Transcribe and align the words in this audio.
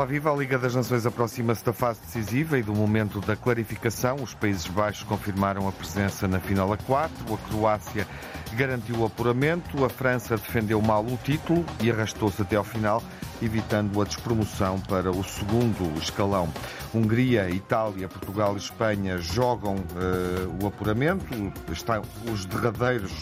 Olá, 0.00 0.06
viva! 0.06 0.32
A 0.32 0.34
Liga 0.34 0.58
das 0.58 0.74
Nações 0.74 1.04
aproxima-se 1.04 1.62
da 1.62 1.74
fase 1.74 2.00
decisiva 2.00 2.58
e 2.58 2.62
do 2.62 2.74
momento 2.74 3.20
da 3.20 3.36
clarificação. 3.36 4.16
Os 4.16 4.32
Países 4.32 4.66
Baixos 4.66 5.04
confirmaram 5.04 5.68
a 5.68 5.72
presença 5.72 6.26
na 6.26 6.40
final 6.40 6.72
a 6.72 6.78
4, 6.78 7.34
a 7.34 7.36
Croácia 7.36 8.06
garantiu 8.54 8.96
o 8.96 9.04
apuramento, 9.04 9.84
a 9.84 9.90
França 9.90 10.38
defendeu 10.38 10.80
mal 10.80 11.04
o 11.04 11.18
título 11.18 11.66
e 11.82 11.90
arrastou-se 11.90 12.40
até 12.40 12.56
ao 12.56 12.64
final, 12.64 13.02
evitando 13.42 14.00
a 14.00 14.04
despromoção 14.04 14.80
para 14.80 15.10
o 15.10 15.24
segundo 15.24 15.98
escalão. 15.98 16.48
Hungria, 16.94 17.48
Itália, 17.50 18.08
Portugal 18.08 18.54
e 18.54 18.58
Espanha 18.58 19.18
jogam 19.18 19.76
uh, 19.76 20.64
o 20.64 20.66
apuramento, 20.66 21.52
estão 21.70 22.02
os 22.32 22.44
derradeiros 22.44 23.12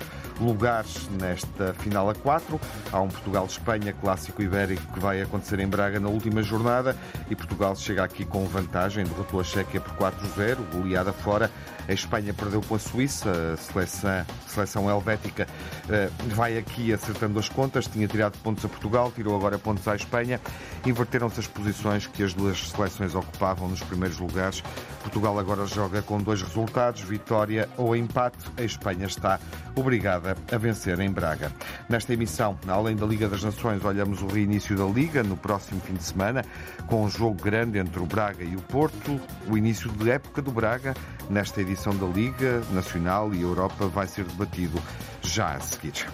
lugares 0.40 1.08
nesta 1.20 1.74
final 1.74 2.08
a 2.08 2.14
4. 2.14 2.60
Há 2.92 3.00
um 3.00 3.08
Portugal-Espanha 3.08 3.92
clássico 3.92 4.42
ibérico 4.42 4.92
que 4.92 5.00
vai 5.00 5.20
acontecer 5.20 5.60
em 5.60 5.66
Braga 5.66 6.00
na 6.00 6.08
última 6.08 6.42
jornada 6.42 6.96
e 7.28 7.36
Portugal 7.36 7.74
chega 7.76 8.04
aqui 8.04 8.24
com 8.24 8.44
vantagem, 8.46 9.04
derrotou 9.04 9.40
a 9.40 9.44
Chequia 9.44 9.80
por 9.80 9.94
4-0, 9.94 10.56
goleada 10.72 11.12
fora. 11.12 11.50
A 11.88 11.92
Espanha 11.92 12.34
perdeu 12.34 12.60
com 12.60 12.74
a 12.74 12.78
Suíça, 12.78 13.30
a 13.54 13.56
seleção, 13.56 14.26
seleção 14.46 14.90
helvética 14.90 15.46
eh, 15.88 16.10
vai 16.34 16.58
aqui 16.58 16.92
acertando 16.92 17.38
as 17.38 17.48
contas, 17.48 17.86
tinha 17.86 18.06
tirado 18.06 18.36
pontos 18.38 18.62
a 18.62 18.68
Portugal, 18.68 19.10
tirou 19.10 19.34
agora 19.34 19.58
pontos 19.58 19.88
à 19.88 19.96
Espanha. 19.96 20.38
Inverteram-se 20.84 21.40
as 21.40 21.46
posições 21.46 22.06
que 22.06 22.22
as 22.22 22.34
duas 22.34 22.70
seleções 22.70 23.14
ocupavam 23.14 23.68
nos 23.68 23.80
primeiros 23.80 24.18
lugares. 24.18 24.62
Portugal 25.02 25.38
agora 25.38 25.64
joga 25.64 26.02
com 26.02 26.20
dois 26.20 26.42
resultados, 26.42 27.00
vitória 27.00 27.68
ou 27.78 27.96
empate. 27.96 28.36
A 28.58 28.62
Espanha 28.62 29.06
está 29.06 29.40
obrigada 29.74 30.36
a 30.52 30.58
vencer 30.58 31.00
em 31.00 31.10
Braga. 31.10 31.50
Nesta 31.88 32.12
emissão, 32.12 32.58
além 32.68 32.96
da 32.96 33.06
Liga 33.06 33.28
das 33.28 33.42
Nações, 33.42 33.82
olhamos 33.82 34.20
o 34.20 34.26
reinício 34.26 34.76
da 34.76 34.84
Liga 34.84 35.22
no 35.22 35.36
próximo 35.36 35.80
fim 35.80 35.94
de 35.94 36.02
semana, 36.02 36.44
com 36.86 37.04
um 37.04 37.08
jogo 37.08 37.42
grande 37.42 37.78
entre 37.78 37.98
o 38.00 38.06
Braga 38.06 38.44
e 38.44 38.54
o 38.54 38.60
Porto, 38.60 39.18
o 39.46 39.56
início 39.56 39.90
de 39.90 40.10
época 40.10 40.42
do 40.42 40.50
Braga. 40.50 40.94
Nesta 41.30 41.60
edição 41.60 41.94
da 41.94 42.06
Liga 42.06 42.62
Nacional 42.72 43.34
e 43.34 43.42
Europa 43.42 43.86
vai 43.86 44.06
ser 44.06 44.24
debatido 44.24 44.82
já 45.20 45.56
a 45.56 45.60
seguir. 45.60 46.06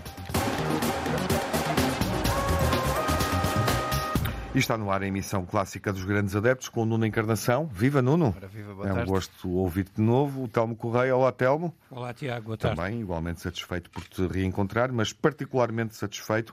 E 4.53 4.59
está 4.59 4.77
no 4.77 4.91
ar 4.91 5.03
a 5.03 5.07
emissão 5.07 5.47
clássica 5.47 5.93
dos 5.93 6.05
grandes 6.05 6.35
adeptos 6.35 6.69
com 6.69 6.83
o 6.83 6.85
Nuno 6.85 7.07
Encarnação. 7.07 7.67
Viva 7.73 8.03
Nuno! 8.03 8.35
Ora, 8.37 8.49
viva, 8.49 8.89
é 8.89 8.93
um 8.93 9.07
gosto 9.07 9.49
ouvir-te 9.51 9.97
de 9.97 10.03
novo. 10.03 10.43
O 10.43 10.49
Telmo 10.49 10.75
Correia. 10.75 11.15
Olá, 11.15 11.31
Telmo. 11.31 11.73
Olá, 11.91 12.13
Tiago. 12.13 12.47
Boa 12.47 12.57
tarde. 12.57 12.77
Também, 12.77 13.01
igualmente 13.01 13.41
satisfeito 13.41 13.91
por 13.91 14.03
te 14.03 14.27
reencontrar, 14.27 14.93
mas 14.93 15.13
particularmente 15.13 15.95
satisfeito 15.95 16.53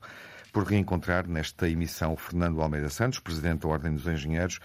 por 0.54 0.66
reencontrar 0.66 1.28
nesta 1.28 1.68
emissão 1.68 2.14
o 2.14 2.18
Fernando 2.18 2.62
Almeida 2.62 2.90
Santos, 2.90 3.20
Presidente 3.20 3.62
da 3.62 3.70
Ordem 3.70 3.94
dos 3.94 4.06
Engenheiros 4.06 4.60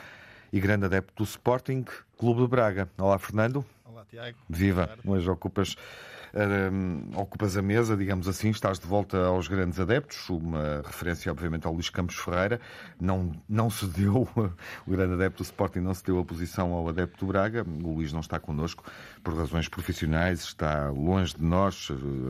e 0.52 0.60
grande 0.60 0.86
adepto 0.86 1.22
do 1.22 1.24
Sporting 1.24 1.84
Clube 2.18 2.42
de 2.42 2.48
Braga. 2.48 2.88
Olá, 2.98 3.18
Fernando. 3.18 3.64
Olá, 3.84 4.04
Tiago. 4.08 4.36
Viva! 4.48 4.98
Hoje 5.04 5.28
ocupas 5.30 5.76
uh, 6.36 7.20
ocupas 7.20 7.56
a 7.56 7.62
mesa, 7.62 7.96
digamos 7.96 8.28
assim, 8.28 8.50
estás 8.50 8.78
de 8.78 8.86
volta 8.86 9.18
aos 9.24 9.48
grandes 9.48 9.80
adeptos, 9.80 10.28
uma 10.28 10.82
referência, 10.84 11.32
obviamente, 11.32 11.66
ao 11.66 11.72
Luís 11.72 11.88
Campos 11.88 12.16
Ferreira. 12.16 12.60
Não, 13.00 13.32
não 13.48 13.70
se 13.70 13.86
deu, 13.86 14.28
o 14.86 14.90
grande 14.90 15.14
adepto 15.14 15.42
do 15.42 15.46
Sporting 15.46 15.80
não 15.80 15.94
se 15.94 16.04
deu 16.04 16.18
a 16.18 16.24
posição 16.24 16.72
ao 16.72 16.88
adepto 16.88 17.24
do 17.24 17.32
Braga. 17.32 17.64
O 17.64 17.94
Luís 17.94 18.12
não 18.12 18.20
está 18.20 18.38
connosco 18.38 18.84
por 19.24 19.34
razões 19.34 19.68
profissionais, 19.68 20.40
está 20.40 20.90
longe 20.90 21.34
de 21.34 21.42
nós 21.42 21.88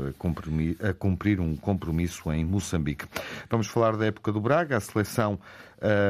a 0.09 0.13
cumprir, 0.19 0.77
a 0.85 0.95
cumprir 0.95 1.41
um 1.41 1.57
compromisso 1.57 2.33
em 2.33 2.45
Moçambique. 2.45 3.07
Vamos 3.51 3.67
falar 3.67 3.97
da 3.97 4.07
época 4.07 4.33
do 4.33 4.41
Braga, 4.41 4.77
a 4.77 4.81
seleção. 4.81 5.39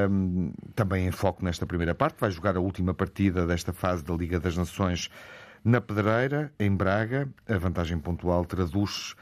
Um, 0.08 0.52
também 0.76 1.08
em 1.08 1.10
foco 1.10 1.44
nesta 1.44 1.66
primeira 1.66 1.92
parte, 1.92 2.20
vai 2.20 2.30
jogar 2.30 2.56
a 2.56 2.60
última 2.60 2.94
partida 2.94 3.44
desta 3.44 3.72
fase 3.72 4.04
da 4.04 4.14
Liga 4.14 4.38
das 4.38 4.56
Nações 4.56 5.10
na 5.66 5.80
Pedreira, 5.80 6.52
em 6.60 6.70
Braga, 6.70 7.28
a 7.48 7.58
vantagem 7.58 7.98
pontual 7.98 8.44
traduz 8.44 9.16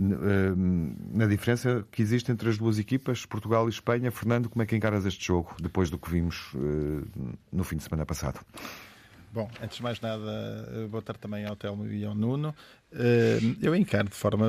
eh, 0.00 0.54
na 1.12 1.26
diferença 1.26 1.84
que 1.92 2.00
existe 2.00 2.32
entre 2.32 2.48
as 2.48 2.56
duas 2.56 2.78
equipas, 2.78 3.26
Portugal 3.26 3.66
e 3.66 3.70
Espanha. 3.70 4.10
Fernando, 4.10 4.48
como 4.48 4.62
é 4.62 4.66
que 4.66 4.74
encaras 4.74 5.04
este 5.04 5.22
jogo 5.22 5.54
depois 5.60 5.90
do 5.90 5.98
que 5.98 6.10
vimos 6.10 6.50
eh, 6.54 7.36
no 7.52 7.62
fim 7.62 7.76
de 7.76 7.82
semana 7.82 8.06
passado? 8.06 8.40
Bom, 9.34 9.50
antes 9.62 9.76
de 9.76 9.82
mais 9.82 10.00
nada, 10.00 10.66
eh, 10.72 10.86
boa 10.86 11.02
tarde 11.02 11.20
também 11.20 11.44
ao 11.44 11.56
Telmo 11.56 11.86
e 11.86 12.06
ao 12.06 12.14
Nuno. 12.14 12.54
Eu 13.60 13.76
encaro 13.76 14.08
de 14.08 14.14
forma 14.14 14.46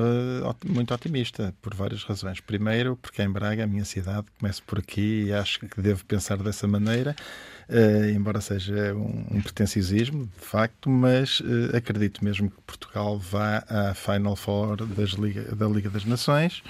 muito 0.64 0.94
otimista, 0.94 1.54
por 1.60 1.74
várias 1.74 2.04
razões. 2.04 2.40
Primeiro, 2.40 2.96
porque 2.96 3.22
em 3.22 3.30
Braga, 3.30 3.64
a 3.64 3.66
minha 3.66 3.84
cidade, 3.84 4.26
começo 4.38 4.62
por 4.62 4.78
aqui 4.78 5.24
e 5.24 5.32
acho 5.34 5.60
que 5.60 5.80
devo 5.80 6.06
pensar 6.06 6.38
dessa 6.38 6.66
maneira. 6.66 7.14
Uh, 7.68 8.10
embora 8.14 8.40
seja 8.42 8.94
um, 8.94 9.24
um 9.36 9.40
pretenciosismo, 9.40 10.26
de 10.26 10.44
facto, 10.44 10.90
mas 10.90 11.40
uh, 11.40 11.74
acredito 11.74 12.22
mesmo 12.22 12.50
que 12.50 12.60
Portugal 12.66 13.18
vá 13.18 13.64
à 13.68 13.94
Final 13.94 14.36
Four 14.36 14.76
Liga, 15.18 15.54
da 15.54 15.66
Liga 15.66 15.88
das 15.88 16.04
Nações. 16.04 16.62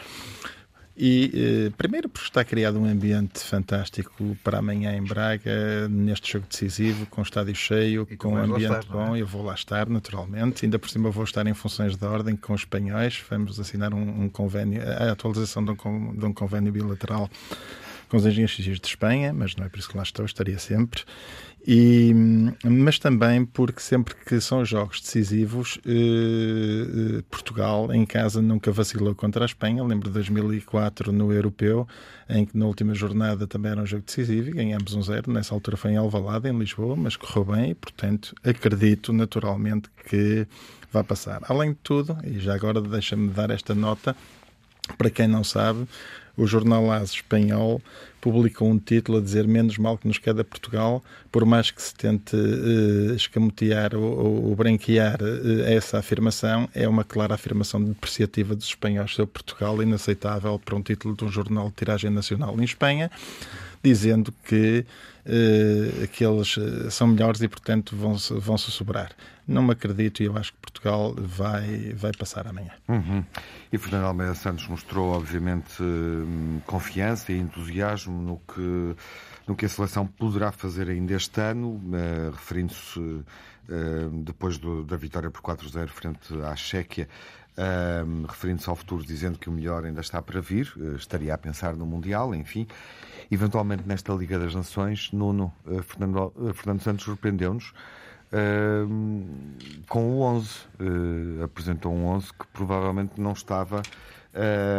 E, 0.96 1.66
uh, 1.68 1.76
primeiro, 1.76 2.08
porque 2.08 2.28
está 2.28 2.44
criado 2.44 2.78
um 2.78 2.84
ambiente 2.84 3.40
fantástico 3.40 4.36
para 4.44 4.58
amanhã 4.58 4.96
em 4.96 5.02
Braga, 5.02 5.88
neste 5.88 6.34
jogo 6.34 6.46
decisivo, 6.48 7.06
com 7.06 7.20
estádio 7.22 7.56
cheio, 7.56 8.06
com 8.16 8.34
um 8.34 8.36
ambiente 8.36 8.76
estar, 8.76 8.84
bom. 8.84 9.16
É? 9.16 9.20
Eu 9.20 9.26
vou 9.26 9.42
lá 9.42 9.54
estar, 9.54 9.88
naturalmente. 9.88 10.64
Ainda 10.64 10.78
por 10.78 10.88
cima, 10.88 11.10
vou 11.10 11.24
estar 11.24 11.44
em 11.48 11.54
funções 11.54 11.96
de 11.96 12.06
ordem 12.06 12.36
com 12.36 12.52
os 12.52 12.60
espanhóis. 12.60 13.20
Vamos 13.28 13.58
assinar 13.58 13.92
um, 13.92 14.22
um 14.24 14.28
convênio, 14.28 14.80
a 14.82 15.10
atualização 15.10 15.64
de 15.64 15.72
um, 15.72 16.14
de 16.14 16.24
um 16.24 16.32
convênio 16.32 16.72
bilateral 16.72 17.28
com 18.14 18.18
os 18.18 18.26
engenheiros 18.26 18.54
civis 18.54 18.78
de 18.78 18.86
Espanha, 18.86 19.32
mas 19.32 19.56
não 19.56 19.66
é 19.66 19.68
por 19.68 19.76
isso 19.76 19.88
que 19.88 19.96
lá 19.96 20.04
estou, 20.04 20.24
estaria 20.24 20.56
sempre. 20.56 21.02
E, 21.66 22.12
mas 22.62 22.96
também 23.00 23.44
porque 23.44 23.80
sempre 23.80 24.14
que 24.14 24.40
são 24.40 24.64
jogos 24.64 25.00
decisivos, 25.00 25.80
eh, 25.84 27.18
eh 27.18 27.22
Portugal 27.28 27.92
em 27.92 28.06
casa 28.06 28.40
nunca 28.40 28.70
vacilou 28.70 29.16
contra 29.16 29.44
a 29.44 29.46
Espanha. 29.46 29.82
Lembro 29.82 30.08
de 30.10 30.14
2004 30.14 31.10
no 31.10 31.32
Europeu, 31.32 31.88
em 32.28 32.46
que 32.46 32.56
na 32.56 32.66
última 32.66 32.94
jornada 32.94 33.48
também 33.48 33.72
era 33.72 33.82
um 33.82 33.86
jogo 33.86 34.04
decisivo 34.06 34.50
e 34.50 34.52
ganhamos 34.52 34.94
um 34.94 35.02
zero. 35.02 35.32
Nessa 35.32 35.52
altura 35.52 35.76
foi 35.76 35.90
em 35.92 35.96
Alvalade, 35.96 36.48
em 36.48 36.56
Lisboa, 36.56 36.94
mas 36.94 37.16
correu 37.16 37.46
bem 37.46 37.70
e, 37.70 37.74
portanto, 37.74 38.32
acredito 38.44 39.12
naturalmente 39.12 39.90
que 40.08 40.46
vai 40.92 41.02
passar. 41.02 41.40
Além 41.48 41.70
de 41.70 41.78
tudo, 41.82 42.16
e 42.22 42.38
já 42.38 42.54
agora 42.54 42.80
deixa-me 42.80 43.30
dar 43.30 43.50
esta 43.50 43.74
nota, 43.74 44.14
para 44.96 45.10
quem 45.10 45.26
não 45.26 45.42
sabe, 45.42 45.88
o 46.36 46.46
jornal 46.46 46.90
AS 46.90 47.10
espanhol 47.10 47.80
publicou 48.20 48.70
um 48.70 48.78
título 48.78 49.18
a 49.18 49.20
dizer 49.20 49.46
menos 49.46 49.76
mal 49.76 49.98
que 49.98 50.08
nos 50.08 50.16
queda 50.16 50.42
Portugal, 50.42 51.04
por 51.30 51.44
mais 51.44 51.70
que 51.70 51.82
se 51.82 51.94
tente 51.94 52.34
uh, 52.34 53.14
escamotear 53.14 53.94
ou, 53.94 54.46
ou 54.48 54.56
branquear 54.56 55.18
uh, 55.22 55.62
essa 55.66 55.98
afirmação, 55.98 56.66
é 56.74 56.88
uma 56.88 57.04
clara 57.04 57.34
afirmação 57.34 57.82
depreciativa 57.82 58.54
dos 58.54 58.66
espanhóis. 58.66 59.14
Sobre 59.14 59.32
Portugal, 59.32 59.82
inaceitável 59.82 60.58
para 60.58 60.74
um 60.74 60.80
título 60.80 61.14
de 61.14 61.24
um 61.24 61.28
jornal 61.28 61.68
de 61.68 61.74
tiragem 61.74 62.10
nacional 62.10 62.58
em 62.58 62.64
Espanha, 62.64 63.10
dizendo 63.84 64.32
que 64.42 64.86
uh, 65.26 66.04
aqueles 66.04 66.56
são 66.90 67.08
melhores 67.08 67.42
e, 67.42 67.48
portanto, 67.48 67.94
vão-se 67.94 68.32
vão 68.34 68.56
-se 68.56 68.70
sobrar. 68.70 69.12
Não 69.46 69.62
me 69.62 69.72
acredito 69.72 70.22
e 70.22 70.26
eu 70.26 70.36
acho 70.38 70.52
que 70.52 70.58
Portugal 70.58 71.14
vai, 71.18 71.92
vai 71.94 72.12
passar 72.12 72.46
amanhã. 72.46 72.70
Uhum. 72.88 73.22
E 73.70 73.76
Fernando 73.76 74.04
Almeida 74.04 74.34
Santos 74.34 74.66
mostrou, 74.68 75.12
obviamente, 75.12 75.82
hum, 75.82 76.60
confiança 76.66 77.30
e 77.30 77.38
entusiasmo 77.38 78.22
no 78.22 78.38
que, 78.38 78.96
no 79.46 79.54
que 79.54 79.66
a 79.66 79.68
seleção 79.68 80.06
poderá 80.06 80.50
fazer 80.50 80.88
ainda 80.88 81.12
este 81.12 81.40
ano, 81.42 81.72
uh, 81.74 82.30
referindo-se 82.32 82.98
uh, 82.98 83.24
depois 84.24 84.56
do, 84.56 84.82
da 84.82 84.96
vitória 84.96 85.30
por 85.30 85.42
4-0 85.42 85.88
frente 85.88 86.34
à 86.42 86.56
Chequia, 86.56 87.08
referindo-se 88.26 88.68
ao 88.68 88.74
futuro, 88.74 89.04
dizendo 89.04 89.38
que 89.38 89.48
o 89.48 89.52
melhor 89.52 89.84
ainda 89.84 90.00
está 90.00 90.20
para 90.20 90.40
vir, 90.40 90.72
estaria 90.96 91.32
a 91.32 91.38
pensar 91.38 91.76
no 91.76 91.86
Mundial, 91.86 92.34
enfim. 92.34 92.66
Eventualmente 93.34 93.82
nesta 93.84 94.12
Liga 94.12 94.38
das 94.38 94.54
Nações, 94.54 95.10
Nuno 95.12 95.52
Fernando, 95.82 96.32
Fernando 96.54 96.80
Santos 96.80 97.04
surpreendeu-nos. 97.04 97.74
Uh, 98.32 98.88
com 99.88 100.12
o 100.12 100.20
11. 100.20 100.48
Uh, 100.78 101.42
apresentou 101.42 101.92
um 101.92 102.06
11 102.06 102.32
que 102.32 102.46
provavelmente 102.52 103.20
não 103.20 103.32
estava, 103.32 103.82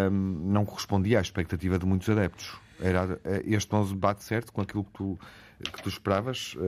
não 0.10 0.66
correspondia 0.66 1.20
à 1.20 1.22
expectativa 1.22 1.78
de 1.78 1.86
muitos 1.86 2.08
adeptos. 2.10 2.58
Era, 2.80 3.20
eh, 3.24 3.44
este 3.46 3.74
11 3.74 3.96
bate 3.96 4.24
certo 4.24 4.52
com 4.52 4.62
aquilo 4.62 4.84
que 4.84 4.92
tu 4.92 5.20
que 5.60 5.82
tu 5.82 5.90
esperavas 5.90 6.54
uh, 6.56 6.60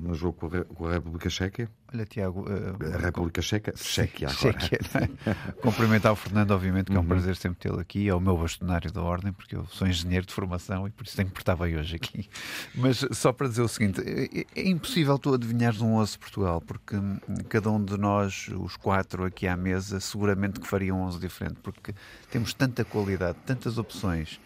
no 0.00 0.14
jogo 0.14 0.50
com 0.74 0.86
a 0.86 0.92
República 0.92 1.28
Checa? 1.28 1.70
Olha, 1.92 2.06
Tiago. 2.06 2.42
Uh, 2.42 2.94
a 2.94 2.98
República 2.98 3.42
Checa? 3.42 3.72
Chequia 3.76 4.28
agora. 4.28 4.60
Chequia, 4.60 4.78
é? 4.94 5.52
Cumprimentar 5.60 6.12
o 6.12 6.16
Fernando, 6.16 6.52
obviamente, 6.52 6.86
que 6.86 6.92
é 6.92 6.96
um 6.96 7.02
uhum. 7.02 7.08
prazer 7.08 7.36
sempre 7.36 7.58
tê-lo 7.58 7.78
aqui. 7.78 8.08
É 8.08 8.14
o 8.14 8.20
meu 8.20 8.36
bastonário 8.36 8.90
da 8.90 9.02
ordem, 9.02 9.32
porque 9.32 9.56
eu 9.56 9.66
sou 9.66 9.86
engenheiro 9.86 10.24
de 10.24 10.32
formação 10.32 10.86
e 10.86 10.90
por 10.90 11.04
isso 11.04 11.16
tenho 11.16 11.28
que 11.28 11.34
portar 11.34 11.56
bem 11.56 11.76
hoje 11.76 11.96
aqui. 11.96 12.28
Mas 12.74 13.04
só 13.12 13.32
para 13.32 13.48
dizer 13.48 13.62
o 13.62 13.68
seguinte: 13.68 14.00
é, 14.00 14.60
é 14.60 14.68
impossível 14.68 15.18
tu 15.18 15.34
adivinhares 15.34 15.80
um 15.80 15.94
11 15.94 16.18
Portugal, 16.18 16.60
porque 16.60 16.96
cada 17.48 17.70
um 17.70 17.84
de 17.84 17.96
nós, 17.98 18.48
os 18.58 18.76
quatro 18.76 19.24
aqui 19.24 19.46
à 19.46 19.56
mesa, 19.56 20.00
seguramente 20.00 20.60
que 20.60 20.66
faria 20.66 20.94
um 20.94 21.02
11 21.02 21.18
diferente, 21.18 21.56
porque 21.62 21.94
temos 22.30 22.54
tanta 22.54 22.84
qualidade, 22.84 23.36
tantas 23.44 23.76
opções 23.76 24.40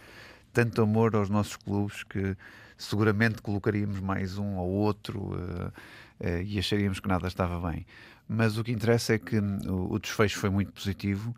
tanto 0.55 0.81
amor 0.81 1.17
aos 1.17 1.29
nossos 1.29 1.57
clubes 1.57 2.05
que 2.05 2.37
seguramente 2.77 3.43
colocaríamos 3.43 4.01
mais 4.01 4.39
um 4.39 4.57
ou 4.57 4.69
outro 4.69 5.21
uh, 5.21 5.73
uh, 6.21 6.43
e 6.45 6.59
acharíamos 6.59 7.01
que 7.01 7.09
nada 7.09 7.27
estava 7.29 7.71
bem. 7.71 7.87
Mas 8.29 8.57
o 8.57 8.65
que 8.65 8.73
interessa 8.73 9.15
é 9.15 9.19
que 9.19 9.39
o, 9.39 9.93
o 9.93 9.99
desfecho 9.99 10.39
foi 10.39 10.51
muito 10.51 10.73
positivo 10.73 11.35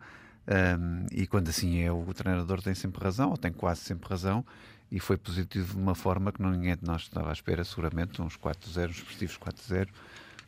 um, 0.47 1.07
e 1.11 1.27
quando 1.27 1.49
assim 1.49 1.81
é, 1.81 1.91
o 1.91 2.05
treinador 2.15 2.63
tem 2.63 2.75
sempre 2.75 3.03
razão, 3.03 3.31
ou 3.31 3.37
tem 3.37 3.53
quase 3.53 3.81
sempre 3.81 4.09
razão, 4.09 4.45
e 4.91 5.01
foi 5.01 5.17
positivo 5.17 5.75
de 5.75 5.81
uma 5.81 5.95
forma 5.95 6.31
que 6.31 6.41
ninguém 6.41 6.77
de 6.77 6.85
nós 6.85 7.03
estava 7.03 7.31
à 7.31 7.33
espera, 7.33 7.65
seguramente, 7.65 8.23
uns 8.23 8.37
4-0, 8.37 8.91
uns 8.91 8.97
expressivos 8.99 9.39
4-0, 9.39 9.89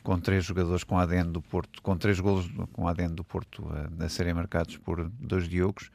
com 0.01 0.17
três 0.17 0.45
jogadores 0.45 0.85
com 0.85 0.97
ADN 0.97 1.29
do 1.31 1.41
Porto, 1.41 1.81
com 1.81 1.97
três 1.97 2.19
golos 2.21 2.49
com 2.71 2.87
ADN 2.87 3.13
do 3.13 3.23
Porto 3.23 3.67
a, 3.99 4.05
a 4.05 4.09
serem 4.09 4.33
marcados 4.33 4.77
por 4.77 5.09
dois 5.19 5.47
Diogos. 5.49 5.91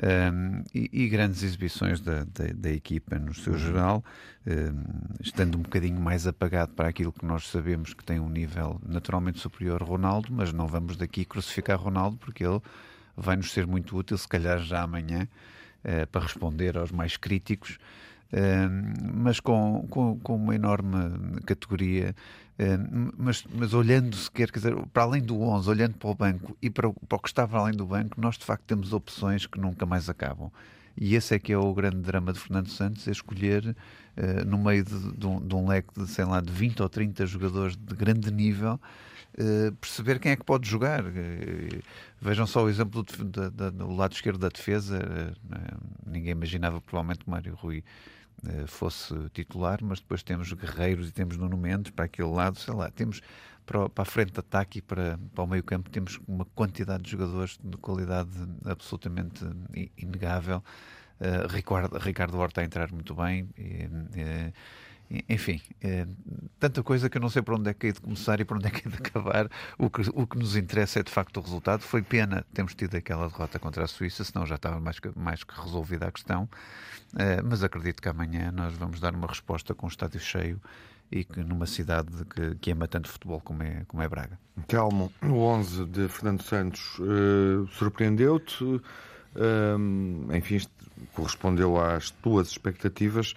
Um, 0.00 0.62
e, 0.72 0.88
e, 0.92 1.08
grandes 1.08 1.42
exibições 1.42 2.00
da, 2.00 2.22
da, 2.22 2.52
da, 2.54 2.70
equipa 2.70 3.18
no 3.18 3.34
seu 3.34 3.58
geral, 3.58 4.04
um, 4.46 4.84
estando 5.20 5.58
um 5.58 5.62
bocadinho 5.62 6.00
mais 6.00 6.24
apagado 6.24 6.72
para 6.72 6.88
aquilo 6.88 7.12
que 7.12 7.26
nós 7.26 7.48
sabemos 7.48 7.94
que 7.94 8.04
tem 8.04 8.20
um 8.20 8.28
nível 8.28 8.80
naturalmente 8.86 9.40
superior 9.40 9.82
Ronaldo, 9.82 10.28
mas 10.30 10.52
não 10.52 10.68
vamos 10.68 10.96
daqui 10.96 11.24
crucificar 11.24 11.80
Ronaldo 11.80 12.16
porque 12.16 12.44
ele 12.44 12.60
vai 13.16 13.34
nos 13.34 13.50
ser 13.50 13.66
muito 13.66 13.96
útil, 13.96 14.16
se 14.16 14.28
calhar 14.28 14.60
já 14.60 14.82
amanhã, 14.82 15.26
uh, 15.84 16.06
para 16.06 16.22
responder 16.22 16.78
aos 16.78 16.92
mais 16.92 17.16
críticos. 17.16 17.76
Uh, 18.32 18.70
mas 19.14 19.40
com, 19.40 19.84
com, 19.90 20.16
com, 20.20 20.36
uma 20.36 20.54
enorme 20.54 21.40
categoria, 21.44 22.14
mas, 23.16 23.44
mas 23.54 23.72
olhando 23.72 24.16
sequer, 24.16 24.50
quer 24.50 24.58
dizer, 24.58 24.76
para 24.92 25.04
além 25.04 25.22
do 25.22 25.40
11, 25.40 25.70
olhando 25.70 25.96
para 25.96 26.10
o 26.10 26.14
banco 26.14 26.56
e 26.60 26.68
para 26.68 26.88
o, 26.88 26.92
para 26.92 27.16
o 27.16 27.20
que 27.20 27.28
está 27.28 27.46
para 27.46 27.60
além 27.60 27.74
do 27.74 27.86
banco, 27.86 28.20
nós 28.20 28.36
de 28.36 28.44
facto 28.44 28.64
temos 28.64 28.92
opções 28.92 29.46
que 29.46 29.60
nunca 29.60 29.86
mais 29.86 30.08
acabam. 30.08 30.50
E 31.00 31.14
esse 31.14 31.34
é 31.34 31.38
que 31.38 31.52
é 31.52 31.58
o 31.58 31.72
grande 31.72 31.98
drama 31.98 32.32
de 32.32 32.40
Fernando 32.40 32.68
Santos, 32.68 33.06
é 33.06 33.12
escolher 33.12 33.64
uh, 34.16 34.44
no 34.44 34.58
meio 34.58 34.84
de, 34.84 35.12
de, 35.12 35.26
um, 35.26 35.40
de, 35.40 35.54
um, 35.54 35.68
leque 35.68 35.88
de, 35.96 36.08
sei 36.08 36.24
lá, 36.24 36.40
de 36.40 36.52
20 36.52 36.82
ou 36.82 36.88
30 36.88 37.24
jogadores 37.24 37.76
de 37.76 37.94
grande 37.94 38.32
nível, 38.32 38.80
uh, 39.34 39.72
perceber 39.76 40.18
quem 40.18 40.32
é 40.32 40.36
que 40.36 40.44
pode 40.44 40.68
jogar. 40.68 41.04
Uh, 41.04 41.80
vejam 42.20 42.48
só 42.48 42.64
o 42.64 42.68
exemplo 42.68 43.04
do, 43.04 43.50
do 43.70 43.94
lado 43.94 44.12
esquerdo 44.12 44.38
da 44.38 44.48
defesa. 44.48 44.98
ninguém 46.04 46.32
imaginava 46.32 46.80
provavelmente 46.80 47.20
que 47.24 47.30
Mário 47.30 47.54
Rui 47.54 47.84
fosse 48.66 49.14
titular, 49.30 49.80
mas 49.82 50.00
depois 50.00 50.22
temos 50.22 50.52
Guerreiros 50.52 51.08
e 51.08 51.12
temos 51.12 51.36
Nuno 51.36 51.56
Mendes 51.56 51.90
para 51.90 52.04
aquele 52.04 52.28
lado, 52.28 52.58
sei 52.58 52.72
lá, 52.72 52.90
temos 52.90 53.20
para, 53.68 53.88
para 53.88 54.02
a 54.02 54.06
frente 54.06 54.32
de 54.32 54.40
ataque 54.40 54.78
e 54.78 54.82
para, 54.82 55.18
para 55.34 55.44
o 55.44 55.46
meio 55.46 55.62
campo 55.62 55.90
temos 55.90 56.18
uma 56.26 56.46
quantidade 56.46 57.02
de 57.02 57.10
jogadores 57.10 57.58
de 57.62 57.76
qualidade 57.76 58.30
absolutamente 58.64 59.44
inegável. 59.96 60.64
Uh, 61.20 61.52
Ricardo, 61.52 61.98
Ricardo 61.98 62.38
Horta 62.38 62.62
a 62.62 62.64
entrar 62.64 62.90
muito 62.90 63.14
bem. 63.14 63.50
E, 63.58 63.88
e, 64.16 64.52
enfim, 65.28 65.60
é, 65.82 66.06
tanta 66.58 66.82
coisa 66.82 67.08
que 67.08 67.16
eu 67.16 67.20
não 67.20 67.30
sei 67.30 67.40
para 67.40 67.54
onde 67.54 67.70
é 67.70 67.74
que 67.74 67.86
é 67.86 67.92
de 67.92 68.00
começar 68.00 68.40
e 68.40 68.44
para 68.44 68.56
onde 68.56 68.66
é 68.66 68.70
que 68.70 68.86
é 68.86 68.90
de 68.90 68.96
acabar. 68.96 69.48
O 69.78 69.88
que, 69.88 70.02
o 70.12 70.26
que 70.26 70.38
nos 70.38 70.54
interessa 70.54 71.00
é 71.00 71.02
de 71.02 71.10
facto 71.10 71.38
o 71.38 71.40
resultado. 71.40 71.80
Foi 71.82 72.02
pena 72.02 72.44
termos 72.52 72.74
tido 72.74 72.94
aquela 72.94 73.28
derrota 73.28 73.58
contra 73.58 73.84
a 73.84 73.86
Suíça, 73.86 74.22
senão 74.22 74.44
já 74.44 74.56
estava 74.56 74.78
mais 74.78 75.00
que, 75.00 75.10
mais 75.18 75.42
que 75.42 75.58
resolvida 75.58 76.08
a 76.08 76.12
questão. 76.12 76.44
Uh, 77.14 77.42
mas 77.42 77.62
acredito 77.62 78.02
que 78.02 78.08
amanhã 78.08 78.52
nós 78.52 78.74
vamos 78.74 79.00
dar 79.00 79.14
uma 79.14 79.26
resposta 79.26 79.74
com 79.74 79.86
o 79.86 79.88
estádio 79.88 80.20
cheio 80.20 80.60
e 81.10 81.24
que 81.24 81.40
numa 81.40 81.64
cidade 81.64 82.12
que, 82.26 82.54
que 82.56 82.70
ama 82.70 82.86
tanto 82.86 83.08
futebol 83.08 83.40
como 83.40 83.62
é, 83.62 83.84
como 83.88 84.02
é 84.02 84.08
Braga. 84.08 84.38
Telmo, 84.66 85.10
o 85.22 85.38
11 85.38 85.86
de 85.86 86.08
Fernando 86.08 86.42
Santos 86.42 86.98
uh, 86.98 87.66
surpreendeu-te? 87.68 88.62
Uh, 88.62 90.36
enfim, 90.36 90.60
correspondeu 91.14 91.80
às 91.80 92.10
tuas 92.10 92.48
expectativas 92.48 93.34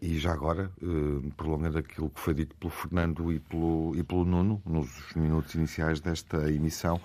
e 0.00 0.18
já 0.18 0.32
agora, 0.32 0.70
uh, 0.82 1.30
prolongando 1.36 1.78
aquilo 1.78 2.10
que 2.10 2.20
foi 2.20 2.34
dito 2.34 2.54
pelo 2.56 2.70
Fernando 2.70 3.32
e 3.32 3.40
pelo, 3.40 3.92
e 3.96 4.02
pelo 4.02 4.24
Nuno 4.24 4.62
nos 4.64 4.88
minutos 5.16 5.54
iniciais 5.54 6.00
desta 6.00 6.50
emissão, 6.50 7.00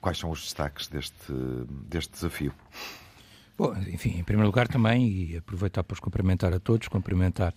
quais 0.00 0.18
são 0.18 0.30
os 0.30 0.42
destaques 0.42 0.88
deste, 0.88 1.32
deste 1.88 2.12
desafio? 2.12 2.52
Bom, 3.56 3.72
enfim, 3.86 4.18
em 4.18 4.24
primeiro 4.24 4.48
lugar 4.48 4.66
também, 4.66 5.08
e 5.08 5.36
aproveitar 5.36 5.84
para 5.84 5.94
os 5.94 6.00
cumprimentar 6.00 6.52
a 6.52 6.58
todos, 6.58 6.88
cumprimentar 6.88 7.54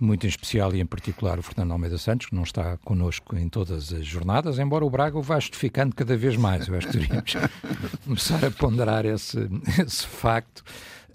muito 0.00 0.24
em 0.24 0.28
especial 0.28 0.74
e 0.74 0.80
em 0.80 0.86
particular 0.86 1.38
o 1.38 1.42
Fernando 1.42 1.72
Almeida 1.72 1.98
Santos, 1.98 2.28
que 2.28 2.34
não 2.34 2.44
está 2.44 2.76
connosco 2.78 3.36
em 3.36 3.48
todas 3.48 3.92
as 3.92 4.06
jornadas, 4.06 4.58
embora 4.58 4.84
o 4.84 4.90
Braga 4.90 5.18
o 5.18 5.22
vá 5.22 5.40
justificando 5.40 5.94
cada 5.94 6.16
vez 6.16 6.36
mais. 6.36 6.68
Eu 6.68 6.76
acho 6.76 6.86
que 6.86 6.92
deveríamos 6.94 7.34
começar 8.04 8.44
a 8.44 8.50
ponderar 8.50 9.04
esse, 9.04 9.38
esse 9.84 10.06
facto 10.06 10.62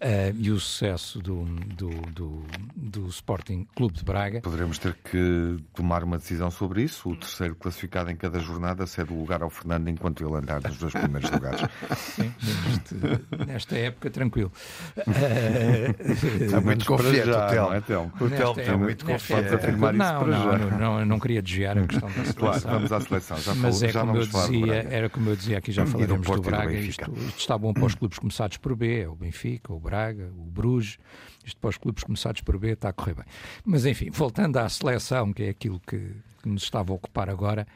uh, 0.03 0.35
e 0.37 0.51
o 0.51 0.59
sucesso 0.59 1.19
do, 1.19 1.45
do, 1.45 1.89
do, 2.11 2.43
do, 2.75 3.07
Sporting 3.07 3.65
Clube 3.75 3.95
de 3.97 4.03
Braga. 4.03 4.41
Poderemos 4.41 4.77
ter 4.77 4.95
que 4.95 5.57
tomar 5.73 6.03
uma 6.03 6.17
decisão 6.17 6.51
sobre 6.51 6.83
isso. 6.83 7.09
O 7.09 7.15
terceiro 7.15 7.55
classificado 7.55 8.11
em 8.11 8.15
cada 8.15 8.39
jornada 8.39 8.85
cede 8.85 9.13
o 9.13 9.19
lugar 9.19 9.41
ao 9.41 9.49
Fernando 9.49 9.87
enquanto 9.87 10.25
ele 10.25 10.35
andar 10.35 10.61
nos 10.61 10.77
dois 10.77 10.93
primeiros 10.93 11.31
lugares. 11.31 11.61
Sim, 11.97 12.33
neste, 12.41 13.45
nesta 13.45 13.77
época, 13.77 14.09
tranquilo. 14.09 14.51
Uh, 14.97 16.43
está 16.43 16.61
muito 16.61 16.85
confiante 16.85 17.29
o 17.29 17.49
Telmo. 17.49 17.73
É, 17.73 17.77
o 17.77 18.29
Telmo 18.29 18.59
está 18.59 18.77
muito 18.77 19.05
confiante 19.05 19.55
afirmar 19.55 19.93
não, 19.93 20.05
isso 20.05 20.27
não, 20.27 20.57
não, 20.57 20.77
não, 20.77 21.05
não 21.05 21.19
queria 21.19 21.41
desviar 21.41 21.77
a 21.77 21.87
questão 21.87 22.09
da 22.09 22.15
seleção. 22.15 22.33
Claro, 22.35 22.61
vamos 22.61 22.91
à 22.91 22.99
seleção. 22.99 23.37
Já 23.37 23.55
Mas 23.55 23.79
falou, 23.79 23.89
é 23.89 23.91
já 23.91 24.01
como 24.01 24.17
eu 24.17 24.25
dizia, 24.25 24.87
era 24.89 25.09
como 25.09 25.29
eu 25.29 25.35
dizia 25.35 25.57
aqui, 25.57 25.71
já 25.71 25.85
falaremos 25.85 26.27
do, 26.27 26.35
do 26.35 26.41
Braga. 26.41 26.73
Isto, 26.73 27.11
isto 27.27 27.39
está 27.39 27.57
bom 27.57 27.73
para 27.73 27.85
os 27.85 27.95
clubes 27.95 28.19
começados 28.19 28.57
por 28.57 28.75
B, 28.75 29.01
é 29.01 29.07
o 29.07 29.15
Benfica, 29.15 29.71
o 29.71 29.79
Braga 29.79 29.92
Braga, 29.93 30.31
o 30.35 30.45
Bruges, 30.45 30.97
isto 31.45 31.59
para 31.61 31.69
os 31.69 31.77
clubes 31.77 32.03
começados 32.03 32.41
por 32.41 32.57
B 32.57 32.71
está 32.71 32.89
a 32.89 32.93
correr 32.93 33.13
bem. 33.13 33.25
Mas 33.63 33.85
enfim, 33.85 34.09
voltando 34.09 34.57
à 34.57 34.67
seleção, 34.67 35.31
que 35.31 35.43
é 35.43 35.49
aquilo 35.49 35.79
que, 35.79 36.15
que 36.41 36.49
nos 36.49 36.63
estava 36.63 36.91
a 36.91 36.95
ocupar 36.95 37.29
agora, 37.29 37.67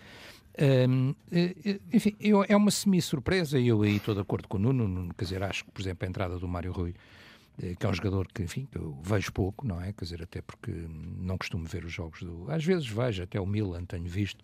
hum, 0.89 1.13
eh, 1.31 1.55
eh, 1.63 1.79
enfim, 1.93 2.15
eu, 2.19 2.43
é 2.43 2.55
uma 2.55 2.71
semi-surpresa 2.71 3.59
e 3.59 3.67
eu 3.67 3.83
aí 3.83 3.97
estou 3.97 4.15
de 4.15 4.21
acordo 4.21 4.47
com 4.47 4.57
o 4.57 4.59
Nuno, 4.59 5.13
quer 5.15 5.25
dizer, 5.25 5.43
acho 5.43 5.63
que, 5.63 5.69
por 5.71 5.79
exemplo, 5.79 6.07
a 6.07 6.09
entrada 6.09 6.39
do 6.39 6.47
Mário 6.47 6.71
Rui, 6.71 6.95
eh, 7.61 7.75
que 7.79 7.85
é 7.85 7.89
um 7.89 7.93
jogador 7.93 8.27
que, 8.33 8.41
enfim, 8.41 8.67
que 8.71 8.79
eu 8.79 8.97
vejo 9.03 9.31
pouco, 9.31 9.67
não 9.67 9.79
é? 9.79 9.93
Quer 9.93 10.05
dizer, 10.05 10.23
até 10.23 10.41
porque 10.41 10.71
não 10.71 11.37
costumo 11.37 11.65
ver 11.65 11.85
os 11.85 11.93
jogos 11.93 12.23
do... 12.23 12.49
Às 12.49 12.65
vezes 12.65 12.87
vejo, 12.87 13.21
até 13.21 13.39
o 13.39 13.45
Milan 13.45 13.85
tenho 13.85 14.09
visto, 14.09 14.43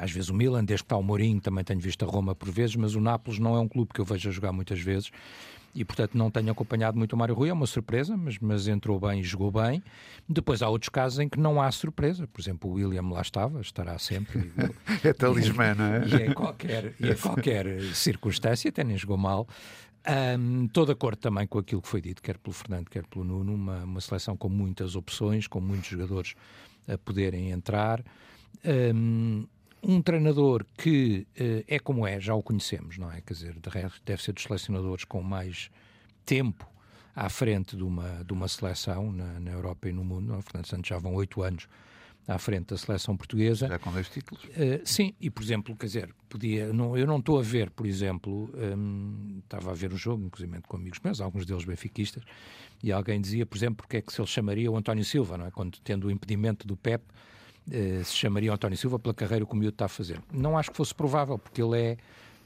às 0.00 0.12
vezes 0.12 0.30
o 0.30 0.34
Milan, 0.34 0.64
desde 0.64 0.84
que 0.84 0.86
está 0.86 0.96
o 0.96 1.02
Mourinho, 1.02 1.40
também 1.40 1.64
tenho 1.64 1.80
visto 1.80 2.04
a 2.04 2.08
Roma 2.08 2.32
por 2.32 2.48
vezes, 2.48 2.76
mas 2.76 2.94
o 2.94 3.00
Nápoles 3.00 3.40
não 3.40 3.56
é 3.56 3.60
um 3.60 3.66
clube 3.66 3.92
que 3.92 4.00
eu 4.00 4.04
vejo 4.04 4.28
a 4.28 4.32
jogar 4.32 4.52
muitas 4.52 4.80
vezes 4.80 5.10
e 5.74 5.84
portanto 5.84 6.16
não 6.16 6.30
tenho 6.30 6.50
acompanhado 6.50 6.96
muito 6.96 7.14
o 7.14 7.16
Mário 7.16 7.34
Rui, 7.34 7.48
é 7.48 7.52
uma 7.52 7.66
surpresa, 7.66 8.16
mas, 8.16 8.38
mas 8.38 8.68
entrou 8.68 9.00
bem 9.00 9.20
e 9.20 9.22
jogou 9.22 9.50
bem. 9.50 9.82
Depois 10.28 10.62
há 10.62 10.68
outros 10.68 10.88
casos 10.88 11.18
em 11.18 11.28
que 11.28 11.38
não 11.38 11.60
há 11.60 11.70
surpresa, 11.72 12.26
por 12.26 12.40
exemplo, 12.40 12.70
o 12.70 12.74
William 12.74 13.08
lá 13.10 13.20
estava, 13.20 13.60
estará 13.60 13.98
sempre. 13.98 14.52
é 15.02 15.12
talismã, 15.12 15.74
não 15.74 15.84
é? 15.84 16.06
E 16.06 16.26
em 16.26 16.32
qualquer, 16.32 16.94
e 17.00 17.10
em 17.10 17.16
qualquer 17.16 17.82
circunstância, 17.94 18.68
até 18.68 18.84
nem 18.84 18.96
jogou 18.96 19.16
mal. 19.16 19.48
Um, 20.38 20.66
Estou 20.66 20.84
de 20.84 20.92
acordo 20.92 21.18
também 21.18 21.46
com 21.46 21.58
aquilo 21.58 21.80
que 21.80 21.88
foi 21.88 22.00
dito, 22.00 22.22
quer 22.22 22.36
pelo 22.36 22.52
Fernando, 22.52 22.90
quer 22.90 23.06
pelo 23.06 23.24
Nuno, 23.24 23.54
uma, 23.54 23.84
uma 23.84 24.00
seleção 24.00 24.36
com 24.36 24.48
muitas 24.48 24.94
opções, 24.96 25.46
com 25.46 25.60
muitos 25.60 25.88
jogadores 25.88 26.34
a 26.86 26.98
poderem 26.98 27.50
entrar. 27.50 28.04
Um, 28.64 29.46
um 29.86 30.00
treinador 30.02 30.64
que 30.76 31.26
uh, 31.38 31.64
é 31.68 31.78
como 31.78 32.06
é, 32.06 32.20
já 32.20 32.34
o 32.34 32.42
conhecemos, 32.42 32.98
não 32.98 33.10
é? 33.10 33.20
Quer 33.20 33.34
dizer, 33.34 33.58
de 33.58 33.68
resto, 33.68 34.00
deve 34.04 34.22
ser 34.22 34.32
dos 34.32 34.42
selecionadores 34.42 35.04
com 35.04 35.22
mais 35.22 35.70
tempo 36.24 36.68
à 37.14 37.28
frente 37.28 37.76
de 37.76 37.84
uma, 37.84 38.24
de 38.24 38.32
uma 38.32 38.48
seleção 38.48 39.12
na, 39.12 39.38
na 39.38 39.52
Europa 39.52 39.88
e 39.88 39.92
no 39.92 40.04
mundo. 40.04 40.28
Não? 40.28 40.38
É? 40.38 40.42
Fernando 40.42 40.66
Santos 40.66 40.88
já 40.88 40.98
vão 40.98 41.14
oito 41.14 41.42
anos 41.42 41.68
à 42.26 42.38
frente 42.38 42.68
da 42.68 42.78
seleção 42.78 43.16
portuguesa. 43.16 43.68
Já 43.68 43.78
com 43.78 43.92
dois 43.92 44.08
títulos? 44.08 44.42
Uh, 44.44 44.80
sim, 44.84 45.14
e 45.20 45.30
por 45.30 45.42
exemplo, 45.42 45.76
quer 45.76 45.86
dizer, 45.86 46.14
podia, 46.28 46.72
não, 46.72 46.96
eu 46.96 47.06
não 47.06 47.18
estou 47.18 47.38
a 47.38 47.42
ver, 47.42 47.70
por 47.70 47.86
exemplo, 47.86 48.50
um, 48.76 49.40
estava 49.44 49.70
a 49.70 49.74
ver 49.74 49.92
o 49.92 49.96
jogo, 49.96 50.24
inclusive 50.24 50.60
com 50.62 50.76
amigos 50.76 51.00
meus, 51.04 51.20
alguns 51.20 51.44
deles 51.44 51.64
benfiquistas, 51.64 52.22
e 52.82 52.90
alguém 52.90 53.20
dizia, 53.20 53.44
por 53.44 53.56
exemplo, 53.56 53.76
porque 53.76 53.98
é 53.98 54.00
que 54.00 54.12
se 54.12 54.20
ele 54.20 54.28
chamaria 54.28 54.70
o 54.70 54.76
António 54.76 55.04
Silva, 55.04 55.36
não 55.36 55.46
é? 55.46 55.50
Quando 55.50 55.78
tendo 55.80 56.06
o 56.06 56.10
impedimento 56.10 56.66
do 56.66 56.76
Pep, 56.76 57.04
se 58.04 58.14
chamaria 58.14 58.52
António 58.52 58.76
Silva 58.76 58.98
pela 58.98 59.14
carreira 59.14 59.46
que 59.46 59.52
o 59.52 59.56
miúdo 59.56 59.74
está 59.74 59.86
a 59.86 59.88
fazer. 59.88 60.20
Não 60.32 60.58
acho 60.58 60.70
que 60.70 60.76
fosse 60.76 60.94
provável, 60.94 61.38
porque 61.38 61.62
ele 61.62 61.78
é, 61.78 61.96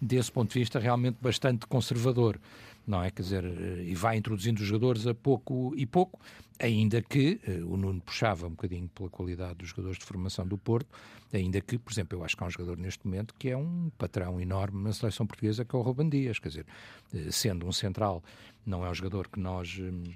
desse 0.00 0.30
ponto 0.30 0.52
de 0.52 0.58
vista, 0.58 0.78
realmente 0.78 1.16
bastante 1.20 1.66
conservador. 1.66 2.38
Não 2.86 3.02
é? 3.02 3.10
Quer 3.10 3.22
dizer, 3.22 3.44
eh, 3.44 3.82
e 3.84 3.94
vai 3.94 4.16
introduzindo 4.16 4.62
os 4.62 4.66
jogadores 4.66 5.06
a 5.06 5.14
pouco 5.14 5.74
e 5.76 5.84
pouco, 5.84 6.18
ainda 6.58 7.02
que 7.02 7.38
uh, 7.46 7.70
o 7.70 7.76
Nuno 7.76 8.00
puxava 8.00 8.46
um 8.46 8.50
bocadinho 8.50 8.88
pela 8.88 9.10
qualidade 9.10 9.56
dos 9.56 9.68
jogadores 9.68 9.98
de 9.98 10.06
formação 10.06 10.46
do 10.46 10.56
Porto, 10.56 10.88
ainda 11.32 11.60
que, 11.60 11.78
por 11.78 11.92
exemplo, 11.92 12.18
eu 12.18 12.24
acho 12.24 12.36
que 12.36 12.42
há 12.42 12.46
um 12.46 12.50
jogador 12.50 12.76
neste 12.78 13.06
momento 13.06 13.34
que 13.38 13.50
é 13.50 13.56
um 13.56 13.90
patrão 13.98 14.40
enorme 14.40 14.82
na 14.82 14.92
seleção 14.92 15.26
portuguesa, 15.26 15.64
que 15.64 15.74
é 15.74 15.78
o 15.78 15.82
Ruben 15.82 16.08
Dias, 16.08 16.38
quer 16.38 16.48
dizer, 16.48 16.66
uh, 17.14 17.32
sendo 17.32 17.66
um 17.66 17.72
central, 17.72 18.22
não 18.66 18.84
é 18.84 18.90
um 18.90 18.94
jogador 18.94 19.28
que 19.28 19.40
nós. 19.40 19.78
Uh, 19.78 20.14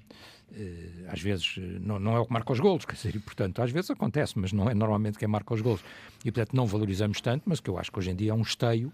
Uh, 0.52 1.08
às 1.08 1.18
vezes 1.18 1.56
não, 1.80 1.98
não, 1.98 2.14
é 2.14 2.20
o 2.20 2.26
que 2.26 2.32
marca 2.34 2.52
os 2.52 2.60
golos, 2.60 2.84
quer 2.84 2.94
dizer, 2.94 3.16
e 3.16 3.18
portanto, 3.18 3.62
às 3.62 3.70
vezes 3.70 3.90
acontece, 3.90 4.38
mas 4.38 4.52
não 4.52 4.68
é 4.68 4.74
normalmente 4.74 5.18
quem 5.18 5.26
marca 5.26 5.54
os 5.54 5.62
golos. 5.62 5.82
E 6.22 6.30
portanto, 6.30 6.54
não 6.54 6.66
valorizamos 6.66 7.22
tanto, 7.22 7.44
mas 7.46 7.58
que 7.58 7.70
eu 7.70 7.78
acho 7.78 7.90
que 7.90 7.98
hoje 7.98 8.10
em 8.10 8.14
dia 8.14 8.32
é 8.32 8.34
um 8.34 8.42
esteio 8.42 8.92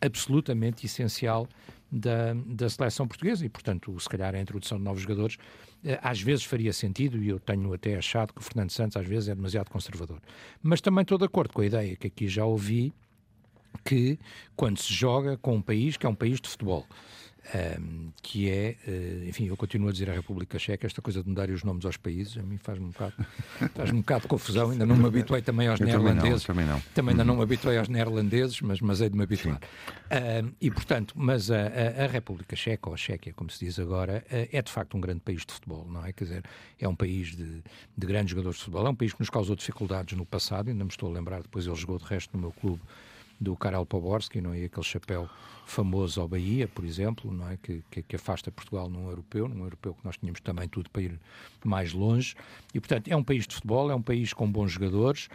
absolutamente 0.00 0.86
essencial 0.86 1.48
da, 1.90 2.34
da 2.46 2.68
seleção 2.68 3.06
portuguesa 3.06 3.46
e, 3.46 3.48
portanto, 3.48 3.98
se 4.00 4.08
calhar 4.08 4.34
a 4.34 4.40
introdução 4.40 4.78
de 4.78 4.84
novos 4.84 5.02
jogadores 5.02 5.36
eh, 5.84 5.98
às 6.02 6.20
vezes 6.20 6.44
faria 6.44 6.72
sentido 6.72 7.22
e 7.22 7.28
eu 7.28 7.38
tenho 7.38 7.72
até 7.72 7.96
achado 7.96 8.32
que 8.32 8.40
o 8.40 8.44
Fernando 8.44 8.70
Santos 8.70 8.96
às 8.96 9.06
vezes 9.06 9.28
é 9.28 9.34
demasiado 9.34 9.70
conservador. 9.70 10.20
Mas 10.62 10.80
também 10.80 11.02
estou 11.02 11.18
de 11.18 11.24
acordo 11.24 11.52
com 11.52 11.60
a 11.60 11.66
ideia 11.66 11.96
que 11.96 12.08
aqui 12.08 12.26
já 12.26 12.44
ouvi 12.44 12.92
que 13.84 14.18
quando 14.56 14.78
se 14.78 14.92
joga 14.92 15.36
com 15.36 15.56
um 15.56 15.62
país 15.62 15.96
que 15.96 16.06
é 16.06 16.08
um 16.08 16.14
país 16.14 16.40
de 16.40 16.48
futebol, 16.48 16.86
um, 17.78 18.10
que 18.22 18.48
é, 18.48 18.76
uh, 18.86 19.28
enfim, 19.28 19.46
eu 19.46 19.56
continuo 19.56 19.88
a 19.88 19.92
dizer 19.92 20.08
a 20.08 20.14
República 20.14 20.58
Checa, 20.58 20.86
esta 20.86 21.02
coisa 21.02 21.22
de 21.22 21.28
mudar 21.28 21.50
os 21.50 21.62
nomes 21.62 21.84
aos 21.84 21.96
países, 21.96 22.38
a 22.38 22.42
mim 22.42 22.56
faz-me 22.56 22.86
um 22.86 22.90
bocado, 22.90 23.14
faz 23.74 23.90
um 23.90 23.98
bocado 23.98 24.22
de 24.22 24.28
confusão, 24.28 24.70
ainda 24.70 24.86
não 24.86 24.96
me 24.96 25.06
habituei 25.06 25.42
também 25.42 25.68
aos 25.68 25.78
eu 25.80 25.86
neerlandeses. 25.86 26.44
Também, 26.44 26.64
não, 26.64 26.72
também, 26.72 26.84
não. 26.84 26.94
também 26.94 27.12
ainda 27.12 27.24
não 27.24 27.36
me 27.36 27.42
habituei 27.42 27.78
aos 27.78 27.88
neerlandeses, 27.88 28.60
mas, 28.60 28.80
mas 28.80 29.00
hei 29.00 29.10
de 29.10 29.16
me 29.16 29.24
habituar. 29.24 29.56
Uh, 29.56 30.52
e, 30.60 30.70
portanto, 30.70 31.14
mas 31.16 31.50
a, 31.50 31.56
a, 31.56 32.04
a, 32.04 32.06
República 32.06 32.56
Checa, 32.56 32.88
ou 32.88 32.94
a 32.94 32.96
Chequia, 32.96 33.32
como 33.32 33.50
se 33.50 33.64
diz 33.64 33.78
agora, 33.78 34.24
uh, 34.30 34.48
é 34.50 34.62
de 34.62 34.72
facto 34.72 34.96
um 34.96 35.00
grande 35.00 35.20
país 35.20 35.44
de 35.44 35.52
futebol, 35.52 35.86
não 35.88 36.04
é? 36.04 36.12
Quer 36.12 36.24
dizer, 36.24 36.44
é 36.78 36.88
um 36.88 36.96
país 36.96 37.36
de, 37.36 37.62
de 37.96 38.06
grandes 38.06 38.30
jogadores 38.30 38.58
de 38.58 38.64
futebol, 38.64 38.86
é 38.86 38.90
um 38.90 38.94
país 38.94 39.12
que 39.12 39.20
nos 39.20 39.30
causou 39.30 39.54
dificuldades 39.54 40.16
no 40.16 40.24
passado, 40.24 40.68
ainda 40.70 40.84
me 40.84 40.90
estou 40.90 41.10
a 41.10 41.12
lembrar, 41.12 41.42
depois 41.42 41.66
ele 41.66 41.76
jogou 41.76 41.98
de 41.98 42.04
resto 42.04 42.30
no 42.34 42.40
meu 42.40 42.52
clube 42.52 42.80
do 43.40 43.56
Karel 43.56 43.84
Poborski, 43.84 44.40
não 44.40 44.52
é? 44.52 44.64
aquele 44.64 44.86
chapéu 44.86 45.28
famoso 45.66 46.20
ao 46.20 46.28
Bahia, 46.28 46.68
por 46.68 46.84
exemplo, 46.84 47.32
não 47.32 47.50
é? 47.50 47.56
Que, 47.56 47.82
que, 47.90 48.02
que, 48.02 48.16
afasta 48.16 48.50
Portugal 48.50 48.88
num 48.88 49.08
europeu, 49.08 49.48
num 49.48 49.64
europeu 49.64 49.94
que 49.94 50.04
nós 50.04 50.16
tínhamos 50.16 50.40
também 50.40 50.68
tudo 50.68 50.90
para 50.90 51.02
ir 51.02 51.20
mais 51.64 51.92
longe. 51.92 52.34
E, 52.72 52.80
portanto, 52.80 53.08
é 53.08 53.16
um 53.16 53.24
país 53.24 53.46
de 53.46 53.54
futebol, 53.54 53.90
é 53.90 53.94
um 53.94 54.02
país 54.02 54.32
com 54.32 54.50
bons 54.50 54.72
jogadores. 54.72 55.28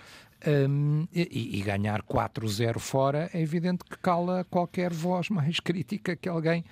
Um, 0.48 1.06
e, 1.14 1.60
e, 1.60 1.62
ganhar 1.62 2.02
4-0 2.02 2.80
fora 2.80 3.30
é 3.34 3.42
evidente 3.42 3.84
que 3.84 3.98
cala 3.98 4.46
qualquer 4.50 4.94
voz 4.94 5.30
mais 5.30 5.60
crítica 5.60 6.16
que 6.16 6.30
alguém 6.30 6.64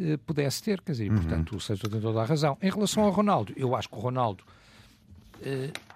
uh, 0.00 0.18
pudesse 0.26 0.60
ter, 0.60 0.80
quer 0.80 0.90
dizer, 0.90 1.08
uhum. 1.08 1.18
portanto 1.18 1.54
o 1.54 1.60
Sérgio 1.60 1.88
tem 1.88 2.00
toda 2.00 2.20
a 2.20 2.24
razão. 2.24 2.58
Em 2.60 2.68
relação 2.68 3.04
ao 3.04 3.12
Ronaldo, 3.12 3.52
eu 3.56 3.76
acho 3.76 3.88
que 3.88 3.94
o 3.94 4.00
Ronaldo 4.00 4.42
uh, 5.38 5.91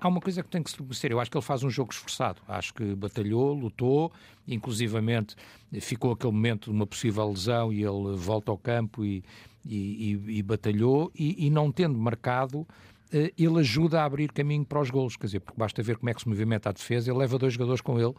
há 0.00 0.08
uma 0.08 0.20
coisa 0.20 0.42
que 0.42 0.48
tem 0.48 0.62
que 0.62 0.70
se 0.70 0.76
reconhecer. 0.76 1.12
Eu 1.12 1.20
acho 1.20 1.30
que 1.30 1.36
ele 1.36 1.44
faz 1.44 1.62
um 1.62 1.70
jogo 1.70 1.92
esforçado. 1.92 2.40
Acho 2.46 2.74
que 2.74 2.94
batalhou, 2.94 3.54
lutou, 3.54 4.12
inclusivamente 4.46 5.36
ficou 5.80 6.12
aquele 6.12 6.32
momento 6.32 6.70
de 6.70 6.76
uma 6.76 6.86
possível 6.86 7.28
lesão 7.28 7.72
e 7.72 7.82
ele 7.82 8.16
volta 8.16 8.50
ao 8.50 8.58
campo 8.58 9.04
e, 9.04 9.22
e, 9.64 10.14
e, 10.26 10.38
e 10.38 10.42
batalhou. 10.42 11.12
E, 11.14 11.50
não 11.50 11.70
tendo 11.70 11.98
marcado, 11.98 12.66
eh, 13.12 13.32
ele 13.36 13.60
ajuda 13.60 14.00
a 14.00 14.04
abrir 14.04 14.32
caminho 14.32 14.64
para 14.64 14.80
os 14.80 14.90
golos. 14.90 15.16
Quer 15.16 15.26
dizer, 15.26 15.40
porque 15.40 15.58
basta 15.58 15.82
ver 15.82 15.98
como 15.98 16.08
é 16.10 16.14
que 16.14 16.22
se 16.22 16.28
movimenta 16.28 16.70
a 16.70 16.72
defesa. 16.72 17.10
Ele 17.10 17.18
leva 17.18 17.38
dois 17.38 17.52
jogadores 17.52 17.80
com 17.80 18.00
ele 18.00 18.14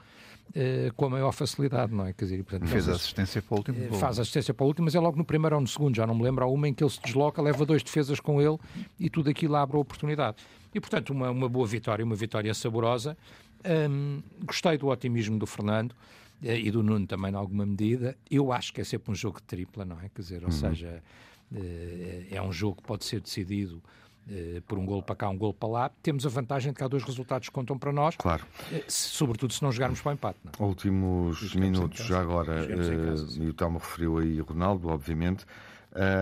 Uh, 0.50 0.92
com 0.96 1.06
a 1.06 1.10
maior 1.12 1.32
facilidade, 1.32 1.94
não 1.94 2.08
é? 2.08 2.14
Quer 2.14 2.26
dizer, 2.26 2.44
portanto, 2.44 2.68
fez 2.68 2.90
a 2.90 2.94
assistência 2.94 3.40
para 3.40 3.54
o 3.54 3.58
último 3.60 3.86
uh, 3.86 3.94
Faz 3.94 4.18
a 4.18 4.24
assistência 4.24 4.52
para 4.52 4.64
o 4.64 4.68
último, 4.68 4.86
mas 4.86 4.96
é 4.96 5.00
logo 5.00 5.16
no 5.16 5.24
primeiro 5.24 5.56
ou 5.56 5.62
no 5.62 5.68
segundo, 5.68 5.96
já 5.96 6.08
não 6.08 6.16
me 6.16 6.24
lembro. 6.24 6.44
Há 6.44 6.48
uma 6.48 6.68
em 6.68 6.74
que 6.74 6.84
ele 6.84 6.90
se 6.90 7.00
desloca, 7.02 7.40
leva 7.40 7.64
dois 7.68 7.84
defesas 7.84 8.20
com 8.20 8.42
ele 8.42 8.58
e 9.00 9.12
tudo 9.12 9.30
aquilo 9.30 9.56
abre 9.56 9.78
a 9.78 9.80
oportunidade. 9.80 10.38
E, 10.74 10.80
portanto, 10.80 11.12
uma, 11.12 11.30
uma 11.30 11.48
boa 11.48 11.68
vitória, 11.68 12.04
uma 12.04 12.16
vitória 12.16 12.52
saborosa. 12.56 13.16
Um, 13.64 14.24
gostei 14.44 14.76
do 14.78 14.88
otimismo 14.88 15.38
do 15.38 15.46
Fernando 15.46 15.92
uh, 15.92 16.48
e 16.48 16.72
do 16.72 16.82
Nuno 16.82 17.06
também, 17.06 17.32
em 17.32 17.36
alguma 17.36 17.66
medida. 17.66 18.18
Eu 18.30 18.52
acho 18.52 18.74
que 18.74 18.82
é 18.82 18.84
sempre 18.84 19.12
um 19.12 19.16
jogo 19.16 19.38
de 19.38 19.44
tripla, 19.44 19.86
não 19.86 19.98
é? 20.02 20.10
Quer 20.10 20.22
dizer, 20.22 20.44
ou 20.44 20.46
uhum. 20.46 20.52
seja, 20.52 21.04
é 22.32 22.42
um 22.42 22.52
jogo 22.52 22.78
que 22.78 22.88
pode 22.88 23.06
ser 23.06 23.22
decidido 23.22 23.82
eh, 23.84 24.09
por 24.68 24.78
um 24.78 24.86
gol 24.86 25.02
para 25.02 25.16
cá, 25.16 25.30
um 25.30 25.38
gol 25.38 25.54
para 25.54 25.70
lá, 25.70 25.92
temos 26.04 26.26
a 26.26 26.30
vantagem 26.30 26.72
de 26.72 26.78
que 26.78 26.84
há 26.84 26.88
dois 26.88 27.04
resultados 27.04 27.50
que 27.50 27.54
contam 27.54 27.78
para 27.78 27.92
nós, 27.92 28.16
claro. 28.16 28.46
Eh, 28.72 28.84
sobretudo 28.88 29.54
se 29.54 29.64
não 29.64 29.72
jogarmos 29.72 30.02
para 30.02 30.12
o 30.12 30.14
empate. 30.14 30.40
Não? 30.44 30.52
É? 30.66 30.70
Últimos 30.70 31.56
minutos, 31.56 32.06
já 32.06 32.20
agora, 32.20 32.66
uh, 32.66 33.42
e 33.42 33.50
o 33.50 33.54
Telmo 33.54 33.80
referiu 33.80 34.18
aí 34.20 34.40
Ronaldo, 34.40 34.90
obviamente. 34.90 35.46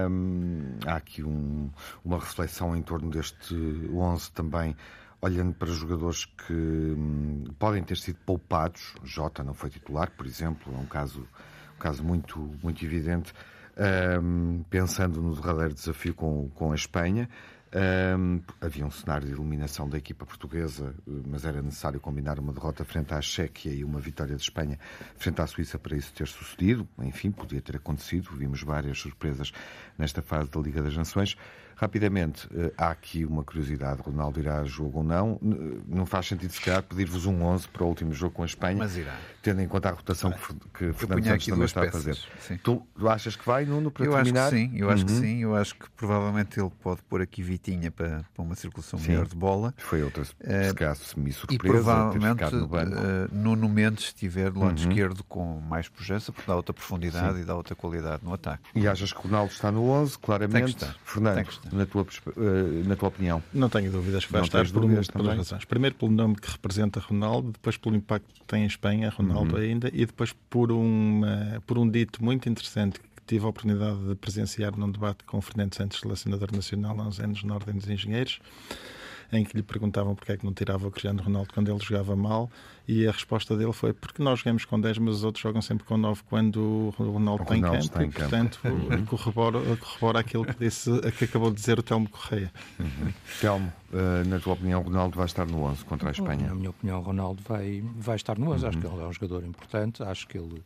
Um, 0.10 0.78
há 0.86 0.96
aqui 0.96 1.22
um, 1.24 1.70
uma 2.04 2.18
reflexão 2.18 2.76
em 2.76 2.82
torno 2.82 3.10
deste 3.10 3.54
11 3.94 4.32
também, 4.32 4.76
olhando 5.22 5.54
para 5.54 5.68
jogadores 5.68 6.26
que 6.26 6.54
um, 6.54 7.44
podem 7.60 7.84
ter 7.84 7.98
sido 7.98 8.18
poupados. 8.26 8.96
Jota 9.04 9.44
não 9.44 9.54
foi 9.54 9.70
titular, 9.70 10.12
por 10.12 10.26
exemplo, 10.26 10.74
é 10.74 10.78
um 10.78 10.86
caso, 10.86 11.28
um 11.76 11.80
caso 11.80 12.04
muito, 12.04 12.40
muito 12.64 12.84
evidente. 12.86 13.34
Um, 14.20 14.64
pensando 14.72 15.22
no 15.22 15.36
derradeiro 15.36 15.74
desafio 15.74 16.16
com, 16.16 16.50
com 16.56 16.72
a 16.72 16.76
Espanha. 16.76 17.30
Um, 17.74 18.42
havia 18.62 18.86
um 18.86 18.92
cenário 18.92 19.28
de 19.28 19.34
eliminação 19.34 19.90
da 19.90 19.98
equipa 19.98 20.26
portuguesa, 20.26 20.96
mas 21.06 21.44
era 21.44 21.62
necessário 21.62 22.00
combinar 22.00 22.40
uma 22.40 22.54
derrota 22.54 22.86
frente 22.86 23.14
à 23.14 23.22
Chequia 23.22 23.74
e 23.74 23.84
uma 23.84 24.00
vitória 24.00 24.36
de 24.36 24.42
Espanha 24.42 24.80
frente 25.18 25.42
à 25.42 25.48
Suíça 25.48 25.78
para 25.78 25.96
isso 25.98 26.14
ter 26.14 26.28
sucedido. 26.28 26.88
Enfim, 27.00 27.30
podia 27.30 27.62
ter 27.62 27.76
acontecido. 27.76 28.30
Vimos 28.32 28.64
várias 28.64 28.98
surpresas 29.00 29.52
nesta 29.98 30.22
fase 30.22 30.50
da 30.50 30.60
Liga 30.62 30.82
das 30.82 30.96
Nações. 30.96 31.36
Rapidamente, 31.80 32.48
eh, 32.56 32.74
há 32.76 32.90
aqui 32.90 33.24
uma 33.24 33.44
curiosidade: 33.44 34.02
Ronaldo 34.02 34.40
irá 34.40 34.62
a 34.62 34.64
jogo 34.64 34.98
ou 34.98 35.04
não? 35.04 35.40
Não 35.88 36.08
faz 36.08 36.26
sentido, 36.26 36.52
se 36.52 36.60
calhar, 36.60 36.82
pedir-vos 36.82 37.28
um 37.28 37.44
11 37.44 37.68
para 37.68 37.84
o 37.84 37.88
último 37.88 38.14
jogo 38.14 38.34
com 38.34 38.42
a 38.42 38.48
Espanha, 38.48 38.78
Mas 38.80 38.98
irá. 38.98 39.16
tendo 39.44 39.62
em 39.62 39.68
conta 39.68 39.90
a 39.90 39.92
rotação 39.92 40.32
que, 40.32 40.54
que 40.74 40.94
Fernando 40.94 41.24
Santos 41.24 41.46
também 41.46 41.66
está 41.66 41.82
peças. 41.82 42.02
a 42.02 42.02
fazer. 42.02 42.58
Tu, 42.64 42.84
tu, 42.98 43.08
achas 43.08 43.36
que 43.36 43.46
vai, 43.46 43.64
Nuno, 43.64 43.92
para 43.92 44.06
eu 44.06 44.12
terminar? 44.12 44.48
Acho 44.48 44.56
que 44.56 44.58
sim, 44.58 44.72
eu 44.76 44.90
acho 44.90 45.04
uhum. 45.04 45.08
que 45.08 45.14
sim. 45.14 45.38
Eu 45.44 45.56
acho 45.56 45.76
que 45.76 45.88
provavelmente 45.92 46.60
ele 46.60 46.72
pode 46.82 47.04
pôr 47.04 47.22
aqui 47.22 47.44
Vitinha 47.44 47.92
para, 47.92 48.26
para 48.34 48.44
uma 48.44 48.56
circulação 48.56 48.98
sim. 48.98 49.10
melhor 49.10 49.28
de 49.28 49.36
bola. 49.36 49.72
Foi 49.78 50.02
outra, 50.02 50.26
se 50.26 50.32
uh, 50.32 50.74
calhar, 50.74 50.96
semi-surpresa. 50.96 51.54
E 51.54 51.58
provavelmente 51.60 52.44
no 52.56 52.66
uh, 52.66 53.28
Nuno 53.32 53.70
Mendes 53.70 54.06
estiver 54.06 54.50
do 54.50 54.62
lado 54.62 54.82
uhum. 54.82 54.90
esquerdo 54.90 55.24
com 55.26 55.60
mais 55.62 55.88
projeção, 55.88 56.34
porque 56.34 56.50
dá 56.50 56.56
outra 56.56 56.74
profundidade 56.74 57.36
sim. 57.36 57.44
e 57.44 57.46
dá 57.46 57.56
outra 57.56 57.76
qualidade 57.76 58.26
no 58.26 58.34
ataque. 58.34 58.64
E 58.74 58.88
achas 58.88 59.14
que 59.14 59.22
Ronaldo 59.22 59.52
está 59.52 59.72
no 59.72 59.88
11, 59.92 60.18
claramente? 60.18 60.88
Fernando, 61.06 61.67
na 61.72 61.86
tua 61.86 62.06
eh, 62.38 62.84
na 62.88 62.96
tua 62.96 63.10
opinião? 63.10 63.44
Não 63.54 63.70
tenho 63.70 63.92
dúvidas 63.92 64.26
que 64.26 64.32
vai 64.32 64.42
estar 64.42 64.66
por 64.70 64.88
duas 64.88 65.08
razões. 65.08 65.66
Primeiro, 65.66 65.96
pelo 65.96 66.12
nome 66.12 66.36
que 66.36 66.50
representa 66.50 67.00
Ronaldo, 67.00 67.52
depois 67.52 67.78
pelo 67.78 67.96
impacto 67.96 68.34
que 68.34 68.44
tem 68.46 68.64
em 68.64 68.68
Espanha, 68.68 69.10
Ronaldo 69.10 69.56
uhum. 69.56 69.62
ainda, 69.62 69.90
e 69.94 70.06
depois 70.06 70.34
por, 70.50 70.72
uma, 70.72 71.62
por 71.66 71.78
um 71.78 71.90
dito 71.90 72.24
muito 72.24 72.50
interessante 72.50 73.00
que 73.00 73.08
tive 73.26 73.46
a 73.46 73.50
oportunidade 73.50 74.00
de 74.08 74.16
presenciar 74.16 74.78
num 74.78 74.92
debate 74.92 75.24
com 75.26 75.38
o 75.38 75.42
Fernando 75.42 75.76
Santos, 75.76 76.00
selecionador 76.00 76.50
nacional, 76.54 77.00
há 77.00 77.08
uns 77.08 77.20
anos 77.20 77.44
na 77.44 77.56
Ordem 77.56 77.76
dos 77.76 77.90
Engenheiros 77.90 78.40
em 79.32 79.44
que 79.44 79.56
lhe 79.56 79.64
perguntavam 79.64 80.16
porque 80.16 80.32
é 80.32 80.38
que 80.38 80.46
não 80.46 80.54
tirava 80.54 80.88
o 80.88 80.92
Cristiano 80.92 81.22
Ronaldo 81.22 81.54
quando 81.54 81.70
ele 81.70 81.84
jogava 81.84 82.16
mal 82.16 82.50
e 82.88 83.06
a 83.06 83.12
resposta 83.12 83.58
dele 83.58 83.74
foi 83.74 83.92
porque 83.92 84.24
nós 84.24 84.40
jogamos 84.40 84.64
com 84.64 84.80
10, 84.80 84.98
mas 85.00 85.16
os 85.16 85.24
outros 85.26 85.42
jogam 85.42 85.62
sempre 85.62 85.86
com 85.86 85.98
9 85.98 86.22
quando 86.30 86.58
o 86.58 86.90
Ronaldo, 86.98 87.44
o 87.44 87.46
Ronaldo 87.46 87.78
está 87.80 88.04
em 88.04 88.10
campo. 88.10 88.18
e, 88.18 88.22
portanto, 88.22 88.60
uhum. 88.64 89.04
corrobora, 89.06 89.60
corrobora 89.76 90.20
aquilo 90.20 90.46
que, 90.46 90.58
disse, 90.58 90.90
que 91.18 91.26
acabou 91.26 91.50
de 91.50 91.58
dizer 91.58 91.78
o 91.78 91.84
Telmo 91.84 92.08
Correia. 92.08 92.52
Uhum. 92.80 93.14
Telmo, 93.42 93.74
uh, 93.92 94.28
na 94.28 94.40
tua 94.40 94.54
opinião, 94.54 94.82
Ronaldo 94.82 95.18
vai 95.18 95.26
estar 95.26 95.46
no 95.46 95.64
11 95.64 95.84
contra 95.84 96.10
a 96.10 96.12
Espanha? 96.12 96.48
Na 96.48 96.56
minha 96.56 96.70
opinião, 96.70 97.02
Ronaldo 97.02 97.44
vai, 97.46 97.84
vai 97.98 98.16
estar 98.16 98.38
no 98.38 98.52
11. 98.52 98.64
Uhum. 98.64 98.70
Acho 98.70 98.78
que 98.80 98.88
ele 98.88 99.02
é 99.02 99.06
um 99.06 99.14
jogador 99.14 99.44
importante, 99.44 100.04
acho 100.04 100.28
que 100.28 100.38
ele 100.38 100.64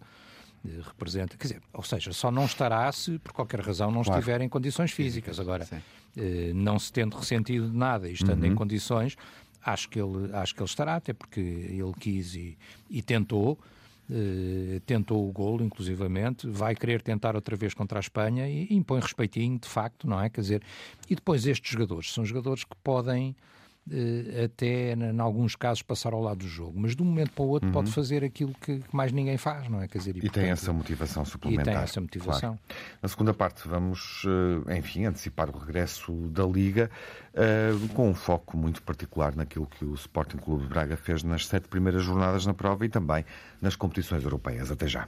eh, 0.64 0.80
representa, 0.86 1.36
quer 1.36 1.48
dizer, 1.48 1.62
ou 1.74 1.84
seja, 1.84 2.14
só 2.14 2.30
não 2.30 2.46
estará 2.46 2.92
se 2.92 3.18
por 3.18 3.34
qualquer 3.34 3.62
razão 3.62 3.90
não 3.90 4.04
claro. 4.04 4.20
estiver 4.20 4.42
em 4.42 4.50
condições 4.50 4.92
físicas. 4.92 5.40
Agora, 5.40 5.68
eh, 6.16 6.52
não 6.54 6.78
se 6.78 6.94
tendo 6.94 7.18
ressentido 7.18 7.70
de 7.70 7.76
nada 7.76 8.08
e 8.08 8.14
estando 8.14 8.44
uhum. 8.44 8.52
em 8.52 8.56
condições, 8.56 9.18
acho 9.64 9.90
que, 9.90 10.00
ele, 10.00 10.34
acho 10.34 10.54
que 10.54 10.62
ele 10.62 10.70
estará, 10.70 10.96
até 10.96 11.14
porque 11.14 11.40
ele 11.40 11.94
quis 12.00 12.36
e, 12.36 12.58
e 12.90 13.02
tentou. 13.02 13.58
Uh, 14.10 14.82
tentou 14.82 15.26
o 15.30 15.32
golo, 15.32 15.64
inclusivamente, 15.64 16.46
vai 16.46 16.76
querer 16.76 17.02
tentar 17.02 17.34
outra 17.34 17.56
vez 17.56 17.74
contra 17.74 17.98
a 17.98 18.02
Espanha 18.02 18.46
e, 18.46 18.68
e 18.70 18.76
impõe 18.76 19.00
respeitinho, 19.00 19.58
de 19.58 19.70
facto, 19.70 20.06
não 20.06 20.20
é? 20.20 20.30
Quer 20.30 20.42
dizer, 20.42 20.64
e 21.10 21.16
depois 21.16 21.48
estes 21.48 21.72
jogadores 21.72 22.12
são 22.12 22.26
jogadores 22.26 22.66
que 22.66 22.76
podem 22.84 23.34
até, 24.46 24.94
em 24.94 25.20
alguns 25.20 25.56
casos, 25.56 25.82
passar 25.82 26.14
ao 26.14 26.22
lado 26.22 26.40
do 26.40 26.48
jogo. 26.48 26.80
Mas 26.80 26.96
de 26.96 27.02
um 27.02 27.06
momento 27.06 27.32
para 27.32 27.44
o 27.44 27.48
outro 27.48 27.68
uhum. 27.68 27.74
pode 27.74 27.92
fazer 27.92 28.24
aquilo 28.24 28.54
que 28.62 28.82
mais 28.92 29.12
ninguém 29.12 29.38
faz, 29.38 29.68
não 29.68 29.82
é? 29.82 29.88
Quer 29.88 29.98
dizer, 29.98 30.16
e, 30.16 30.20
e 30.20 30.22
portanto, 30.22 30.44
tem 30.44 30.52
essa 30.52 30.72
motivação 30.72 31.26
suplementar. 31.26 31.74
E 31.74 31.76
tem 31.76 31.84
essa 31.84 32.02
motivação. 32.02 32.60
Claro. 32.68 32.82
Na 33.02 33.10
segunda 33.10 33.34
parte 33.34 33.68
vamos, 33.68 34.24
eh, 34.68 34.78
enfim, 34.78 35.06
antecipar 35.06 35.50
o 35.50 35.58
regresso 35.58 36.14
da 36.30 36.46
Liga 36.46 36.90
uh, 37.34 37.88
com 37.90 38.10
um 38.10 38.14
foco 38.14 38.56
muito 38.56 38.82
particular 38.84 39.36
naquilo 39.36 39.66
que 39.66 39.84
o 39.84 39.94
Sporting 39.96 40.38
Clube 40.38 40.64
de 40.64 40.70
Braga 40.70 40.96
fez 40.96 41.24
nas 41.24 41.48
sete 41.48 41.68
primeiras 41.68 42.04
jornadas 42.04 42.46
na 42.46 42.54
prova 42.54 42.86
e 42.86 42.90
também 42.90 43.26
nas 43.62 43.76
competições 43.76 44.24
europeias. 44.24 44.72
Até 44.72 44.88
já. 44.88 45.08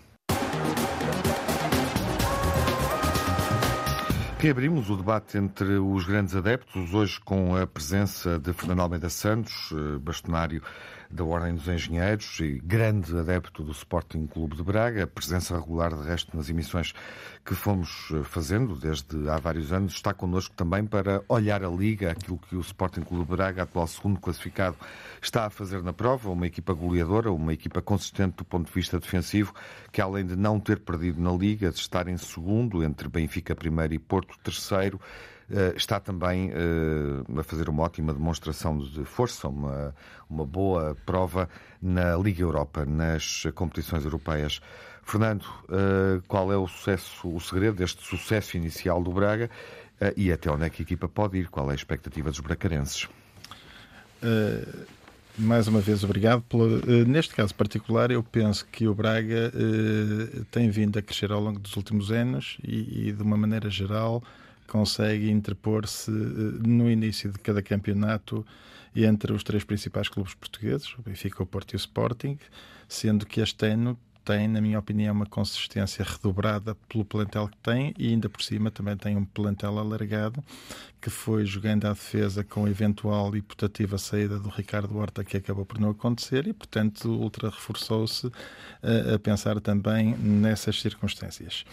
Reabrimos 4.44 4.90
o 4.90 4.98
debate 4.98 5.38
entre 5.38 5.78
os 5.78 6.04
grandes 6.04 6.36
adeptos, 6.36 6.94
hoje 6.94 7.18
com 7.18 7.56
a 7.56 7.66
presença 7.66 8.38
de 8.38 8.52
Fernando 8.52 8.82
Almeida 8.82 9.10
Santos, 9.10 9.72
eh, 9.72 9.98
bastonário 10.00 10.62
da 11.13 11.24
Ordem 11.24 11.53
dos 11.53 11.67
Engenheiros 11.67 12.39
e 12.39 12.60
grande 12.63 13.15
adepto 13.17 13.63
do 13.63 13.72
Sporting 13.72 14.25
Clube 14.25 14.55
de 14.55 14.63
Braga, 14.63 15.05
presença 15.05 15.55
regular 15.55 15.93
de 15.96 16.01
resto 16.01 16.36
nas 16.36 16.50
emissões 16.50 16.93
que 17.46 17.53
fomos 17.53 18.10
eh, 18.12 18.24
fazendo 18.24 18.75
desde 18.75 19.29
há 19.29 19.38
vários 19.38 19.72
anos, 19.72 19.93
está 19.93 20.13
connosco 20.13 20.55
também 20.55 20.86
para 20.86 21.24
olhar 21.29 21.63
a 21.63 21.70
Liga, 21.70 22.12
aquilo 22.12 22.39
que 22.39 22.55
o 22.55 22.62
Sporting 22.62 23.01
Clube 23.01 23.25
de 23.25 23.32
Braga, 23.32 23.63
atual 23.63 23.86
segundo 23.86 24.20
classificado, 24.20 24.75
está 25.22 25.46
a 25.46 25.50
fazer 25.50 25.84
na 25.84 25.93
prova, 25.93 26.32
uma 26.32 26.48
equipa 26.48 26.74
goleadora, 26.74 27.32
uma 27.32 27.53
equipa 27.53 27.82
consistente 27.82 28.38
do 28.38 28.46
ponto 28.46 28.67
de 28.67 28.74
vista 28.74 29.00
defensivo, 29.00 29.53
que 29.91 30.01
além 30.01 30.25
de 30.25 30.36
não 30.36 30.60
ter 30.60 30.79
perdido 30.79 31.22
na 31.22 31.32
Liga, 31.32 31.70
de 31.70 31.77
estar 31.77 32.08
em 32.08 32.17
segundo, 32.17 32.84
entre 32.84 33.08
Benfica 33.08 33.55
primeiro 33.55 33.93
e 33.93 34.00
Porto 34.00 34.36
terceiro, 34.43 35.00
está 35.75 36.00
também 36.00 36.51
eh, 36.51 37.39
a 37.39 37.43
fazer 37.43 37.69
uma 37.69 37.83
ótima 37.83 38.13
demonstração 38.13 38.77
de 38.77 39.05
força, 39.05 39.48
uma, 39.48 39.93
uma 40.29 40.45
boa 40.45 40.98
prova 41.05 41.48
na 41.81 42.17
Liga 42.17 42.41
Europa, 42.41 42.86
nas 42.86 43.43
competições 43.53 44.03
europeias. 44.03 44.62
Fernando, 45.03 45.45
eh, 45.69 46.22
qual 46.27 46.51
é 46.51 46.57
o 46.57 46.67
sucesso, 46.67 47.27
o 47.27 47.39
segredo 47.39 47.77
deste 47.77 48.03
sucesso 48.03 48.57
inicial 48.57 49.03
do 49.03 49.12
Braga 49.12 49.50
e 50.17 50.31
até 50.31 50.51
onde 50.51 50.65
é 50.65 50.69
que 50.69 50.81
a 50.81 50.83
equipa 50.83 51.07
pode 51.07 51.38
ir? 51.38 51.48
Qual 51.50 51.69
é 51.69 51.72
a 51.72 51.75
expectativa 51.75 52.29
dos 52.29 52.41
bracarenses? 52.41 53.07
Uh, 54.22 54.86
mais 55.38 55.67
uma 55.67 55.79
vez, 55.79 56.03
obrigado. 56.03 56.41
Pelo, 56.41 56.81
neste 57.05 57.33
caso 57.33 57.55
particular, 57.55 58.12
eu 58.12 58.22
penso 58.22 58.65
que 58.65 58.86
o 58.86 58.93
Braga 58.93 59.51
tem 60.51 60.69
vindo 60.69 61.00
a 61.00 61.01
crescer 61.01 61.31
ao 61.31 61.39
longo 61.39 61.60
dos 61.60 61.77
últimos 61.77 62.12
anos 62.12 62.57
e, 62.63 63.07
e 63.07 63.12
de 63.13 63.24
uma 63.24 63.38
maneira 63.38 63.69
geral, 63.69 64.22
consegue 64.67 65.29
interpor-se 65.29 66.12
eh, 66.12 66.67
no 66.67 66.89
início 66.89 67.32
de 67.32 67.39
cada 67.39 67.62
campeonato 67.62 68.46
entre 68.96 69.34
os 69.34 69.43
três 69.43 69.63
principais 69.63 70.08
clubes 70.08 70.34
portugueses, 70.34 70.93
o 70.98 71.01
Benfica, 71.01 71.41
o 71.41 71.46
Porto 71.46 71.74
e 71.74 71.75
o 71.75 71.77
Sporting, 71.77 72.38
sendo 72.88 73.25
que 73.25 73.41
este 73.41 73.65
ano 73.65 73.98
tem, 74.24 74.48
na 74.48 74.62
minha 74.62 74.79
opinião, 74.79 75.13
uma 75.13 75.25
consistência 75.25 76.03
redobrada 76.05 76.75
pelo 76.88 77.03
plantel 77.03 77.50
que 77.50 77.58
tem 77.58 77.93
e 77.98 78.08
ainda 78.08 78.29
por 78.29 78.41
cima 78.41 78.72
também 78.72 78.96
tem 78.96 79.17
um 79.17 79.25
plantel 79.25 79.77
alargado 79.77 80.41
que 81.01 81.10
foi 81.10 81.46
jogando 81.46 81.86
à 81.86 81.89
defesa 81.89 82.43
com 82.43 82.65
a 82.65 82.70
eventual 82.70 83.32
putativa 83.46 83.98
saída 83.98 84.39
do 84.39 84.48
Ricardo 84.48 84.98
Horta 84.98 85.24
que 85.24 85.36
acabou 85.36 85.65
por 85.65 85.79
não 85.79 85.89
acontecer 85.89 86.48
e, 86.48 86.53
portanto, 86.53 87.10
Ultra 87.10 87.50
reforçou-se 87.50 88.27
a, 88.27 88.32
eh, 88.89 89.15
a 89.15 89.20
pensar 89.20 89.60
também 89.60 90.15
nessas 90.15 90.79
circunstâncias. 90.79 91.65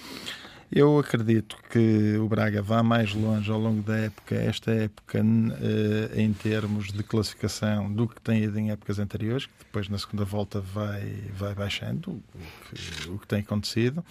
Eu 0.73 1.01
acredito 1.01 1.57
que 1.69 2.17
o 2.17 2.29
Braga 2.29 2.63
vá 2.63 2.81
mais 2.81 3.13
longe 3.13 3.51
ao 3.51 3.59
longo 3.59 3.83
da 3.83 3.97
época, 3.97 4.37
esta 4.37 4.71
época, 4.71 5.19
eh, 5.19 6.23
em 6.23 6.33
termos 6.33 6.93
de 6.93 7.03
classificação, 7.03 7.93
do 7.93 8.07
que 8.07 8.21
tem 8.21 8.45
ido 8.45 8.57
em 8.57 8.71
épocas 8.71 9.01
anteriores, 9.01 9.47
que 9.47 9.53
depois 9.65 9.89
na 9.89 9.99
segunda 9.99 10.25
volta 10.25 10.61
vai, 10.61 11.25
vai 11.37 11.57
baixando, 11.57 12.13
o 12.13 12.23
que, 12.73 13.09
o 13.09 13.19
que 13.19 13.27
tem 13.27 13.41
acontecido. 13.41 14.05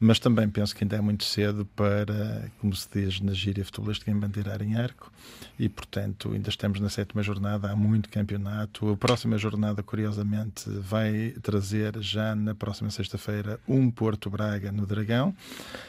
Mas 0.00 0.18
também 0.18 0.48
penso 0.48 0.74
que 0.74 0.82
ainda 0.82 0.96
é 0.96 1.00
muito 1.00 1.22
cedo 1.22 1.64
para, 1.76 2.50
como 2.60 2.74
se 2.74 2.88
diz 2.92 3.20
na 3.20 3.32
gíria 3.32 3.64
futebolística, 3.64 4.10
embandeirar 4.10 4.60
em 4.62 4.74
arco. 4.76 5.12
E, 5.56 5.68
portanto, 5.68 6.32
ainda 6.32 6.48
estamos 6.48 6.80
na 6.80 6.88
sétima 6.88 7.22
jornada, 7.22 7.70
há 7.70 7.76
muito 7.76 8.08
campeonato. 8.08 8.90
A 8.90 8.96
próxima 8.96 9.38
jornada, 9.38 9.82
curiosamente, 9.82 10.68
vai 10.68 11.34
trazer 11.40 11.96
já 12.00 12.34
na 12.34 12.54
próxima 12.54 12.90
sexta-feira 12.90 13.60
um 13.68 13.88
Porto 13.90 14.28
Braga 14.28 14.72
no 14.72 14.84
Dragão 14.84 15.34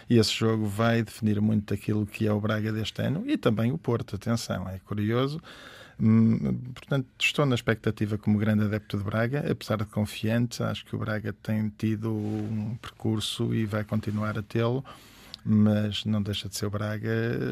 e 0.10 0.18
esse 0.18 0.34
jogo 0.34 0.66
vai 0.66 1.04
definir 1.04 1.40
muito 1.42 1.74
aquilo 1.74 2.06
que 2.06 2.28
é 2.28 2.32
o 2.32 2.40
Braga 2.40 2.72
deste 2.72 3.02
ano 3.02 3.24
e 3.28 3.38
também 3.38 3.72
o 3.72 3.78
Porto. 3.78 4.16
Atenção, 4.16 4.68
é 4.70 4.80
curioso. 4.80 5.42
Hum, 6.00 6.58
portanto, 6.74 7.08
estou 7.20 7.46
na 7.46 7.56
expectativa 7.56 8.18
como 8.18 8.38
grande 8.38 8.66
adepto 8.66 8.98
de 8.98 9.04
Braga, 9.04 9.50
apesar 9.50 9.78
de 9.78 9.86
confiante, 9.86 10.62
acho 10.62 10.86
que 10.86 10.96
o 10.96 11.00
Braga 11.00 11.34
tem 11.34 11.70
tido 11.78 12.14
um 12.14 12.78
percurso 12.82 13.54
e 13.54 13.66
vai 13.66 13.84
continuar 13.84 14.38
a 14.38 14.44
tê-lo, 14.44 14.84
mas 15.46 16.04
não 16.04 16.22
deixa 16.22 16.50
de 16.50 16.56
ser 16.58 16.66
o 16.66 16.70
Braga 16.70 17.10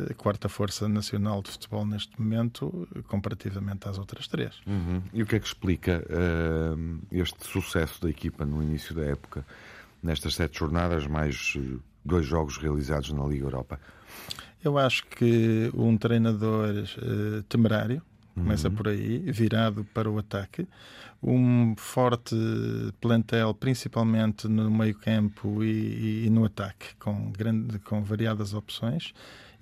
a 0.10 0.14
quarta 0.16 0.50
força 0.50 0.90
nacional 0.90 1.42
de 1.42 1.52
futebol 1.52 1.86
neste 1.86 2.20
momento, 2.20 2.88
comparativamente 3.08 3.88
às 3.88 3.98
outras 3.98 4.28
três. 4.28 4.56
Uhum. 4.68 5.02
E 5.14 5.24
o 5.24 5.26
que 5.26 5.36
é 5.36 5.40
que 5.40 5.48
explica 5.48 6.04
uh, 6.10 7.00
este 7.12 7.48
sucesso 7.48 8.02
da 8.02 8.10
equipa 8.10 8.46
no 8.46 8.62
início 8.62 8.94
da 8.94 9.04
época, 9.04 9.46
nestas 10.02 10.36
sete 10.36 10.60
jornadas, 10.60 11.08
mais 11.08 11.54
eh, 11.56 11.78
dois 12.04 12.26
jogos 12.26 12.58
realizados 12.58 13.12
na 13.12 13.26
Liga 13.26 13.46
Europa? 13.46 13.80
Eu 14.64 14.78
acho 14.78 15.06
que 15.08 15.70
um 15.74 15.98
treinador 15.98 16.70
uh, 16.70 17.44
temerário, 17.44 18.02
começa 18.34 18.70
uhum. 18.70 18.76
por 18.76 18.88
aí, 18.88 19.20
virado 19.20 19.86
para 19.94 20.10
o 20.10 20.18
ataque. 20.18 20.68
Um 21.22 21.76
forte 21.78 22.36
plantel, 23.00 23.54
principalmente 23.54 24.48
no 24.48 24.70
meio-campo 24.70 25.64
e, 25.64 26.26
e, 26.26 26.30
no 26.30 26.44
ataque, 26.46 26.96
com, 27.00 27.32
grande, 27.32 27.80
com 27.80 28.04
variadas 28.04 28.54
opções 28.54 29.14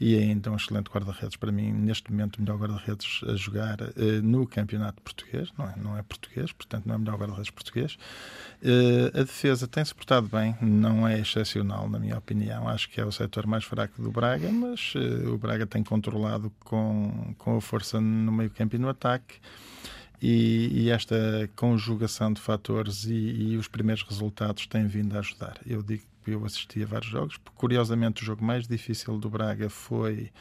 e 0.02 0.18
ainda 0.18 0.50
um 0.50 0.56
excelente 0.56 0.90
guarda-redes. 0.90 1.38
Para 1.38 1.52
mim, 1.52 1.72
neste 1.72 2.12
momento, 2.12 2.38
o 2.38 2.42
melhor 2.42 2.58
guarda-redes 2.58 3.22
a 3.24 3.36
jogar 3.36 3.80
uh, 3.80 4.22
no 4.24 4.48
campeonato 4.48 5.00
português, 5.00 5.54
não 5.56 5.66
é, 5.66 5.76
não 5.78 5.96
é 5.96 6.02
português, 6.02 6.52
portanto, 6.52 6.88
não 6.88 6.96
é 6.96 6.98
o 6.98 7.00
melhor 7.00 7.20
guarda-redes 7.20 7.52
português. 7.52 8.00
Uh, 8.64 9.20
a 9.20 9.22
defesa 9.22 9.68
tem-se 9.68 9.94
portado 9.94 10.28
bem, 10.28 10.58
não 10.60 11.08
é 11.08 11.20
excepcional, 11.20 11.88
na 11.88 12.00
minha 12.00 12.18
opinião. 12.18 12.68
Acho 12.68 12.90
que 12.90 13.00
é 13.00 13.06
o 13.06 13.12
setor 13.12 13.46
mais 13.46 13.64
fraco 13.64 14.02
do 14.02 14.10
Braga, 14.10 14.52
mas 14.52 14.96
uh, 14.96 15.32
o 15.32 15.38
Braga 15.38 15.68
tem 15.68 15.84
controlado 15.84 16.52
com, 16.62 17.36
com 17.38 17.58
a 17.58 17.62
força 17.62 18.02
no 18.02 18.32
meio-campo 18.32 18.76
e 18.76 18.80
no 18.80 18.90
ataque. 18.90 19.36
E, 20.20 20.70
e, 20.72 20.90
esta 20.90 21.16
conjugação 21.56 22.32
de 22.34 22.40
fatores 22.40 23.06
e, 23.06 23.14
e, 23.14 23.58
os 23.58 23.68
primeiros 23.68 24.04
resultados 24.04 24.68
têm 24.68 24.86
vindo 24.86 25.16
a 25.16 25.20
ajudar. 25.20 25.58
Eu 25.66 25.82
digo 25.82 26.04
eu 26.28 26.46
assisti 26.46 26.84
a 26.84 26.86
vários 26.86 27.10
jogos. 27.10 27.38
Curiosamente, 27.56 28.22
o 28.22 28.26
jogo 28.26 28.44
mais 28.44 28.68
difícil 28.68 29.18
do 29.18 29.30
Braga 29.30 29.70
foi 29.70 30.32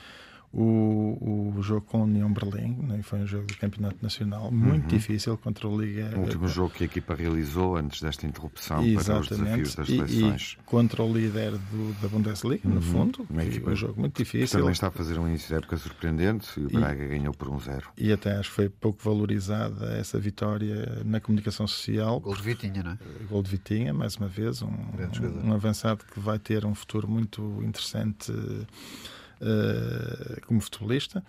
o, 0.52 1.54
o 1.56 1.62
jogo 1.62 1.82
com 1.82 1.98
a 1.98 2.04
União 2.04 2.32
Berlim, 2.32 2.76
né? 2.82 3.00
foi 3.02 3.20
um 3.20 3.26
jogo 3.26 3.46
do 3.46 3.56
Campeonato 3.56 3.98
Nacional 4.02 4.50
muito 4.50 4.82
uhum. 4.82 4.88
difícil 4.88 5.38
contra 5.38 5.68
a 5.68 5.70
Liga. 5.70 6.12
O 6.16 6.22
último 6.22 6.48
jogo 6.48 6.70
que 6.70 6.82
a 6.82 6.86
equipa 6.86 7.14
realizou 7.14 7.76
antes 7.76 8.02
desta 8.02 8.26
interrupção 8.26 8.84
Exatamente. 8.84 9.04
para 9.04 9.20
os 9.20 9.28
desafios 9.28 9.74
das 9.76 9.86
seleções. 9.86 10.56
E, 10.58 10.60
e 10.60 10.64
contra 10.64 11.04
o 11.04 11.12
líder 11.12 11.52
do, 11.52 12.00
da 12.00 12.08
Bundesliga, 12.08 12.66
uhum. 12.66 12.74
no 12.74 12.82
fundo, 12.82 13.26
uma 13.30 13.44
equipa, 13.44 13.70
um 13.70 13.76
jogo 13.76 14.00
muito 14.00 14.16
difícil. 14.16 14.58
Também 14.58 14.72
está 14.72 14.88
a 14.88 14.90
fazer 14.90 15.18
um 15.18 15.28
início 15.28 15.46
de 15.46 15.54
época 15.54 15.76
surpreendente 15.76 16.58
e 16.58 16.66
o 16.66 16.70
Braga 16.70 17.04
e, 17.04 17.08
ganhou 17.08 17.32
por 17.32 17.48
um 17.48 17.60
zero. 17.60 17.88
E 17.96 18.12
até 18.12 18.32
acho 18.32 18.48
que 18.48 18.56
foi 18.56 18.68
pouco 18.68 19.00
valorizada 19.04 19.96
essa 19.98 20.18
vitória 20.18 21.02
na 21.04 21.20
comunicação 21.20 21.66
social. 21.68 22.18
Gol 22.18 22.34
de 22.34 22.42
Vitinha, 22.42 22.82
não 22.82 22.92
é? 22.92 22.98
Gol 23.28 23.42
de 23.42 23.50
Vitinha, 23.50 23.94
mais 23.94 24.16
uma 24.16 24.26
vez, 24.26 24.62
um, 24.62 24.66
um, 24.66 25.48
um 25.48 25.52
avançado 25.52 26.04
que 26.12 26.18
vai 26.18 26.40
ter 26.40 26.66
um 26.66 26.74
futuro 26.74 27.06
muito 27.06 27.62
interessante 27.62 28.32
uh, 29.40 30.40
como 30.46 30.60
futebolista. 30.60 31.24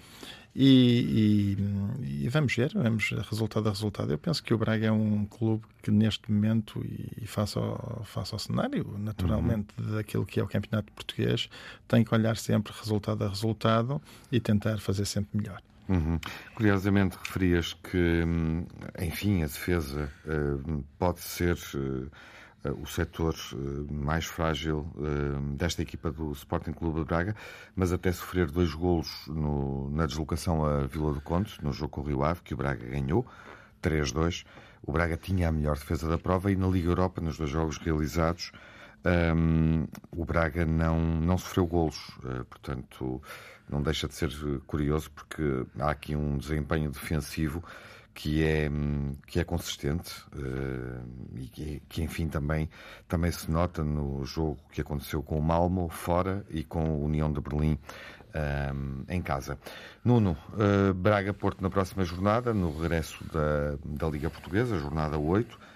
E, 0.53 1.55
e, 2.03 2.25
e, 2.25 2.29
vamos 2.29 2.53
ver, 2.53 2.73
vamos 2.73 3.09
resultado 3.29 3.67
a 3.67 3.71
resultado. 3.71 4.11
Eu 4.11 4.17
penso 4.17 4.43
que 4.43 4.53
o 4.53 4.57
Braga 4.57 4.87
é 4.87 4.91
um 4.91 5.25
clube 5.25 5.63
que 5.81 5.89
neste 5.89 6.29
momento, 6.29 6.83
e, 6.83 7.23
e 7.23 7.27
face, 7.27 7.57
ao, 7.57 8.03
face 8.03 8.33
ao 8.33 8.39
cenário, 8.39 8.95
naturalmente, 8.99 9.73
uhum. 9.79 9.95
daquilo 9.95 10.25
que 10.25 10.41
é 10.41 10.43
o 10.43 10.47
campeonato 10.47 10.91
português, 10.91 11.49
tem 11.87 12.03
que 12.03 12.13
olhar 12.13 12.35
sempre 12.35 12.73
resultado 12.77 13.23
a 13.23 13.29
resultado 13.29 14.01
e 14.29 14.41
tentar 14.41 14.77
fazer 14.79 15.05
sempre 15.05 15.37
melhor. 15.37 15.61
Uhum. 15.87 16.19
Curiosamente, 16.55 17.17
referias 17.17 17.73
que, 17.73 18.23
hum, 18.25 18.65
enfim, 18.99 19.43
a 19.43 19.45
defesa 19.45 20.09
uh, 20.25 20.83
pode 20.99 21.19
ser. 21.21 21.57
Uh, 21.73 22.07
eh, 22.07 22.31
o 22.69 22.85
setor 22.85 23.35
eh, 23.53 23.91
mais 23.91 24.25
frágil 24.25 24.87
eh, 24.97 25.55
desta 25.55 25.81
equipa 25.81 26.11
do 26.11 26.31
Sporting 26.31 26.73
Clube 26.73 26.99
de 26.99 27.05
Braga, 27.05 27.35
mas 27.75 27.91
até 27.91 28.11
sofrer 28.11 28.51
dois 28.51 28.73
golos 28.73 29.09
no, 29.27 29.89
na 29.89 30.05
deslocação 30.05 30.63
a 30.63 30.85
Vila 30.85 31.13
do 31.13 31.21
Conde, 31.21 31.57
no 31.61 31.73
jogo 31.73 31.89
com 31.89 32.01
o 32.01 32.03
Rio 32.03 32.23
Ave, 32.23 32.41
que 32.41 32.53
o 32.53 32.57
Braga 32.57 32.85
ganhou, 32.85 33.25
3-2. 33.81 34.45
O 34.83 34.91
Braga 34.91 35.17
tinha 35.17 35.49
a 35.49 35.51
melhor 35.51 35.75
defesa 35.75 36.07
da 36.07 36.17
prova 36.17 36.51
e 36.51 36.55
na 36.55 36.67
Liga 36.67 36.89
Europa, 36.89 37.21
nos 37.21 37.37
dois 37.37 37.49
jogos 37.49 37.77
realizados, 37.77 38.51
um, 39.35 39.87
o 40.11 40.25
Braga 40.25 40.65
não, 40.65 40.99
não 40.99 41.37
sofreu 41.37 41.65
golos. 41.65 42.11
Portanto, 42.49 43.21
não 43.69 43.81
deixa 43.81 44.07
de 44.07 44.13
ser 44.13 44.31
curioso 44.67 45.09
porque 45.11 45.65
há 45.79 45.89
aqui 45.89 46.15
um 46.15 46.37
desempenho 46.37 46.91
defensivo 46.91 47.63
que 48.13 48.43
é, 48.43 48.69
que 49.27 49.39
é 49.39 49.43
consistente 49.43 50.23
uh, 50.33 51.35
e 51.35 51.47
que, 51.47 51.81
que, 51.87 52.03
enfim, 52.03 52.27
também, 52.27 52.69
também 53.07 53.31
se 53.31 53.49
nota 53.49 53.83
no 53.83 54.23
jogo 54.25 54.59
que 54.71 54.81
aconteceu 54.81 55.23
com 55.23 55.37
o 55.37 55.41
Malmo 55.41 55.89
fora 55.89 56.45
e 56.49 56.63
com 56.63 56.79
a 56.79 56.97
União 56.97 57.31
de 57.31 57.39
Berlim 57.39 57.73
uh, 57.73 59.05
em 59.09 59.21
casa. 59.21 59.57
Nuno, 60.03 60.37
uh, 60.53 60.93
Braga-Porto 60.93 61.61
na 61.61 61.69
próxima 61.69 62.03
jornada, 62.03 62.53
no 62.53 62.77
regresso 62.79 63.23
da, 63.31 63.77
da 63.85 64.07
Liga 64.09 64.29
Portuguesa, 64.29 64.77
jornada 64.77 65.17
8. 65.17 65.71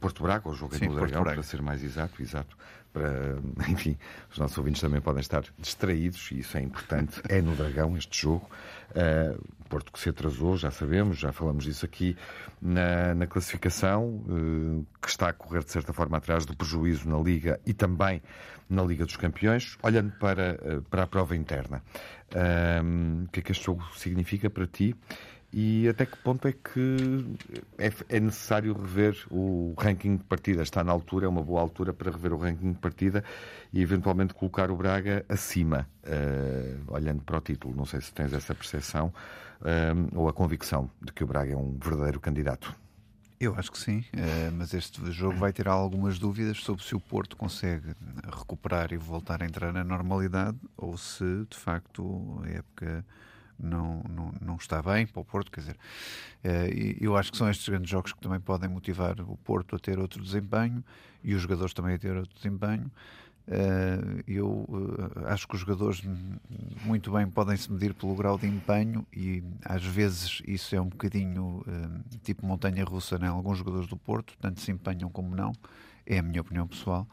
Porto 0.00 0.24
Braga, 0.24 0.48
o 0.48 0.54
jogo 0.54 0.74
é 0.74 0.88
no 0.88 0.94
Dragão, 0.94 1.22
para 1.22 1.42
ser 1.42 1.62
mais 1.62 1.84
exato, 1.84 2.20
exato. 2.20 2.56
Para, 2.96 3.36
enfim, 3.68 3.98
os 4.30 4.38
nossos 4.38 4.56
ouvintes 4.56 4.80
também 4.80 5.00
podem 5.02 5.20
estar 5.20 5.44
distraídos 5.58 6.30
e 6.32 6.38
isso 6.38 6.56
é 6.56 6.62
importante. 6.62 7.20
É 7.28 7.42
no 7.42 7.54
Dragão 7.54 7.96
este 7.96 8.22
jogo. 8.22 8.48
Uh, 8.90 9.56
Porto 9.68 9.90
que 9.90 9.98
se 9.98 10.08
atrasou, 10.10 10.56
já 10.56 10.70
sabemos, 10.70 11.18
já 11.18 11.32
falamos 11.32 11.64
disso 11.64 11.84
aqui 11.84 12.16
na, 12.62 13.16
na 13.16 13.26
classificação, 13.26 14.04
uh, 14.04 14.86
que 15.02 15.08
está 15.08 15.28
a 15.28 15.32
correr 15.32 15.64
de 15.64 15.72
certa 15.72 15.92
forma 15.92 16.16
atrás 16.16 16.46
do 16.46 16.56
prejuízo 16.56 17.08
na 17.08 17.18
Liga 17.18 17.60
e 17.66 17.74
também 17.74 18.22
na 18.70 18.82
Liga 18.84 19.04
dos 19.04 19.16
Campeões. 19.16 19.76
Olhando 19.82 20.12
para, 20.12 20.56
uh, 20.62 20.82
para 20.82 21.02
a 21.02 21.06
prova 21.06 21.36
interna, 21.36 21.82
o 23.24 23.28
que 23.28 23.40
é 23.40 23.42
que 23.42 23.52
este 23.52 23.64
jogo 23.64 23.84
significa 23.96 24.48
para 24.48 24.66
ti? 24.66 24.94
E 25.58 25.88
até 25.88 26.04
que 26.04 26.18
ponto 26.18 26.46
é 26.46 26.52
que 26.52 27.24
é, 27.78 27.90
é, 28.10 28.20
necessário 28.20 28.74
rever 28.74 29.16
o 29.30 29.74
ranking 29.78 30.18
de 30.18 30.24
partida? 30.24 30.62
Está 30.62 30.84
na 30.84 30.92
altura, 30.92 31.24
é 31.24 31.28
uma 31.30 31.42
boa 31.42 31.62
altura 31.62 31.94
para 31.94 32.10
rever 32.10 32.34
o 32.34 32.36
ranking 32.36 32.72
de 32.72 32.78
partida 32.78 33.24
e 33.72 33.80
eventualmente 33.80 34.34
colocar 34.34 34.70
o 34.70 34.76
Braga 34.76 35.24
acima, 35.30 35.88
uh, 36.04 36.92
olhando 36.92 37.22
para 37.22 37.38
o 37.38 37.40
título. 37.40 37.74
Não 37.74 37.86
sei 37.86 38.02
se 38.02 38.12
tens 38.12 38.34
essa 38.34 38.54
percepção 38.54 39.06
uh, 39.62 40.20
ou 40.20 40.28
a 40.28 40.32
convicção 40.34 40.90
de 41.00 41.10
que 41.10 41.24
o 41.24 41.26
Braga 41.26 41.54
é 41.54 41.56
um 41.56 41.78
verdadeiro 41.82 42.20
candidato. 42.20 42.76
Eu 43.40 43.54
acho 43.54 43.72
que 43.72 43.78
sim, 43.78 44.00
uh, 44.00 44.52
mas 44.58 44.74
este 44.74 45.10
jogo 45.10 45.38
vai 45.38 45.54
ter 45.54 45.68
algumas 45.68 46.18
dúvidas 46.18 46.58
sobre 46.58 46.84
se 46.84 46.94
o 46.94 47.00
Porto 47.00 47.34
consegue 47.34 47.94
recuperar 48.30 48.92
e 48.92 48.98
voltar 48.98 49.42
a 49.42 49.46
entrar 49.46 49.72
na 49.72 49.82
normalidade 49.82 50.58
ou 50.76 50.98
se 50.98 51.46
de 51.48 51.56
facto 51.56 52.42
a 52.44 52.48
época 52.50 53.06
não, 53.58 54.02
não, 54.08 54.32
não 54.40 54.56
está 54.56 54.82
bem 54.82 55.06
para 55.06 55.20
o 55.20 55.24
Porto. 55.24 55.50
Quer 55.50 55.60
dizer, 55.60 55.76
eh, 56.44 56.96
eu 57.00 57.16
acho 57.16 57.32
que 57.32 57.38
são 57.38 57.48
estes 57.48 57.68
grandes 57.68 57.90
jogos 57.90 58.12
que 58.12 58.20
também 58.20 58.40
podem 58.40 58.68
motivar 58.68 59.20
o 59.20 59.36
Porto 59.38 59.76
a 59.76 59.78
ter 59.78 59.98
outro 59.98 60.22
desempenho 60.22 60.84
e 61.22 61.34
os 61.34 61.42
jogadores 61.42 61.72
também 61.72 61.94
a 61.94 61.98
ter 61.98 62.16
outro 62.16 62.34
desempenho. 62.34 62.90
Eh, 63.48 64.24
eu 64.26 64.66
eh, 65.24 65.32
acho 65.32 65.46
que 65.48 65.54
os 65.54 65.60
jogadores 65.60 66.02
muito 66.84 67.12
bem 67.12 67.28
podem 67.28 67.56
se 67.56 67.70
medir 67.70 67.94
pelo 67.94 68.14
grau 68.14 68.38
de 68.38 68.46
empenho 68.46 69.06
e 69.12 69.42
às 69.64 69.84
vezes 69.84 70.42
isso 70.46 70.74
é 70.74 70.80
um 70.80 70.88
bocadinho 70.88 71.64
tipo 72.22 72.44
montanha 72.44 72.84
russa 72.84 73.18
né? 73.18 73.28
alguns 73.28 73.58
jogadores 73.58 73.88
do 73.88 73.96
Porto, 73.96 74.34
tanto 74.40 74.60
se 74.60 74.70
empenham 74.72 75.08
como 75.08 75.34
não, 75.34 75.52
é 76.04 76.18
a 76.18 76.22
minha 76.22 76.40
opinião 76.40 76.66
pessoal. 76.66 77.06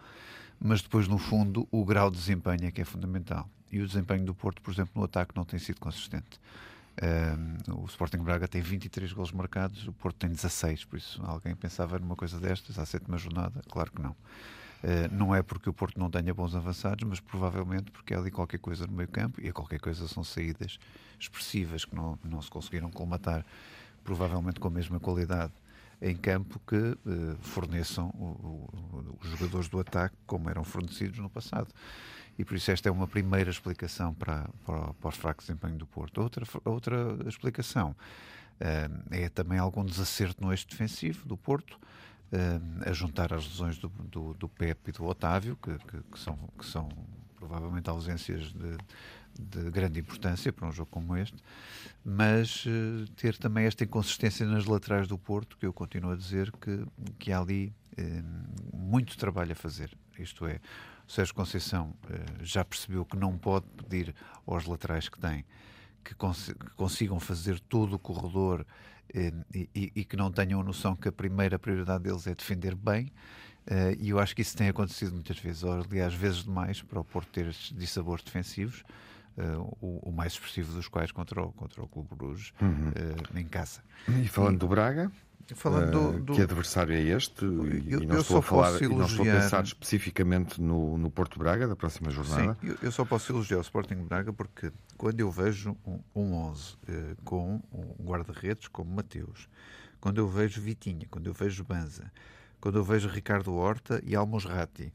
Mas 0.59 0.81
depois, 0.81 1.07
no 1.07 1.17
fundo, 1.17 1.67
o 1.71 1.83
grau 1.83 2.09
de 2.09 2.17
desempenho 2.17 2.65
é 2.65 2.71
que 2.71 2.81
é 2.81 2.85
fundamental 2.85 3.49
e 3.73 3.81
o 3.81 3.87
desempenho 3.87 4.23
do 4.23 4.35
Porto, 4.35 4.61
por 4.61 4.71
exemplo, 4.71 4.91
no 4.95 5.03
ataque 5.03 5.35
não 5.35 5.43
tem 5.43 5.57
sido 5.57 5.79
consistente. 5.79 6.39
Um, 7.01 7.81
o 7.81 7.85
Sporting 7.85 8.19
Braga 8.19 8.47
tem 8.47 8.61
23 8.61 9.11
gols 9.13 9.31
marcados, 9.31 9.87
o 9.87 9.93
Porto 9.93 10.17
tem 10.17 10.29
16, 10.29 10.85
por 10.85 10.97
isso 10.97 11.19
alguém 11.25 11.55
pensava 11.55 11.97
numa 11.97 12.15
coisa 12.15 12.39
destas 12.39 12.77
à 12.77 12.85
sétima 12.85 13.17
jornada? 13.17 13.63
Claro 13.71 13.91
que 13.91 13.99
não. 13.99 14.11
Uh, 14.11 15.11
não 15.11 15.33
é 15.33 15.41
porque 15.41 15.67
o 15.67 15.73
Porto 15.73 15.99
não 15.99 16.07
tenha 16.07 16.31
bons 16.35 16.53
avançados, 16.53 17.03
mas 17.03 17.19
provavelmente 17.19 17.89
porque 17.89 18.13
há 18.13 18.19
ali 18.19 18.29
qualquer 18.29 18.59
coisa 18.59 18.85
no 18.85 18.93
meio 18.93 19.09
campo 19.09 19.41
e 19.41 19.49
a 19.49 19.53
qualquer 19.53 19.79
coisa 19.79 20.07
são 20.07 20.23
saídas 20.23 20.77
expressivas 21.19 21.83
que 21.83 21.95
não, 21.95 22.19
não 22.23 22.43
se 22.43 22.51
conseguiram 22.51 22.91
colmatar, 22.91 23.43
provavelmente 24.03 24.59
com 24.59 24.67
a 24.67 24.71
mesma 24.71 24.99
qualidade 24.99 25.51
em 26.03 26.15
campo 26.15 26.59
que 26.67 26.75
uh, 26.75 27.37
forneçam 27.41 28.09
o, 28.09 28.25
o, 28.25 29.17
os 29.21 29.29
jogadores 29.29 29.69
do 29.69 29.79
ataque 29.79 30.15
como 30.27 30.49
eram 30.49 30.63
fornecidos 30.63 31.17
no 31.17 31.29
passado 31.29 31.69
e 32.37 32.43
por 32.43 32.55
isso 32.55 32.71
esta 32.71 32.89
é 32.89 32.91
uma 32.91 33.07
primeira 33.07 33.49
explicação 33.49 34.13
para, 34.13 34.49
para, 34.65 34.93
para 34.93 35.09
os 35.09 35.15
fracos 35.15 35.45
desempenho 35.45 35.77
do 35.77 35.85
Porto. 35.85 36.19
Outra, 36.19 36.45
outra 36.65 37.17
explicação 37.27 37.91
uh, 37.91 39.03
é 39.11 39.29
também 39.29 39.59
algum 39.59 39.85
desacerto 39.85 40.43
no 40.43 40.51
eixo 40.51 40.67
defensivo 40.67 41.27
do 41.27 41.37
Porto, 41.37 41.73
uh, 41.73 42.89
a 42.89 42.91
juntar 42.91 43.33
as 43.33 43.45
lesões 43.47 43.77
do, 43.77 43.87
do, 43.87 44.33
do 44.33 44.49
Pepe 44.49 44.89
e 44.89 44.93
do 44.93 45.05
Otávio, 45.05 45.57
que, 45.61 45.77
que, 45.77 46.03
que, 46.11 46.19
são, 46.19 46.37
que 46.57 46.65
são 46.65 46.89
provavelmente 47.35 47.89
ausências 47.89 48.51
de, 48.51 48.77
de 49.39 49.69
grande 49.71 49.99
importância 49.99 50.51
para 50.51 50.67
um 50.67 50.71
jogo 50.71 50.89
como 50.91 51.15
este, 51.17 51.37
mas 52.03 52.65
uh, 52.65 53.09
ter 53.15 53.37
também 53.37 53.65
esta 53.65 53.83
inconsistência 53.83 54.45
nas 54.45 54.65
laterais 54.65 55.07
do 55.07 55.17
Porto, 55.17 55.57
que 55.57 55.65
eu 55.65 55.73
continuo 55.73 56.11
a 56.11 56.15
dizer 56.15 56.51
que, 56.53 56.85
que 57.17 57.31
há 57.31 57.39
ali 57.39 57.73
muito 58.73 59.15
trabalho 59.17 59.51
a 59.51 59.55
fazer. 59.55 59.95
Isto 60.17 60.47
é, 60.47 60.59
Sérgio 61.07 61.35
Conceição 61.35 61.93
eh, 62.09 62.25
já 62.41 62.63
percebeu 62.63 63.05
que 63.05 63.15
não 63.15 63.37
pode 63.37 63.65
pedir 63.77 64.15
aos 64.45 64.65
laterais 64.65 65.09
que 65.09 65.19
tem 65.19 65.45
que, 66.03 66.13
cons 66.15 66.51
que 66.51 66.69
consigam 66.75 67.19
fazer 67.19 67.59
todo 67.59 67.95
o 67.95 67.99
corredor 67.99 68.65
eh, 69.13 69.31
e, 69.53 69.91
e, 69.95 70.05
que 70.05 70.15
não 70.15 70.31
tenham 70.31 70.61
a 70.61 70.63
noção 70.63 70.95
que 70.95 71.07
a 71.07 71.11
primeira 71.11 71.57
prioridade 71.57 72.03
deles 72.03 72.27
é 72.27 72.35
defender 72.35 72.75
bem. 72.75 73.11
Uh, 73.65 73.95
e 73.97 74.09
eu 74.09 74.19
acho 74.19 74.35
que 74.35 74.41
isso 74.41 74.57
tem 74.57 74.67
acontecido 74.67 75.13
muitas 75.13 75.39
vezes, 75.39 75.63
ou, 75.63 75.71
aliás, 75.71 76.13
vezes 76.13 76.43
demais, 76.43 76.81
para 76.81 76.99
o 76.99 77.03
Porto 77.03 77.29
ter 77.29 77.47
estes 77.47 77.73
dissabores 77.73 78.21
defensivos, 78.21 78.83
uh, 79.37 79.77
o, 79.81 80.09
o, 80.09 80.11
mais 80.11 80.33
expressivo 80.33 80.73
dos 80.73 80.87
quais 80.87 81.11
contra 81.11 81.41
o, 81.41 81.51
contra 81.53 81.83
o 81.83 81.87
Clube 81.87 82.15
Bruges, 82.15 82.53
uhum. 82.61 82.89
uh, 82.89 83.39
em 83.39 83.45
casa. 83.45 83.81
E 84.07 84.27
falando 84.27 84.55
e, 84.55 84.59
do 84.59 84.67
Braga? 84.67 85.11
Falando 85.55 85.91
do, 85.91 86.19
do... 86.19 86.33
Que 86.33 86.41
adversário 86.41 86.95
é 86.95 87.01
este? 87.01 87.43
Eu, 87.43 87.67
e 87.67 88.05
não, 88.05 88.19
estou 88.19 88.37
a 88.37 88.41
falar, 88.41 88.81
e 88.81 88.87
não 88.87 89.05
estou 89.05 89.29
a 89.29 89.33
pensar 89.33 89.63
especificamente 89.63 90.61
no, 90.61 90.97
no 90.97 91.11
Porto 91.11 91.37
Braga 91.37 91.67
da 91.67 91.75
próxima 91.75 92.09
jornada. 92.11 92.57
Sim, 92.61 92.69
eu, 92.69 92.77
eu, 92.81 92.91
só 92.91 93.03
posso 93.03 93.31
elogiar 93.31 93.57
o 93.57 93.61
Sporting 93.61 93.95
Braga 93.95 94.31
porque 94.31 94.71
quando 94.97 95.19
eu 95.19 95.29
vejo 95.29 95.75
um, 95.85 95.99
um 96.15 96.33
11 96.33 96.77
eh, 96.87 97.15
com 97.25 97.61
um 97.73 98.03
guarda-redes 98.03 98.69
como 98.69 98.95
Mateus, 98.95 99.49
quando 99.99 100.19
eu 100.19 100.27
vejo 100.27 100.61
Vitinha, 100.61 101.07
quando 101.09 101.27
eu 101.27 101.33
vejo 101.33 101.63
Banza, 101.63 102.09
quando 102.61 102.77
eu 102.77 102.83
vejo 102.83 103.09
Ricardo 103.09 103.53
Horta 103.53 104.01
e 104.05 104.15
Almos 104.15 104.45
Ratti, 104.45 104.93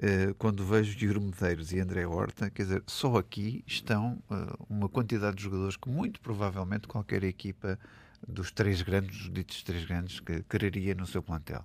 eh, 0.00 0.34
quando 0.38 0.64
vejo 0.64 0.96
Yuri 1.04 1.20
Medeiros 1.20 1.72
e 1.72 1.80
André 1.80 2.06
Horta, 2.06 2.50
quer 2.50 2.62
dizer, 2.62 2.82
só 2.86 3.16
aqui 3.16 3.64
estão 3.66 4.22
eh, 4.30 4.56
uma 4.68 4.88
quantidade 4.88 5.36
de 5.36 5.42
jogadores 5.42 5.76
que 5.76 5.88
muito 5.88 6.20
provavelmente 6.20 6.86
qualquer 6.86 7.24
equipa 7.24 7.78
dos 8.26 8.50
três 8.50 8.82
grandes, 8.82 9.18
dos 9.18 9.32
ditos 9.32 9.62
três 9.62 9.84
grandes, 9.84 10.20
que 10.20 10.42
quereria 10.44 10.94
no 10.94 11.06
seu 11.06 11.22
plantel. 11.22 11.64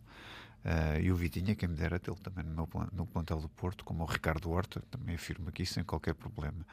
Uh, 0.63 0.97
e 1.01 1.11
o 1.11 1.15
Vitinha, 1.15 1.55
quem 1.55 1.67
me 1.67 1.75
dera 1.75 1.99
tê-lo 1.99 2.15
também 2.15 2.45
no, 2.45 2.53
meu, 2.53 2.87
no 2.93 3.05
plantel 3.05 3.41
do 3.41 3.49
Porto, 3.49 3.83
como 3.83 4.03
o 4.03 4.05
Ricardo 4.05 4.49
Horta, 4.49 4.81
também 4.89 5.15
afirmo 5.15 5.49
aqui 5.49 5.65
sem 5.65 5.83
qualquer 5.83 6.13
problema. 6.13 6.65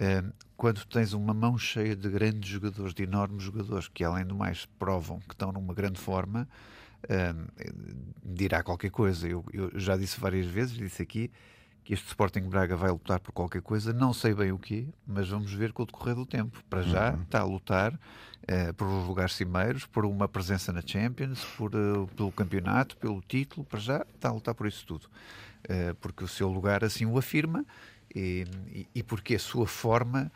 Uh, 0.00 0.32
quando 0.56 0.82
tens 0.86 1.12
uma 1.12 1.34
mão 1.34 1.58
cheia 1.58 1.94
de 1.94 2.08
grandes 2.08 2.48
jogadores, 2.48 2.94
de 2.94 3.02
enormes 3.02 3.42
jogadores, 3.42 3.86
que 3.86 4.02
além 4.02 4.24
do 4.24 4.34
mais 4.34 4.64
provam 4.78 5.20
que 5.20 5.34
estão 5.34 5.52
numa 5.52 5.74
grande 5.74 6.00
forma, 6.00 6.48
uh, 7.04 8.12
dirá 8.24 8.62
qualquer 8.62 8.90
coisa. 8.90 9.28
Eu, 9.28 9.44
eu, 9.52 9.70
já 9.78 9.96
disse 9.96 10.18
várias 10.18 10.46
vezes, 10.46 10.76
disse 10.76 11.02
aqui, 11.02 11.30
que 11.88 11.94
este 11.94 12.06
Sporting 12.08 12.42
Braga 12.42 12.76
vai 12.76 12.90
lutar 12.90 13.18
por 13.18 13.32
qualquer 13.32 13.62
coisa, 13.62 13.94
não 13.94 14.12
sei 14.12 14.34
bem 14.34 14.52
o 14.52 14.58
quê, 14.58 14.86
mas 15.06 15.30
vamos 15.30 15.50
ver 15.54 15.72
com 15.72 15.84
o 15.84 15.86
decorrer 15.86 16.14
do 16.14 16.26
tempo. 16.26 16.62
Para 16.68 16.82
já 16.82 17.14
uhum. 17.14 17.22
está 17.22 17.40
a 17.40 17.44
lutar 17.44 17.94
uh, 17.94 18.74
por 18.74 18.86
os 18.86 19.06
lugares 19.06 19.34
cimeiros, 19.34 19.86
por 19.86 20.04
uma 20.04 20.28
presença 20.28 20.70
na 20.70 20.82
Champions, 20.84 21.42
por, 21.56 21.74
uh, 21.74 22.06
pelo 22.08 22.30
campeonato, 22.30 22.94
pelo 22.98 23.22
título, 23.22 23.64
para 23.64 23.80
já 23.80 24.04
está 24.14 24.28
a 24.28 24.32
lutar 24.32 24.54
por 24.54 24.66
isso 24.66 24.84
tudo. 24.84 25.06
Uh, 25.64 25.94
porque 25.98 26.22
o 26.22 26.28
seu 26.28 26.50
lugar 26.50 26.84
assim 26.84 27.06
o 27.06 27.16
afirma 27.16 27.64
e, 28.14 28.44
e, 28.66 28.86
e 28.96 29.02
porque 29.02 29.36
a 29.36 29.38
sua 29.38 29.66
forma 29.66 30.30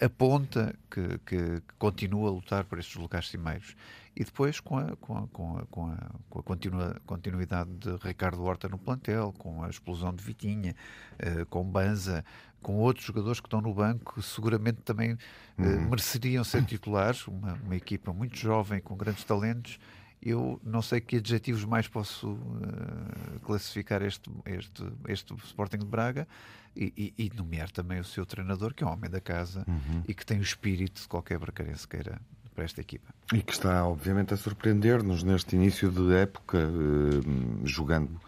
aponta 0.00 0.72
que, 0.88 1.18
que, 1.26 1.60
que 1.60 1.74
continua 1.76 2.28
a 2.28 2.32
lutar 2.32 2.64
por 2.64 2.78
estes 2.78 2.94
lugares 2.94 3.28
cimeiros 3.28 3.74
e 4.16 4.24
depois 4.24 4.60
com 4.60 4.78
a, 4.78 4.96
com 4.96 5.18
a, 5.18 5.26
com 5.28 5.58
a, 5.58 5.66
com 5.66 5.86
a, 5.90 5.96
com 6.30 6.38
a 6.38 6.42
continua, 6.42 6.96
continuidade 7.04 7.70
de 7.74 7.96
Ricardo 7.96 8.42
Horta 8.42 8.66
no 8.66 8.78
plantel, 8.78 9.34
com 9.36 9.62
a 9.62 9.68
explosão 9.68 10.14
de 10.14 10.24
Vitinha, 10.24 10.74
uh, 11.20 11.44
com 11.46 11.62
Banza, 11.62 12.24
com 12.62 12.76
outros 12.76 13.04
jogadores 13.04 13.40
que 13.40 13.46
estão 13.46 13.60
no 13.60 13.74
banco, 13.74 14.22
seguramente 14.22 14.80
também 14.80 15.12
uh, 15.12 15.18
uhum. 15.58 15.90
mereceriam 15.90 16.42
ser 16.42 16.64
titulares, 16.64 17.28
uma, 17.28 17.52
uma 17.62 17.76
equipa 17.76 18.10
muito 18.10 18.38
jovem, 18.38 18.80
com 18.80 18.96
grandes 18.96 19.22
talentos, 19.22 19.78
eu 20.22 20.58
não 20.64 20.80
sei 20.80 20.98
que 21.00 21.16
adjetivos 21.16 21.66
mais 21.66 21.86
posso 21.86 22.32
uh, 22.32 23.40
classificar 23.42 24.00
este, 24.00 24.30
este, 24.46 24.82
este 25.08 25.34
Sporting 25.44 25.78
de 25.78 25.86
Braga 25.86 26.26
e, 26.74 27.12
e, 27.18 27.26
e, 27.26 27.32
nomear 27.36 27.70
também 27.70 28.00
o 28.00 28.04
seu 28.04 28.24
treinador, 28.24 28.72
que 28.72 28.82
é 28.82 28.86
um 28.86 28.90
homem 28.90 29.10
da 29.10 29.20
casa 29.20 29.64
uhum. 29.68 30.02
e 30.08 30.14
que 30.14 30.24
tem 30.24 30.38
o 30.38 30.42
espírito 30.42 31.02
de 31.02 31.08
qualquer 31.08 31.38
bracarense 31.38 31.86
queira 31.86 32.20
para 32.56 32.64
esta 32.64 32.80
equipa. 32.80 33.14
E 33.32 33.42
que 33.42 33.52
está, 33.52 33.86
obviamente, 33.86 34.32
a 34.32 34.36
surpreender-nos 34.36 35.22
neste 35.22 35.54
início 35.54 35.90
de 35.90 36.14
época, 36.14 36.58
eh, 36.58 37.62
jogando 37.64 38.18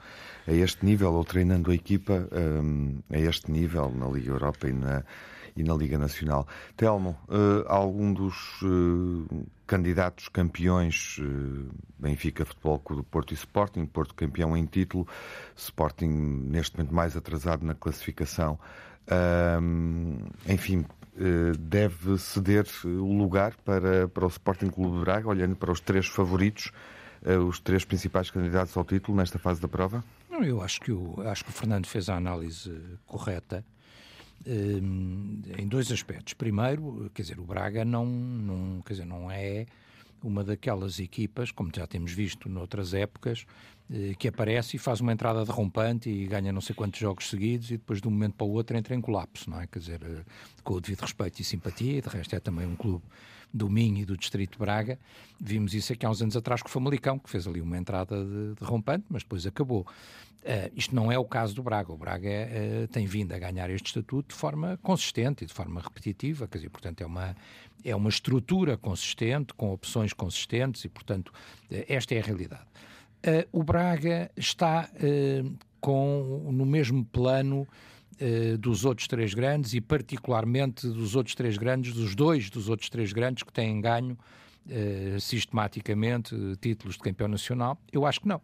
a 0.47 0.53
este 0.53 0.85
nível 0.85 1.15
ou 1.15 1.25
treinando 1.25 1.71
a 1.71 1.75
equipa 1.75 2.29
eh, 2.31 3.17
a 3.17 3.19
este 3.19 3.51
nível 3.51 3.91
na 3.91 4.07
Liga 4.07 4.31
Europa 4.31 4.69
e 4.69 4.73
na, 4.73 5.03
e 5.57 5.65
na 5.65 5.75
Liga 5.75 5.99
Nacional. 5.99 6.47
Telmo, 6.77 7.19
eh, 7.31 7.65
algum 7.69 8.13
dos 8.13 8.61
candidatos 9.67 10.29
campeões 10.29 11.21
Benfica 11.99 12.45
Futebol 12.45 12.79
Clube 12.81 13.03
do 13.03 13.09
Porto 13.09 13.33
e 13.33 13.35
Sporting, 13.35 13.87
Porto 13.87 14.15
campeão 14.15 14.55
em 14.57 14.67
título, 14.67 15.09
Sporting 15.57 16.09
neste 16.51 16.77
momento 16.77 16.95
mais 16.95 17.17
atrasado 17.17 17.65
na 17.65 17.75
classificação. 17.75 18.59
enfim, 20.47 20.85
deve 21.59 22.19
ceder 22.19 22.67
o 22.85 23.13
lugar 23.13 23.55
para, 23.65 24.09
para 24.09 24.25
o 24.25 24.29
Sporting 24.29 24.69
Clube 24.69 24.99
de 24.99 25.05
Braga, 25.05 25.29
olhando 25.29 25.57
para 25.57 25.73
os 25.73 25.81
três 25.81 26.07
favoritos, 26.07 26.71
eh, 27.25 27.37
os 27.37 27.59
três 27.59 27.85
principais 27.85 28.31
candidatos 28.31 28.77
ao 28.77 28.85
título 28.85 29.17
nesta 29.17 29.39
fase 29.39 29.61
da 29.61 29.69
prova? 29.69 30.05
Não, 30.31 30.45
eu 30.45 30.63
acho 30.63 30.81
que 30.81 30.93
o, 30.93 31.21
acho 31.27 31.45
que 31.45 31.51
o 31.51 31.53
Fernando 31.53 31.87
fez 31.87 32.09
a 32.09 32.17
análise 32.17 32.73
correta 33.07 33.65
em 34.47 35.67
dois 35.67 35.91
aspectos. 35.91 36.33
Primeiro, 36.35 37.11
quer 37.13 37.23
dizer, 37.23 37.39
o 37.39 37.45
Braga 37.45 37.85
não, 37.85 38.07
não, 38.07 38.83
quer 38.83 38.95
dizer, 38.95 39.05
não 39.05 39.31
é 39.31 39.67
uma 40.23 40.43
daquelas 40.43 40.99
equipas, 40.99 41.51
como 41.51 41.71
já 41.75 41.87
temos 41.87 42.13
visto 42.13 42.49
noutras 42.49 42.95
épocas, 42.95 43.47
eh, 43.47 43.78
que 44.19 44.29
aparece 44.29 44.77
e 44.77 44.79
faz 44.79 45.01
uma 45.01 45.13
entrada 45.13 45.45
derrompante 45.45 46.11
e 46.11 46.27
ganha 46.27 46.53
não 46.53 46.61
sei 46.61 46.75
quantos 46.75 47.01
jogos 47.01 47.29
seguidos 47.29 47.71
e 47.71 47.79
depois 47.79 48.01
de 48.01 48.09
um 48.09 48.11
momento 48.11 48.35
para 48.35 48.47
o 48.47 48.51
outro 48.51 48.77
entra 48.77 48.95
em 48.95 49.01
colapso, 49.01 49.49
não 49.49 49.61
é? 49.61 49.67
Quer 49.67 49.79
dizer, 49.79 50.01
eh, 50.03 50.25
com 50.63 50.75
o 50.75 50.81
devido 50.81 51.01
respeito 51.01 51.41
e 51.41 51.45
simpatia, 51.45 52.03
de 52.03 52.09
resto 52.09 52.37
é 52.37 52.41
também 52.41 52.67
um 52.67 52.77
clube 52.77 53.05
do 53.53 53.71
Minho 53.71 53.99
e 53.99 54.05
do 54.05 54.17
Distrito 54.17 54.53
de 54.53 54.59
Braga. 54.59 54.99
Vimos 55.41 55.73
isso 55.73 55.93
aqui 55.93 56.05
há 56.05 56.11
uns 56.11 56.21
anos 56.21 56.37
atrás 56.37 56.61
com 56.61 56.69
o 56.69 56.71
Famalicão, 56.71 57.19
que 57.19 57.31
fez 57.31 57.47
ali 57.47 57.63
uma 57.63 57.79
entrada 57.79 58.23
de, 58.23 58.55
de 58.55 59.05
mas 59.09 59.23
depois 59.23 59.47
acabou. 59.47 59.87
Uh, 60.43 60.71
isto 60.77 60.95
não 60.95 61.11
é 61.11 61.19
o 61.19 61.25
caso 61.25 61.55
do 61.55 61.63
Braga. 61.63 61.93
O 61.93 61.97
Braga 61.97 62.29
uh, 62.29 62.89
tem 62.89 63.07
vindo 63.07 63.33
a 63.33 63.39
ganhar 63.39 63.69
este 63.71 63.87
estatuto 63.87 64.35
de 64.35 64.41
forma 64.41 64.79
consistente 64.83 65.45
e 65.45 65.47
de 65.47 65.53
forma 65.53 65.81
repetitiva, 65.81 66.47
quer 66.47 66.59
dizer, 66.59 66.71
portanto, 66.71 67.01
é 67.01 67.07
uma, 67.07 67.37
é 67.85 67.97
uma 67.97 68.09
estrutura 68.09 68.77
consistente, 68.77 69.53
com 69.55 69.73
opções 69.73 70.13
consistentes 70.13 70.85
e, 70.85 70.89
portanto, 70.89 71.29
uh, 71.29 71.85
esta 71.89 72.15
é 72.15 72.21
a 72.21 72.23
realidade. 72.23 72.67
O 73.53 73.63
Braga 73.63 74.31
está 74.37 74.89
com, 75.81 76.51
no 76.53 76.67
mesmo 76.67 77.05
plano 77.05 77.67
uh, 78.21 78.59
dos 78.59 78.85
outros 78.85 79.07
três 79.07 79.35
grandes 79.35 79.75
e, 79.75 79.81
particularmente, 79.81 80.87
dos 80.89 81.17
outros 81.17 81.35
três 81.35 81.57
grandes, 81.57 81.93
dos 81.95 82.15
dois 82.15 82.51
dos 82.51 82.69
outros 82.69 82.89
três 82.89 83.13
grandes 83.13 83.43
que 83.43 83.53
têm 83.53 83.81
ganho 83.81 84.19
uh, 84.67 85.21
sistematicamente 85.21 86.35
títulos 86.61 86.97
de 86.97 87.03
campeão 87.03 87.29
nacional? 87.29 87.79
Eu 87.93 88.07
acho 88.07 88.21
que 88.21 88.29
não. 88.29 88.39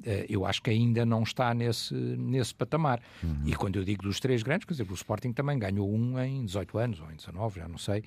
Uh, 0.00 0.24
eu 0.28 0.46
acho 0.46 0.62
que 0.62 0.70
ainda 0.70 1.04
não 1.04 1.22
está 1.22 1.52
nesse, 1.52 1.94
nesse 1.94 2.54
patamar. 2.54 3.00
Uhum. 3.22 3.42
E 3.46 3.54
quando 3.54 3.76
eu 3.76 3.84
digo 3.84 4.02
dos 4.04 4.20
três 4.20 4.42
grandes, 4.42 4.64
quer 4.64 4.74
dizer, 4.74 4.86
o 4.88 4.94
Sporting 4.94 5.32
também 5.32 5.58
ganhou 5.58 5.92
um 5.92 6.18
em 6.20 6.44
18 6.44 6.78
anos, 6.78 7.00
ou 7.00 7.10
em 7.10 7.16
19, 7.16 7.60
já 7.60 7.68
não 7.68 7.78
sei. 7.78 8.04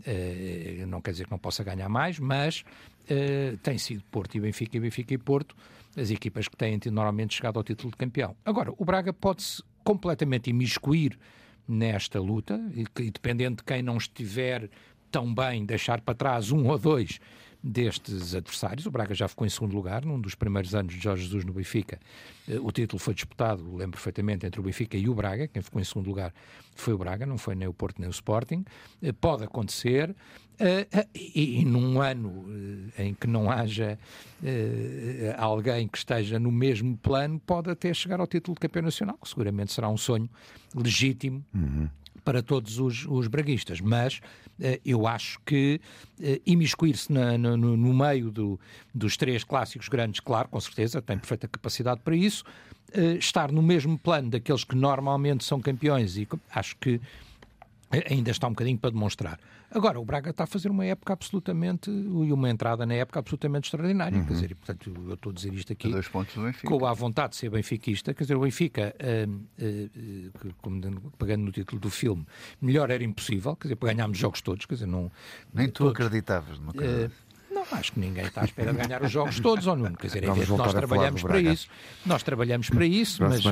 Uh, 0.00 0.86
não 0.86 1.00
quer 1.00 1.12
dizer 1.12 1.24
que 1.24 1.30
não 1.30 1.38
possa 1.38 1.64
ganhar 1.64 1.88
mais, 1.88 2.18
mas 2.18 2.62
uh, 3.10 3.56
tem 3.58 3.78
sido 3.78 4.02
Porto 4.10 4.36
e 4.36 4.40
Benfica 4.40 4.76
e 4.76 4.80
Benfica 4.80 5.14
e 5.14 5.18
Porto 5.18 5.56
as 5.96 6.10
equipas 6.10 6.46
que 6.48 6.56
têm 6.56 6.78
normalmente 6.86 7.34
chegado 7.34 7.58
ao 7.58 7.64
título 7.64 7.90
de 7.90 7.96
campeão. 7.96 8.36
Agora, 8.44 8.72
o 8.76 8.84
Braga 8.84 9.12
pode-se 9.12 9.62
completamente 9.82 10.50
imiscuir 10.50 11.18
nesta 11.66 12.20
luta 12.20 12.60
e, 12.74 12.84
e 13.02 13.10
dependendo 13.10 13.56
de 13.56 13.64
quem 13.64 13.82
não 13.82 13.96
estiver 13.96 14.70
tão 15.10 15.34
bem, 15.34 15.64
deixar 15.64 16.00
para 16.00 16.14
trás 16.14 16.52
um 16.52 16.68
ou 16.68 16.78
dois 16.78 17.18
destes 17.62 18.34
adversários. 18.34 18.86
O 18.86 18.90
Braga 18.90 19.14
já 19.14 19.28
ficou 19.28 19.46
em 19.46 19.50
segundo 19.50 19.74
lugar, 19.74 20.04
num 20.04 20.20
dos 20.20 20.34
primeiros 20.34 20.74
anos 20.74 20.94
de 20.94 21.00
Jorge 21.00 21.24
Jesus 21.24 21.44
no 21.44 21.52
Benfica. 21.52 21.98
Eh, 22.48 22.58
o 22.58 22.72
título 22.72 22.98
foi 22.98 23.14
disputado, 23.14 23.62
lembro 23.76 23.92
perfeitamente, 23.92 24.46
entre 24.46 24.60
o 24.60 24.62
Benfica 24.62 24.96
e 24.96 25.08
o 25.08 25.14
Braga. 25.14 25.46
Quem 25.46 25.62
ficou 25.62 25.80
em 25.80 25.84
segundo 25.84 26.06
lugar 26.06 26.32
foi 26.74 26.94
o 26.94 26.98
Braga, 26.98 27.26
não 27.26 27.36
foi 27.36 27.54
nem 27.54 27.68
o 27.68 27.74
Porto 27.74 27.98
nem 27.98 28.08
o 28.08 28.10
Sporting. 28.10 28.64
Eh, 29.02 29.12
pode 29.12 29.44
acontecer. 29.44 30.14
Uh, 30.60 31.08
e, 31.14 31.64
num 31.64 32.02
ano 32.02 32.44
em 32.98 33.14
que 33.14 33.26
não 33.26 33.50
haja 33.50 33.98
alguém 35.38 35.88
que 35.88 35.96
esteja 35.96 36.38
no 36.38 36.52
mesmo 36.52 36.98
plano, 36.98 37.40
pode 37.40 37.70
até 37.70 37.94
chegar 37.94 38.20
ao 38.20 38.26
título 38.26 38.56
de 38.56 38.60
campeão 38.60 38.82
nacional, 38.82 39.16
que 39.22 39.26
seguramente 39.26 39.72
será 39.72 39.88
um 39.88 39.96
sonho 39.96 40.28
legítimo 40.74 41.42
uhum. 41.54 41.88
Para 42.30 42.44
todos 42.44 42.78
os, 42.78 43.04
os 43.08 43.26
braguistas. 43.26 43.80
Mas 43.80 44.20
eu 44.84 45.04
acho 45.04 45.40
que 45.44 45.80
imiscuir-se 46.46 47.12
no, 47.12 47.56
no, 47.56 47.92
meio 47.92 48.30
do, 48.30 48.60
dos 48.94 49.16
três 49.16 49.42
clássicos 49.42 49.88
grandes, 49.88 50.20
claro, 50.20 50.48
com 50.48 50.60
certeza, 50.60 51.02
tem 51.02 51.18
perfeita 51.18 51.48
capacidade 51.48 52.00
para 52.04 52.14
isso. 52.14 52.44
estar 53.18 53.50
no 53.50 53.60
mesmo 53.60 53.98
plano 53.98 54.30
daqueles 54.30 54.62
que 54.62 54.76
normalmente 54.76 55.42
são 55.42 55.60
campeões, 55.60 56.16
e 56.16 56.28
acho 56.54 56.76
que 56.76 57.00
ainda 57.90 58.30
está 58.30 58.46
um 58.46 58.50
bocadinho 58.50 58.78
para 58.78 58.90
demonstrar. 58.90 59.38
Agora, 59.70 60.00
o 60.00 60.04
Braga 60.04 60.30
está 60.30 60.44
a 60.44 60.46
fazer 60.46 60.70
uma 60.70 60.84
época 60.84 61.12
absolutamente, 61.12 61.90
e 61.90 62.32
uma 62.32 62.48
entrada 62.48 62.86
na 62.86 62.94
época 62.94 63.18
absolutamente 63.18 63.66
extraordinária. 63.66 64.18
Uhum. 64.18 64.24
Quer 64.24 64.32
dizer, 64.32 64.54
portanto, 64.54 64.94
eu 65.08 65.14
estou 65.14 65.30
a 65.30 65.34
dizer 65.34 65.54
isto 65.54 65.72
aqui 65.72 65.90
dois 65.90 66.08
pontos 66.08 66.34
do 66.34 66.42
Benfica. 66.42 66.68
com 66.68 66.86
a 66.86 66.92
vontade 66.92 67.30
de 67.30 67.36
ser 67.36 67.50
benfiquista. 67.50 68.14
Quer 68.14 68.24
dizer, 68.24 68.36
o 68.36 68.40
Benfica, 68.40 68.94
uh, 69.00 69.30
uh, 69.30 70.54
como, 70.60 70.80
pegando 71.18 71.44
no 71.44 71.52
título 71.52 71.80
do 71.80 71.90
filme, 71.90 72.26
melhor 72.60 72.90
era 72.90 73.02
impossível, 73.02 73.56
quer 73.56 73.68
dizer, 73.68 73.76
para 73.76 73.92
ganharmos 73.92 74.18
jogos 74.18 74.40
todos. 74.40 74.66
Quer 74.66 74.74
dizer, 74.74 74.86
não, 74.86 75.10
Nem 75.52 75.68
tu 75.68 75.84
todos, 75.84 75.92
acreditavas 75.92 76.58
no 76.58 76.70
uh, 76.70 76.74
não, 76.74 77.10
acho 77.72 77.92
que 77.92 78.00
ninguém 78.00 78.24
está 78.24 78.42
à 78.42 78.44
espera 78.44 78.72
de 78.72 78.78
ganhar 78.82 79.02
os 79.02 79.10
jogos 79.10 79.38
todos, 79.40 79.66
ou 79.66 79.76
não. 79.76 79.92
Quer 79.92 80.06
dizer, 80.08 80.24
é 80.24 80.26
nós 80.26 80.72
trabalhamos 80.72 81.22
para 81.22 81.40
isso. 81.40 81.68
Nós 82.04 82.22
trabalhamos 82.22 82.70
para 82.70 82.86
isso, 82.86 83.22
mas 83.22 83.42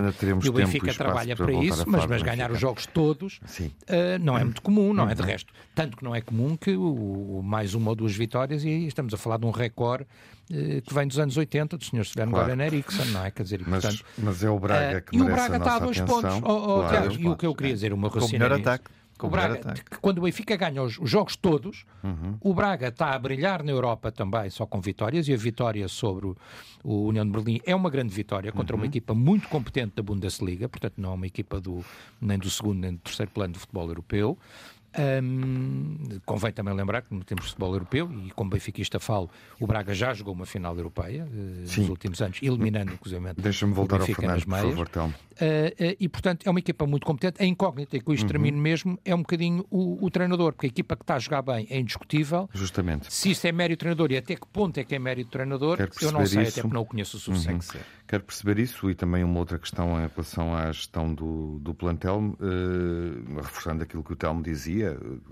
e 0.44 0.48
o 0.48 0.52
Benfica 0.52 0.94
trabalha 0.94 1.36
para, 1.36 1.46
para 1.46 1.54
isso, 1.54 1.84
mas, 1.86 2.06
mas 2.06 2.22
ganhar 2.22 2.50
os 2.50 2.58
jogos 2.58 2.86
todos 2.86 3.38
uh, 3.38 4.18
não 4.20 4.38
é 4.38 4.44
muito 4.44 4.62
comum, 4.62 4.92
não 4.92 5.08
é? 5.08 5.14
De 5.14 5.20
uhum. 5.20 5.26
resto, 5.26 5.52
tanto 5.74 5.96
que 5.96 6.04
não 6.04 6.14
é 6.14 6.20
comum 6.20 6.56
que 6.56 6.76
o, 6.76 7.40
mais 7.44 7.74
uma 7.74 7.90
ou 7.90 7.96
duas 7.96 8.14
vitórias, 8.14 8.64
e 8.64 8.86
estamos 8.86 9.12
a 9.14 9.16
falar 9.16 9.38
de 9.38 9.46
um 9.46 9.50
recorde 9.50 10.04
uh, 10.50 10.82
que 10.82 10.94
vem 10.94 11.06
dos 11.06 11.18
anos 11.18 11.36
80, 11.36 11.76
do 11.76 11.84
Sr. 11.84 12.04
Sven 12.04 12.30
claro. 12.30 12.48
Goran 12.48 12.64
Eriksson, 12.64 13.04
não 13.06 13.24
é? 13.24 13.30
Quer 13.30 13.42
dizer, 13.42 13.60
mas, 13.66 13.84
portanto, 13.84 14.04
mas 14.18 14.42
é 14.42 14.50
o 14.50 14.58
Braga 14.58 15.00
que 15.00 15.16
uh, 15.16 15.18
E 15.18 15.22
o 15.22 15.24
Braga 15.26 15.56
está 15.56 15.76
a 15.76 15.78
dois 15.78 16.00
pontos. 16.00 16.34
Oh, 16.42 16.80
oh, 16.80 16.88
claro, 16.88 17.12
e 17.12 17.28
o 17.28 17.36
que 17.36 17.46
eu 17.46 17.54
queria 17.54 17.74
dizer, 17.74 17.92
o 17.92 17.96
meu 17.96 18.08
raciocínio. 18.08 18.46
O 19.26 19.30
Braga, 19.30 19.74
quando 20.00 20.18
o 20.18 20.22
Benfica 20.22 20.56
ganha 20.56 20.82
os, 20.82 20.98
os 20.98 21.10
jogos 21.10 21.36
todos, 21.36 21.84
uhum. 22.02 22.36
o 22.40 22.54
Braga 22.54 22.88
está 22.88 23.14
a 23.14 23.18
brilhar 23.18 23.62
na 23.62 23.72
Europa 23.72 24.12
também, 24.12 24.48
só 24.50 24.64
com 24.66 24.80
vitórias, 24.80 25.28
e 25.28 25.34
a 25.34 25.36
vitória 25.36 25.88
sobre 25.88 26.26
o, 26.26 26.36
o 26.84 27.06
União 27.06 27.24
de 27.24 27.32
Berlim 27.32 27.60
é 27.64 27.74
uma 27.74 27.90
grande 27.90 28.14
vitória 28.14 28.52
contra 28.52 28.76
uhum. 28.76 28.82
uma 28.82 28.86
equipa 28.86 29.14
muito 29.14 29.48
competente 29.48 29.94
da 29.96 30.02
Bundesliga, 30.02 30.68
portanto 30.68 30.94
não 30.98 31.10
é 31.10 31.14
uma 31.14 31.26
equipa 31.26 31.60
do, 31.60 31.84
nem 32.20 32.38
do 32.38 32.48
segundo 32.48 32.78
nem 32.78 32.92
do 32.92 32.98
terceiro 32.98 33.30
plano 33.32 33.54
do 33.54 33.58
futebol 33.58 33.88
europeu. 33.88 34.38
Convém 36.24 36.52
também 36.52 36.74
lembrar 36.74 37.02
que 37.02 37.14
no 37.14 37.22
tempo 37.24 37.42
de 37.42 37.48
futebol 37.48 37.72
europeu, 37.72 38.10
e 38.24 38.30
como 38.30 38.50
benfiquista 38.50 38.98
falo, 38.98 39.30
o 39.60 39.66
Braga 39.66 39.94
já 39.94 40.12
jogou 40.14 40.34
uma 40.34 40.46
final 40.46 40.76
europeia 40.76 41.24
uh, 41.24 41.60
nos 41.60 41.88
últimos 41.88 42.20
anos, 42.22 42.38
eliminando 42.42 42.92
inclusive 42.92 43.18
Deixa-me 43.36 43.72
voltar 43.72 44.00
ao 44.00 44.06
Fernando, 44.06 44.44
por 44.44 44.58
favor, 44.58 44.90
uh, 44.96 45.08
uh, 45.08 45.16
E 45.98 46.08
portanto 46.08 46.46
é 46.46 46.50
uma 46.50 46.58
equipa 46.58 46.86
muito 46.86 47.06
competente. 47.06 47.42
A 47.42 47.46
incógnita, 47.46 47.96
e 47.96 48.00
com 48.00 48.12
isto 48.12 48.22
uhum. 48.22 48.28
termino 48.28 48.58
mesmo, 48.58 48.98
é 49.04 49.14
um 49.14 49.18
bocadinho 49.18 49.64
o, 49.70 50.04
o, 50.04 50.10
treinador, 50.10 50.52
porque 50.52 50.66
a 50.66 50.68
equipa 50.68 50.96
que 50.96 51.02
está 51.02 51.16
a 51.16 51.18
jogar 51.18 51.42
bem 51.42 51.66
é 51.70 51.78
indiscutível. 51.78 52.48
Justamente. 52.52 53.12
Se 53.12 53.30
isso 53.30 53.46
é 53.46 53.52
mérito 53.52 53.78
do 53.78 53.80
treinador 53.80 54.12
e 54.12 54.16
até 54.16 54.34
que 54.34 54.46
ponto 54.46 54.78
é 54.78 54.84
que 54.84 54.94
é 54.94 54.98
mérito 54.98 55.30
do 55.30 55.32
treinador, 55.32 55.78
eu 56.00 56.12
não 56.12 56.24
sei, 56.26 56.42
isso. 56.42 56.52
até 56.52 56.62
porque 56.62 56.74
não 56.74 56.82
o 56.82 56.86
conheço 56.86 57.16
o 57.16 57.20
suficiente. 57.20 57.66
Uhum. 57.74 57.80
Quero 58.06 58.22
perceber 58.24 58.58
isso 58.58 58.90
e 58.90 58.94
também 58.94 59.22
uma 59.22 59.38
outra 59.38 59.58
questão 59.58 60.02
em 60.02 60.08
relação 60.08 60.54
à 60.54 60.72
gestão 60.72 61.12
do, 61.12 61.58
do 61.60 61.74
plantel, 61.74 62.18
uh, 62.18 63.36
reforçando 63.36 63.82
aquilo 63.82 64.02
que 64.02 64.12
o 64.12 64.16
Telmo 64.16 64.42
dizia, 64.42 64.77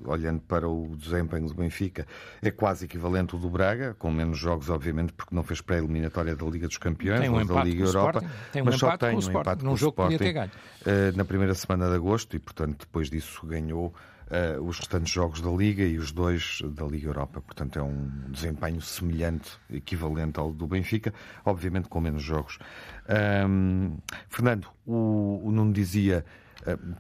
olhando 0.05 0.41
para 0.41 0.69
o 0.69 0.95
desempenho 0.97 1.49
do 1.49 1.55
Benfica, 1.55 2.07
é 2.43 2.51
quase 2.51 2.85
equivalente 2.85 3.35
ao 3.35 3.41
do 3.41 3.49
Braga, 3.49 3.95
com 3.99 4.11
menos 4.11 4.39
jogos, 4.39 4.71
obviamente, 4.71 5.13
porque 5.13 5.35
não 5.35 5.43
fez 5.43 5.61
pré-eliminatória 5.61 6.35
da 6.35 6.47
Liga 6.47 6.67
dos 6.67 6.79
Campeões 6.79 7.21
tem 7.21 7.31
um 7.31 7.39
ou 7.39 7.45
da 7.45 7.65
Liga 7.65 7.85
Europa, 7.85 8.23
tem 8.53 8.63
um 8.63 8.65
mas 8.65 8.77
só 8.77 8.97
tem 8.97 9.17
um 9.17 9.21
empate 9.21 9.65
com 9.65 9.71
o 9.71 9.75
Sporting, 9.75 10.17
uh, 10.17 11.17
na 11.17 11.25
primeira 11.25 11.55
semana 11.55 11.89
de 11.89 11.95
agosto 11.95 12.37
e, 12.37 12.39
portanto, 12.39 12.81
depois 12.81 13.11
disso 13.11 13.47
ganhou 13.47 13.95
uh, 14.31 14.63
os 14.63 14.79
restantes 14.79 15.13
jogos 15.13 15.41
da 15.41 15.51
Liga 15.51 15.83
e 15.83 15.99
os 15.99 16.13
dois 16.13 16.61
da 16.75 16.85
Liga 16.85 17.09
Europa. 17.09 17.41
Portanto, 17.41 17.79
é 17.79 17.83
um 17.83 18.11
desempenho 18.29 18.81
semelhante, 18.81 19.51
equivalente 19.71 20.39
ao 20.39 20.53
do 20.53 20.67
Benfica, 20.67 21.13
obviamente 21.45 21.89
com 21.89 22.01
menos 22.01 22.23
jogos. 22.23 22.59
Um, 23.49 23.97
Fernando, 24.29 24.69
o, 24.87 25.43
o 25.45 25.53
Nuno 25.53 25.73
dizia 25.73 26.25
eh, 26.25 26.46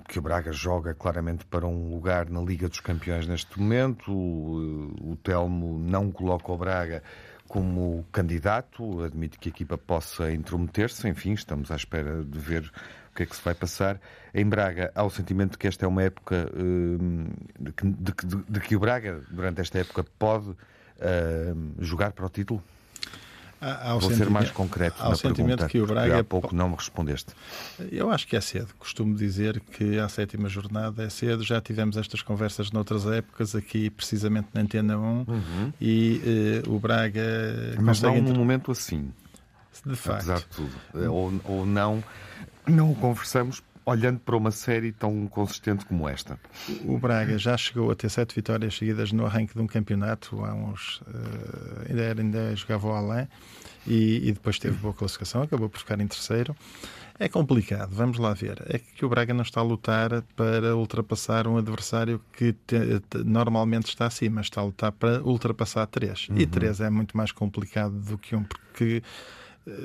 que 0.08 0.18
o 0.18 0.22
Braga 0.22 0.52
joga 0.52 0.94
claramente 0.94 1.44
para 1.46 1.66
um 1.66 1.90
lugar 1.90 2.28
na 2.28 2.40
Liga 2.40 2.68
dos 2.68 2.80
Campeões 2.80 3.26
neste 3.26 3.58
momento. 3.58 4.12
O, 4.12 5.12
o 5.12 5.16
Telmo 5.16 5.78
não 5.78 6.10
coloca 6.10 6.52
o 6.52 6.56
Braga 6.56 7.02
como 7.48 8.04
candidato, 8.12 9.02
admite 9.02 9.38
que 9.38 9.48
a 9.48 9.50
equipa 9.50 9.78
possa 9.78 10.32
intrometer-se, 10.32 11.08
enfim, 11.08 11.32
estamos 11.32 11.70
à 11.70 11.76
espera 11.76 12.24
de 12.24 12.38
ver 12.38 12.72
o 13.12 13.14
que 13.14 13.22
é 13.22 13.26
que 13.26 13.36
se 13.36 13.42
vai 13.42 13.54
passar. 13.54 14.00
Em 14.34 14.44
Braga 14.44 14.90
há 14.94 15.04
o 15.04 15.10
sentimento 15.10 15.52
de 15.52 15.58
que 15.58 15.66
esta 15.66 15.84
é 15.84 15.88
uma 15.88 16.02
época 16.02 16.50
hum, 16.56 17.28
de, 17.58 17.72
que, 17.72 17.86
de, 17.86 18.12
de, 18.48 18.60
que 18.60 18.76
o 18.76 18.80
Braga, 18.80 19.22
durante 19.30 19.60
esta 19.60 19.78
época, 19.78 20.04
pode 20.18 20.50
uh, 20.50 20.56
jogar 21.78 22.12
para 22.12 22.26
o 22.26 22.28
título? 22.28 22.62
Há, 23.60 23.94
Vou 23.94 24.10
ser 24.10 24.28
mais 24.28 24.50
concreto 24.50 25.02
na 25.02 25.16
pergunta, 25.16 25.66
que 25.66 25.80
o 25.80 25.86
Braga 25.86 26.20
há 26.20 26.24
pouco 26.24 26.54
não 26.54 26.68
me 26.68 26.76
respondeste. 26.76 27.32
Eu 27.90 28.10
acho 28.10 28.26
que 28.26 28.36
é 28.36 28.40
cedo. 28.40 28.68
Costumo 28.78 29.14
dizer 29.14 29.60
que 29.60 29.98
a 29.98 30.08
sétima 30.08 30.48
jornada 30.48 31.02
é 31.02 31.08
cedo. 31.08 31.42
Já 31.42 31.60
tivemos 31.60 31.96
estas 31.96 32.20
conversas 32.20 32.70
noutras 32.70 33.06
épocas, 33.06 33.54
aqui 33.54 33.88
precisamente 33.88 34.48
na 34.52 34.60
Antena 34.60 34.98
1, 34.98 35.00
uhum. 35.00 35.72
e 35.80 36.62
uh, 36.66 36.74
o 36.74 36.78
Braga... 36.78 37.22
Mas 37.80 38.02
não 38.02 38.20
num 38.20 38.34
momento 38.34 38.70
assim. 38.70 39.10
De 39.84 39.96
facto. 39.96 40.30
Apesar 40.30 40.38
de 40.38 40.46
tudo. 40.46 40.72
Ou, 41.10 41.32
ou 41.44 41.66
não, 41.66 42.02
não 42.66 42.90
o 42.90 42.94
conversamos 42.94 43.62
olhando 43.86 44.18
para 44.18 44.36
uma 44.36 44.50
série 44.50 44.90
tão 44.90 45.28
consistente 45.28 45.86
como 45.86 46.08
esta? 46.08 46.38
O 46.84 46.98
Braga 46.98 47.38
já 47.38 47.56
chegou 47.56 47.90
a 47.90 47.94
ter 47.94 48.10
sete 48.10 48.34
vitórias 48.34 48.76
seguidas 48.76 49.12
no 49.12 49.24
arranque 49.24 49.54
de 49.54 49.60
um 49.60 49.66
campeonato, 49.66 50.44
há 50.44 50.52
uns. 50.52 51.00
Uh, 51.02 51.88
ainda, 51.88 52.02
era, 52.02 52.20
ainda 52.20 52.56
jogava 52.56 52.88
o 52.88 52.92
Alain 52.92 53.28
e, 53.86 54.28
e 54.28 54.32
depois 54.32 54.58
teve 54.58 54.76
boa 54.76 54.92
classificação, 54.92 55.42
acabou 55.42 55.68
por 55.68 55.78
ficar 55.78 56.00
em 56.00 56.06
terceiro. 56.08 56.54
É 57.18 57.28
complicado, 57.28 57.94
vamos 57.94 58.18
lá 58.18 58.34
ver. 58.34 58.62
É 58.66 58.78
que 58.78 59.04
o 59.04 59.08
Braga 59.08 59.32
não 59.32 59.42
está 59.42 59.60
a 59.60 59.64
lutar 59.64 60.22
para 60.34 60.76
ultrapassar 60.76 61.46
um 61.46 61.56
adversário 61.56 62.20
que 62.32 62.52
te, 62.52 63.00
te, 63.08 63.18
normalmente 63.24 63.86
está 63.86 64.06
acima, 64.06 64.42
está 64.42 64.60
a 64.60 64.64
lutar 64.64 64.92
para 64.92 65.22
ultrapassar 65.22 65.86
três. 65.86 66.28
Uhum. 66.28 66.38
E 66.38 66.46
três 66.46 66.80
é 66.80 66.90
muito 66.90 67.16
mais 67.16 67.32
complicado 67.32 67.94
do 67.94 68.18
que 68.18 68.36
um, 68.36 68.42
porque 68.42 69.02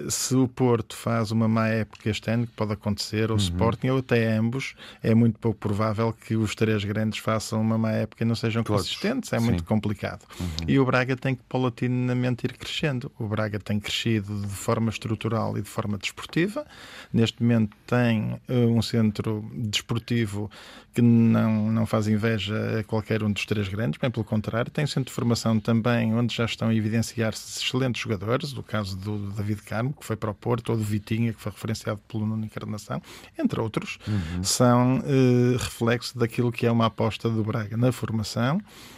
se 0.09 0.35
o 0.35 0.47
Porto 0.47 0.95
faz 0.95 1.31
uma 1.31 1.47
má 1.47 1.67
época 1.67 2.09
este 2.09 2.29
ano, 2.29 2.45
que 2.45 2.53
pode 2.53 2.73
acontecer, 2.73 3.31
ou 3.31 3.37
o 3.37 3.39
uhum. 3.39 3.45
Sporting, 3.45 3.89
ou 3.89 3.97
até 3.97 4.31
ambos, 4.33 4.75
é 5.01 5.15
muito 5.15 5.39
pouco 5.39 5.59
provável 5.59 6.13
que 6.13 6.35
os 6.35 6.53
três 6.53 6.83
grandes 6.83 7.19
façam 7.19 7.59
uma 7.59 7.77
má 7.77 7.91
época 7.91 8.23
e 8.23 8.27
não 8.27 8.35
sejam 8.35 8.63
Todos. 8.63 8.83
consistentes. 8.83 9.33
É 9.33 9.39
Sim. 9.39 9.45
muito 9.45 9.63
complicado. 9.63 10.21
Uhum. 10.39 10.47
E 10.67 10.79
o 10.79 10.85
Braga 10.85 11.15
tem 11.15 11.33
que 11.33 11.41
paulatinamente 11.49 12.45
ir 12.45 12.53
crescendo. 12.53 13.11
O 13.17 13.27
Braga 13.27 13.59
tem 13.59 13.79
crescido 13.79 14.41
de 14.41 14.47
forma 14.47 14.89
estrutural 14.89 15.57
e 15.57 15.61
de 15.61 15.69
forma 15.69 15.97
desportiva. 15.97 16.65
Neste 17.11 17.41
momento 17.41 17.75
tem 17.87 18.39
uh, 18.47 18.53
um 18.67 18.81
centro 18.81 19.43
desportivo 19.53 20.49
que 20.93 21.01
não, 21.01 21.71
não 21.71 21.85
faz 21.85 22.07
inveja 22.07 22.79
a 22.79 22.83
qualquer 22.83 23.23
um 23.23 23.31
dos 23.31 23.45
três 23.45 23.67
grandes, 23.69 23.99
bem 23.99 24.11
pelo 24.11 24.25
contrário, 24.25 24.69
tem 24.69 24.83
um 24.83 24.87
centro 24.87 25.05
de 25.05 25.13
formação 25.13 25.59
também 25.59 26.13
onde 26.13 26.35
já 26.35 26.45
estão 26.45 26.67
a 26.67 26.75
evidenciar-se 26.75 27.59
excelentes 27.59 28.01
jogadores, 28.01 28.53
o 28.53 28.63
caso 28.63 28.97
do 28.97 29.31
David 29.31 29.61
Que 29.97 30.05
foi 30.05 30.15
para 30.15 30.31
o 30.31 30.33
Porto, 30.33 30.71
ou 30.71 30.77
do 30.77 30.83
Vitinha, 30.83 31.33
que 31.33 31.41
foi 31.41 31.51
referenciado 31.51 31.99
pelo 32.07 32.25
Nuno 32.25 32.45
Encarnação, 32.45 33.01
entre 33.37 33.59
outros, 33.59 33.97
uhum. 34.07 34.43
são 34.43 34.99
uh, 34.99 35.57
reflexo 35.57 36.17
daquilo 36.17 36.51
que 36.51 36.65
é 36.65 36.71
uma 36.71 36.87
aposta 36.87 37.29
do 37.29 37.43
Braga 37.43 37.77
na 37.77 37.91
formação. 37.91 38.57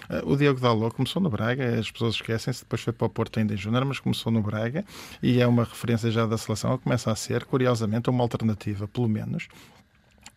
Uh, 0.09 0.31
o 0.31 0.35
Diogo 0.35 0.59
Dalot 0.59 0.95
começou 0.95 1.21
no 1.21 1.29
Braga, 1.29 1.79
as 1.79 1.91
pessoas 1.91 2.15
esquecem-se, 2.15 2.61
depois 2.61 2.81
foi 2.81 2.93
para 2.93 3.05
o 3.05 3.09
Porto 3.09 3.39
ainda 3.39 3.53
em 3.53 3.57
Júnior, 3.57 3.85
mas 3.85 3.99
começou 3.99 4.31
no 4.31 4.41
Braga 4.41 4.83
e 5.21 5.39
é 5.39 5.47
uma 5.47 5.63
referência 5.63 6.09
já 6.11 6.25
da 6.25 6.37
seleção, 6.37 6.77
começa 6.77 7.11
a 7.11 7.15
ser, 7.15 7.45
curiosamente, 7.45 8.09
uma 8.09 8.23
alternativa, 8.23 8.87
pelo 8.87 9.07
menos, 9.07 9.47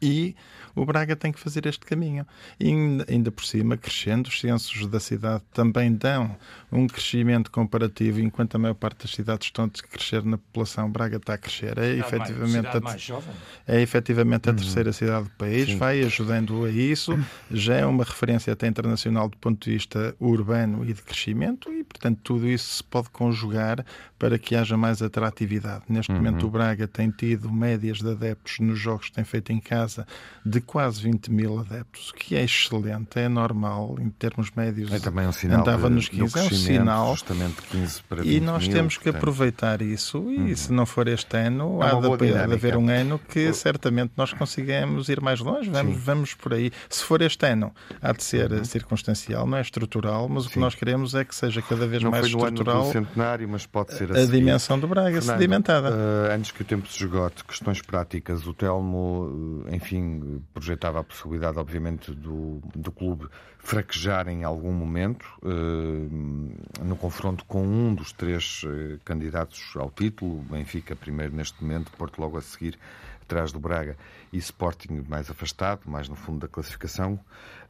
e 0.01 0.37
o 0.77 0.85
Braga 0.85 1.17
tem 1.17 1.33
que 1.33 1.41
fazer 1.41 1.67
este 1.67 1.85
caminho. 1.87 2.27
E 2.61 2.71
ainda 3.09 3.33
por 3.33 3.45
cima, 3.45 3.77
crescendo, 3.77 4.29
os 4.29 4.41
censos 4.41 4.87
da 4.87 5.01
cidade 5.01 5.43
também 5.53 5.93
dão 5.93 6.37
um 6.71 6.87
crescimento 6.87 7.51
comparativo, 7.51 8.21
enquanto 8.21 8.57
a 8.57 8.59
maior 8.59 8.75
parte 8.75 9.05
das 9.05 9.11
cidades 9.11 9.47
estão 9.47 9.65
a 9.65 9.89
crescer 9.89 10.23
na 10.25 10.37
população, 10.37 10.91
Braga 10.91 11.17
está 11.17 11.35
a 11.35 11.39
crescer. 11.39 11.79
É, 11.79 11.95
efetivamente, 11.95 12.69
a, 12.69 13.73
é 13.73 13.81
efetivamente 13.81 14.49
a 14.49 14.53
uhum. 14.53 14.59
terceira 14.59 14.93
cidade 14.93 15.25
do 15.25 15.31
país, 15.31 15.67
Sim. 15.67 15.79
vai 15.79 16.03
ajudando 16.03 16.65
a 16.65 16.71
isso, 16.71 17.19
já 17.51 17.77
é 17.77 17.87
uma 17.87 18.05
referência 18.05 18.53
até 18.53 18.67
internacional 18.67 19.29
do 19.29 19.37
ponto 19.39 19.65
de 19.65 19.73
vista 19.73 20.15
urbano 20.21 20.85
e 20.85 20.93
de 20.93 21.03
crescimento, 21.03 21.73
e 21.73 21.83
portanto 21.83 22.21
tudo 22.23 22.47
isso 22.47 22.77
se 22.77 22.85
pode 22.85 23.09
conjugar 23.09 23.85
para 24.19 24.39
que 24.39 24.55
haja 24.55 24.77
mais 24.77 25.01
atratividade. 25.01 25.85
Neste 25.89 26.13
uhum. 26.13 26.19
momento, 26.19 26.47
o 26.47 26.51
Braga 26.51 26.87
tem 26.87 27.11
tido 27.11 27.51
médias 27.51 27.99
de 27.99 28.11
adeptos 28.11 28.59
nos 28.61 28.79
jogos 28.79 29.07
que 29.07 29.13
tem 29.13 29.25
feito 29.25 29.53
em 29.53 29.61
casa 29.61 30.07
de 30.45 30.61
quase 30.67 31.03
20 31.03 31.31
mil 31.31 31.59
adeptos, 31.61 32.11
o 32.11 32.15
que 32.15 32.35
é 32.35 32.43
excelente, 32.45 33.19
é 33.19 33.29
normal 33.29 33.97
em 34.01 34.11
termos 34.11 34.51
médios. 34.51 34.93
É 34.93 34.99
também 34.99 35.27
um 35.27 35.33
sinal 35.33 35.61
andava 35.61 35.89
de, 35.89 35.95
nos 35.95 36.09
15, 36.09 36.39
é 36.39 36.43
um 36.43 36.51
sinal. 36.51 37.11
Justamente 37.13 37.63
15 37.63 38.03
para 38.03 38.23
20 38.23 38.35
E 38.35 38.41
nós 38.41 38.67
mil, 38.67 38.77
temos 38.77 38.97
que 38.97 39.05
portanto. 39.05 39.23
aproveitar 39.23 39.83
isso 39.83 40.19
e 40.31 40.37
uhum. 40.39 40.57
se 40.57 40.73
não 40.73 40.85
for 40.85 41.09
este 41.09 41.37
ano, 41.37 41.81
é 41.83 41.87
há 41.87 42.47
de, 42.47 42.55
haver 42.55 42.77
um 42.77 42.89
ano 42.89 43.19
que 43.19 43.53
certamente 43.53 44.13
nós 44.17 44.33
consigamos 44.33 45.09
ir 45.09 45.21
mais 45.21 45.41
longe, 45.41 45.71
vamos, 45.71 45.97
vamos 45.97 46.35
por 46.35 46.55
aí. 46.55 46.71
Se 46.89 47.05
for 47.05 47.23
este 47.23 47.47
ano, 47.47 47.73
há 48.03 48.13
de 48.13 48.25
ser 48.25 48.53
uhum. 48.53 48.65
circunstancial, 48.65 49.47
não 49.47 49.59
é 49.59 49.61
estrutural, 49.61 50.29
mas 50.29 50.45
Sim. 50.45 50.49
o 50.49 50.53
que 50.53 50.59
nós 50.59 50.75
queremos 50.75 51.15
é 51.15 51.25
que 51.25 51.35
seja 51.35 51.63
cada 51.63 51.87
vez 51.87 52.03
não 52.03 52.11
mais 52.11 52.27
estrutural. 52.27 52.77
Ano 52.77 52.87
do 52.87 52.93
centenário, 52.93 53.49
mas 53.49 53.67
pode 53.67 53.95
ser 53.95 54.15
a, 54.15 54.21
a 54.21 54.27
dimensão 54.27 54.79
do 54.79 54.89
Braga 54.89 55.21
Fernando, 55.21 55.39
sedimentada. 55.39 55.91
Uh, 55.91 56.33
antes 56.33 56.51
que 56.51 56.63
o 56.63 56.65
tempo 56.65 56.89
se 56.89 57.05
esgote, 57.05 57.45
questões 57.45 57.81
práticas, 57.81 58.47
o 58.47 58.55
Telmo, 58.55 59.65
eh, 59.69 59.77
enfim, 59.77 60.43
projetava 60.57 61.01
a 61.01 61.05
possibilidade, 61.05 61.59
obviamente, 61.59 62.13
do, 62.13 62.63
do 62.75 62.91
clube 62.91 63.29
fraquejar 63.59 64.27
em 64.27 64.43
algum 64.43 64.73
momento 64.73 65.27
uh, 65.43 66.83
no 66.83 66.97
confronto 66.97 67.45
com 67.45 67.63
um 67.63 67.95
dos 67.95 68.11
três 68.11 68.63
uh, 68.63 68.99
candidatos 69.05 69.75
ao 69.77 69.91
título, 69.91 70.41
Benfica 70.51 70.97
primeiro 70.97 71.37
neste 71.37 71.63
momento, 71.63 71.93
Porto 71.93 72.19
logo 72.19 72.39
a 72.39 72.41
seguir, 72.41 72.79
atrás 73.21 73.53
do 73.53 73.61
Braga, 73.61 73.99
e 74.33 74.39
Sporting 74.39 75.05
mais 75.07 75.29
afastado, 75.31 75.83
mais 75.85 76.09
no 76.09 76.17
fundo 76.17 76.39
da 76.39 76.49
classificação. 76.49 77.21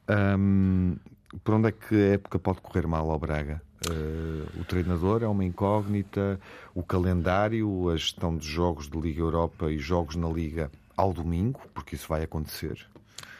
Um, 0.08 0.96
por 1.42 1.54
onde 1.54 1.70
é 1.70 1.72
que 1.72 1.92
a 1.92 2.14
época 2.14 2.38
pode 2.38 2.60
correr 2.60 2.86
mal 2.86 3.10
ao 3.10 3.18
Braga? 3.18 3.60
Uh, 3.90 4.60
o 4.60 4.64
treinador 4.64 5.24
é 5.24 5.26
uma 5.26 5.44
incógnita, 5.44 6.38
o 6.72 6.84
calendário, 6.84 7.88
a 7.88 7.96
gestão 7.96 8.36
de 8.36 8.46
jogos 8.46 8.88
de 8.88 8.96
Liga 8.96 9.22
Europa 9.22 9.72
e 9.72 9.78
jogos 9.78 10.14
na 10.14 10.28
Liga 10.28 10.70
ao 10.96 11.12
domingo, 11.12 11.60
porque 11.74 11.94
isso 11.94 12.08
vai 12.08 12.22
acontecer. 12.22 12.86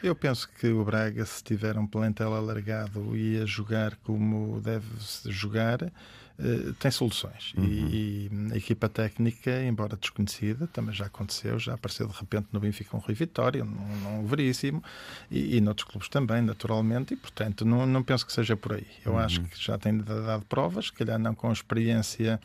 Eu 0.01 0.15
penso 0.15 0.47
que 0.47 0.67
o 0.67 0.85
Braga, 0.85 1.25
se 1.25 1.43
tiver 1.43 1.77
um 1.77 1.87
plantel 1.87 2.35
alargado 2.35 3.17
e 3.17 3.41
a 3.41 3.45
jogar 3.45 3.95
como 3.97 4.61
deve 4.61 4.85
jogar, 5.25 5.91
eh, 6.39 6.73
tem 6.79 6.91
soluções. 6.91 7.53
Uhum. 7.57 7.65
E, 7.65 8.29
e, 8.31 8.53
a 8.53 8.57
equipa 8.57 8.87
técnica, 8.87 9.63
embora 9.63 9.97
desconhecida, 9.97 10.67
também 10.67 10.93
já 10.93 11.07
aconteceu, 11.07 11.57
já 11.57 11.73
apareceu 11.73 12.07
de 12.07 12.13
repente 12.13 12.47
no 12.51 12.59
Benfica 12.59 12.95
um 12.95 12.99
Rui 12.99 13.15
Vitória, 13.15 13.63
num, 13.63 13.97
num 14.03 14.25
veríssimo, 14.25 14.83
e, 15.31 15.57
e 15.57 15.61
noutros 15.61 15.87
clubes 15.87 16.09
também, 16.09 16.41
naturalmente, 16.43 17.15
e 17.15 17.17
portanto 17.17 17.65
não, 17.65 17.87
não 17.87 18.03
penso 18.03 18.23
que 18.23 18.31
seja 18.31 18.55
por 18.55 18.73
aí. 18.73 18.85
Eu 19.03 19.13
uhum. 19.13 19.19
acho 19.19 19.41
que 19.41 19.63
já 19.63 19.79
tem 19.79 19.97
dado 19.97 20.45
provas, 20.45 20.85
se 20.85 20.93
calhar 20.93 21.17
não 21.17 21.33
com 21.33 21.51
experiência 21.51 22.39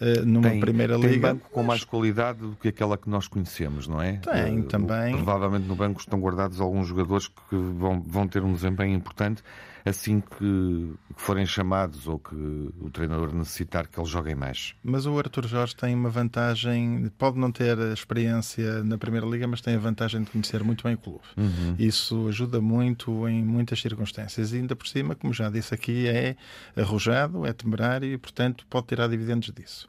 uh, 0.00 0.24
numa 0.24 0.48
tem, 0.48 0.60
primeira 0.60 0.98
tem 0.98 1.10
liga. 1.10 1.34
banco 1.34 1.50
com 1.50 1.62
mais 1.62 1.84
qualidade 1.84 2.38
do 2.38 2.56
que 2.56 2.68
aquela 2.68 2.96
que 2.96 3.10
nós 3.10 3.28
conhecemos, 3.28 3.86
não 3.86 4.00
é? 4.00 4.12
Tem, 4.16 4.60
uh, 4.60 4.62
também. 4.64 5.14
Provavelmente 5.14 5.66
no 5.66 5.76
banco 5.76 6.00
estão 6.00 6.18
guardados 6.18 6.62
alguns 6.62 6.88
jogadores 6.88 7.28
que 7.28 7.56
vão, 7.56 8.00
vão 8.00 8.26
ter 8.26 8.42
um 8.42 8.54
desempenho 8.54 8.94
importante 8.94 9.42
assim 9.88 10.20
que 10.20 10.92
forem 11.16 11.46
chamados 11.46 12.06
ou 12.06 12.18
que 12.18 12.34
o 12.34 12.90
treinador 12.90 13.34
necessitar 13.34 13.86
que 13.88 13.98
eles 13.98 14.08
joguem 14.08 14.34
mais. 14.34 14.74
Mas 14.82 15.06
o 15.06 15.18
Arthur 15.18 15.46
Jorge 15.46 15.74
tem 15.74 15.94
uma 15.94 16.10
vantagem, 16.10 17.10
pode 17.18 17.38
não 17.38 17.50
ter 17.50 17.78
experiência 17.92 18.82
na 18.84 18.98
Primeira 18.98 19.26
Liga, 19.26 19.46
mas 19.46 19.60
tem 19.60 19.74
a 19.74 19.78
vantagem 19.78 20.22
de 20.22 20.30
conhecer 20.30 20.62
muito 20.62 20.84
bem 20.84 20.94
o 20.94 20.98
clube. 20.98 21.24
Uhum. 21.36 21.74
Isso 21.78 22.28
ajuda 22.28 22.60
muito 22.60 23.28
em 23.28 23.42
muitas 23.44 23.80
circunstâncias. 23.80 24.52
E 24.52 24.56
ainda 24.56 24.76
por 24.76 24.86
cima, 24.86 25.14
como 25.14 25.32
já 25.32 25.50
disse 25.50 25.74
aqui, 25.74 26.06
é 26.06 26.36
arrojado, 26.76 27.46
é 27.46 27.52
temerário 27.52 28.12
e, 28.12 28.18
portanto, 28.18 28.66
pode 28.68 28.86
tirar 28.86 29.08
dividendos 29.08 29.50
disso. 29.50 29.88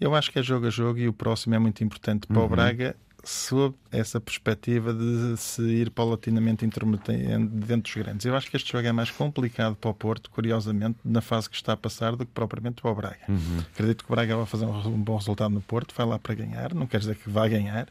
Eu 0.00 0.14
acho 0.14 0.30
que 0.30 0.38
é 0.38 0.42
jogo 0.42 0.66
a 0.66 0.70
jogo 0.70 0.98
e 0.98 1.08
o 1.08 1.12
próximo 1.12 1.54
é 1.54 1.58
muito 1.58 1.82
importante 1.82 2.26
para 2.26 2.38
uhum. 2.38 2.44
o 2.44 2.48
Braga 2.48 2.96
sob 3.26 3.74
essa 3.90 4.20
perspectiva 4.20 4.94
de 4.94 5.36
se 5.36 5.60
ir 5.62 5.90
paulatinamente 5.90 6.64
intermetendo 6.64 7.48
dentro 7.48 7.92
dos 7.92 7.94
grandes. 7.94 8.24
Eu 8.24 8.36
acho 8.36 8.48
que 8.48 8.56
este 8.56 8.70
jogo 8.70 8.86
é 8.86 8.92
mais 8.92 9.10
complicado 9.10 9.74
para 9.74 9.90
o 9.90 9.94
Porto, 9.94 10.30
curiosamente, 10.30 10.96
na 11.04 11.20
fase 11.20 11.50
que 11.50 11.56
está 11.56 11.72
a 11.72 11.76
passar, 11.76 12.14
do 12.14 12.24
que 12.24 12.30
propriamente 12.32 12.80
para 12.80 12.90
o 12.90 12.94
Braga. 12.94 13.18
Uhum. 13.28 13.58
Acredito 13.72 14.04
que 14.04 14.12
o 14.12 14.14
Braga 14.14 14.36
vai 14.36 14.46
fazer 14.46 14.64
um 14.64 15.02
bom 15.02 15.16
resultado 15.16 15.52
no 15.52 15.60
Porto, 15.60 15.92
vai 15.96 16.06
lá 16.06 16.18
para 16.20 16.34
ganhar, 16.36 16.72
não 16.72 16.86
quer 16.86 17.00
dizer 17.00 17.16
que 17.16 17.28
vai 17.28 17.48
ganhar, 17.48 17.88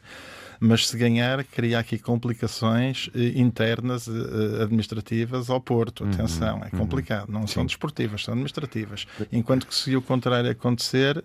mas 0.58 0.88
se 0.88 0.96
ganhar, 0.96 1.44
cria 1.44 1.78
aqui 1.78 1.98
complicações 1.98 3.10
eh, 3.14 3.38
internas, 3.38 4.08
eh, 4.08 4.62
administrativas 4.62 5.50
ao 5.50 5.60
Porto. 5.60 6.04
Uhum. 6.04 6.10
Atenção, 6.10 6.62
é 6.62 6.70
uhum. 6.72 6.80
complicado. 6.80 7.30
Não 7.30 7.46
Sim. 7.46 7.54
são 7.54 7.66
desportivas, 7.66 8.24
são 8.24 8.32
administrativas. 8.32 9.06
Enquanto 9.30 9.66
que 9.66 9.74
se 9.74 9.94
o 9.94 10.00
contrário 10.00 10.50
acontecer, 10.50 11.22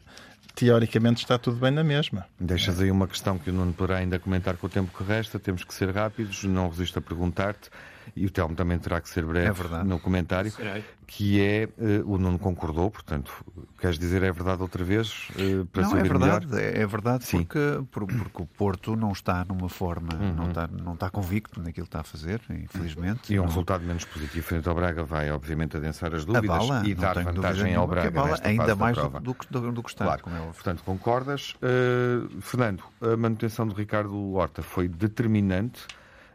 teoricamente 0.56 1.22
está 1.22 1.38
tudo 1.38 1.58
bem 1.58 1.72
na 1.72 1.84
mesma. 1.84 2.26
Deixas 2.40 2.80
aí 2.80 2.92
uma 2.92 3.08
questão 3.08 3.38
que 3.38 3.50
o 3.50 3.54
Nuno 3.54 3.74
poderá 3.74 4.00
ainda 4.00 4.20
comentar 4.20 4.58
com 4.58 4.68
o 4.68 4.70
tempo 4.70 4.96
que 4.96 5.04
resta, 5.04 5.40
temos 5.40 5.64
que 5.64 5.74
ser 5.74 5.92
rápidos, 5.92 6.44
não 6.44 6.70
resisto 6.70 7.00
a 7.00 7.02
perguntar-te 7.02 7.70
e 8.16 8.26
o 8.26 8.30
Telmo 8.30 8.56
também 8.56 8.78
terá 8.78 9.00
que 9.00 9.10
ser 9.10 9.26
breve 9.26 9.64
é 9.64 9.84
no 9.84 10.00
comentário, 10.00 10.52
Serei. 10.52 10.84
que 11.08 11.42
é, 11.42 11.70
uh, 11.78 12.14
o 12.14 12.18
Nuno 12.18 12.40
concordou, 12.40 12.90
portanto, 12.90 13.32
queres 13.80 13.98
dizer 13.98 14.24
é 14.24 14.32
verdade 14.32 14.62
outra 14.62 14.84
vez? 14.84 15.30
Uh, 15.32 15.66
para 15.66 15.84
não, 15.84 15.98
é 15.98 16.04
verdade, 16.04 16.48
melhor? 16.48 16.64
é 16.64 16.86
verdade, 16.86 17.26
Sim. 17.26 17.44
porque, 17.44 17.60
porque 17.92 18.42
o 18.42 18.46
Porto 18.46 18.96
não 18.96 19.12
está 19.12 19.46
numa 19.46 19.70
forma, 19.70 20.14
uhum. 20.14 20.34
não, 20.34 20.50
está, 20.50 20.68
não 20.68 20.94
está 20.94 21.10
convicto 21.10 21.62
naquilo 21.62 21.86
que 21.86 21.90
está 21.90 22.02
a 22.02 22.04
fazer, 22.04 22.42
infelizmente. 22.50 23.34
E 23.34 23.40
um 23.40 23.44
não... 23.44 23.50
resultado 23.50 23.84
menos 23.84 24.06
positivo 24.06 24.46
frente 24.46 24.68
ao 24.68 24.76
Braga 24.76 25.04
vai, 25.04 25.32
obviamente, 25.32 25.78
adensar 25.78 26.14
as 26.14 26.26
dúvidas 26.26 26.68
bala, 26.68 26.88
e 26.88 26.94
dar 26.94 27.24
vantagem 27.24 27.76
ao 27.76 27.88
Braga. 27.88 28.12
Bala, 28.12 28.40
ainda 28.44 28.76
mais 28.76 28.98
do, 28.98 29.10
do, 29.10 29.36
do, 29.50 29.72
do, 29.72 29.84
que 29.84 29.90
está. 29.90 30.06
Claro. 30.06 30.24
É 30.28 30.54
portanto, 30.54 30.84
concordas. 30.84 31.56
Uh, 31.56 32.42
Fernando, 32.42 32.84
a 33.02 33.16
manutenção 33.18 33.68
do 33.68 33.74
Ricardo 33.74 34.34
Horta 34.34 34.62
foi 34.62 34.88
determinante 34.88 35.86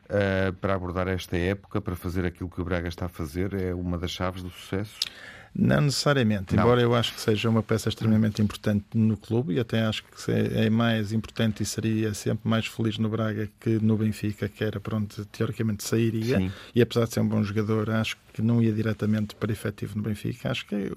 uh, 0.06 0.52
para 0.54 0.74
abordar 0.74 1.08
esta 1.08 1.36
época, 1.36 1.80
para 1.80 1.96
fazer 1.96 2.24
aquilo 2.24 2.48
que 2.48 2.60
o 2.60 2.64
Braga 2.64 2.88
está 2.88 3.06
a 3.06 3.08
fazer? 3.08 3.54
É 3.54 3.74
uma 3.74 3.98
das 3.98 4.10
chaves 4.10 4.42
do 4.42 4.50
sucesso? 4.50 4.94
Não 5.58 5.80
necessariamente, 5.80 6.54
não. 6.54 6.62
embora 6.62 6.82
eu 6.82 6.94
acho 6.94 7.14
que 7.14 7.20
seja 7.20 7.48
uma 7.48 7.62
peça 7.62 7.88
extremamente 7.88 8.42
importante 8.42 8.84
no 8.94 9.16
clube 9.16 9.54
e 9.54 9.58
até 9.58 9.86
acho 9.86 10.04
que 10.04 10.30
é 10.30 10.68
mais 10.68 11.12
importante 11.12 11.62
e 11.62 11.66
seria 11.66 12.12
sempre 12.12 12.46
mais 12.46 12.66
feliz 12.66 12.98
no 12.98 13.08
Braga 13.08 13.48
que 13.58 13.78
no 13.80 13.96
Benfica, 13.96 14.50
que 14.50 14.62
era 14.62 14.78
para 14.78 14.98
onde 14.98 15.24
teoricamente 15.26 15.82
sairia. 15.82 16.36
Sim. 16.36 16.52
E 16.74 16.82
apesar 16.82 17.06
de 17.06 17.14
ser 17.14 17.20
um 17.20 17.28
bom 17.28 17.42
jogador, 17.42 17.88
acho 17.88 18.18
que 18.36 18.42
não 18.42 18.62
ia 18.62 18.70
diretamente 18.70 19.34
para 19.34 19.50
efetivo 19.50 19.96
no 19.96 20.02
Benfica. 20.02 20.50
Acho 20.50 20.66
que 20.66 20.92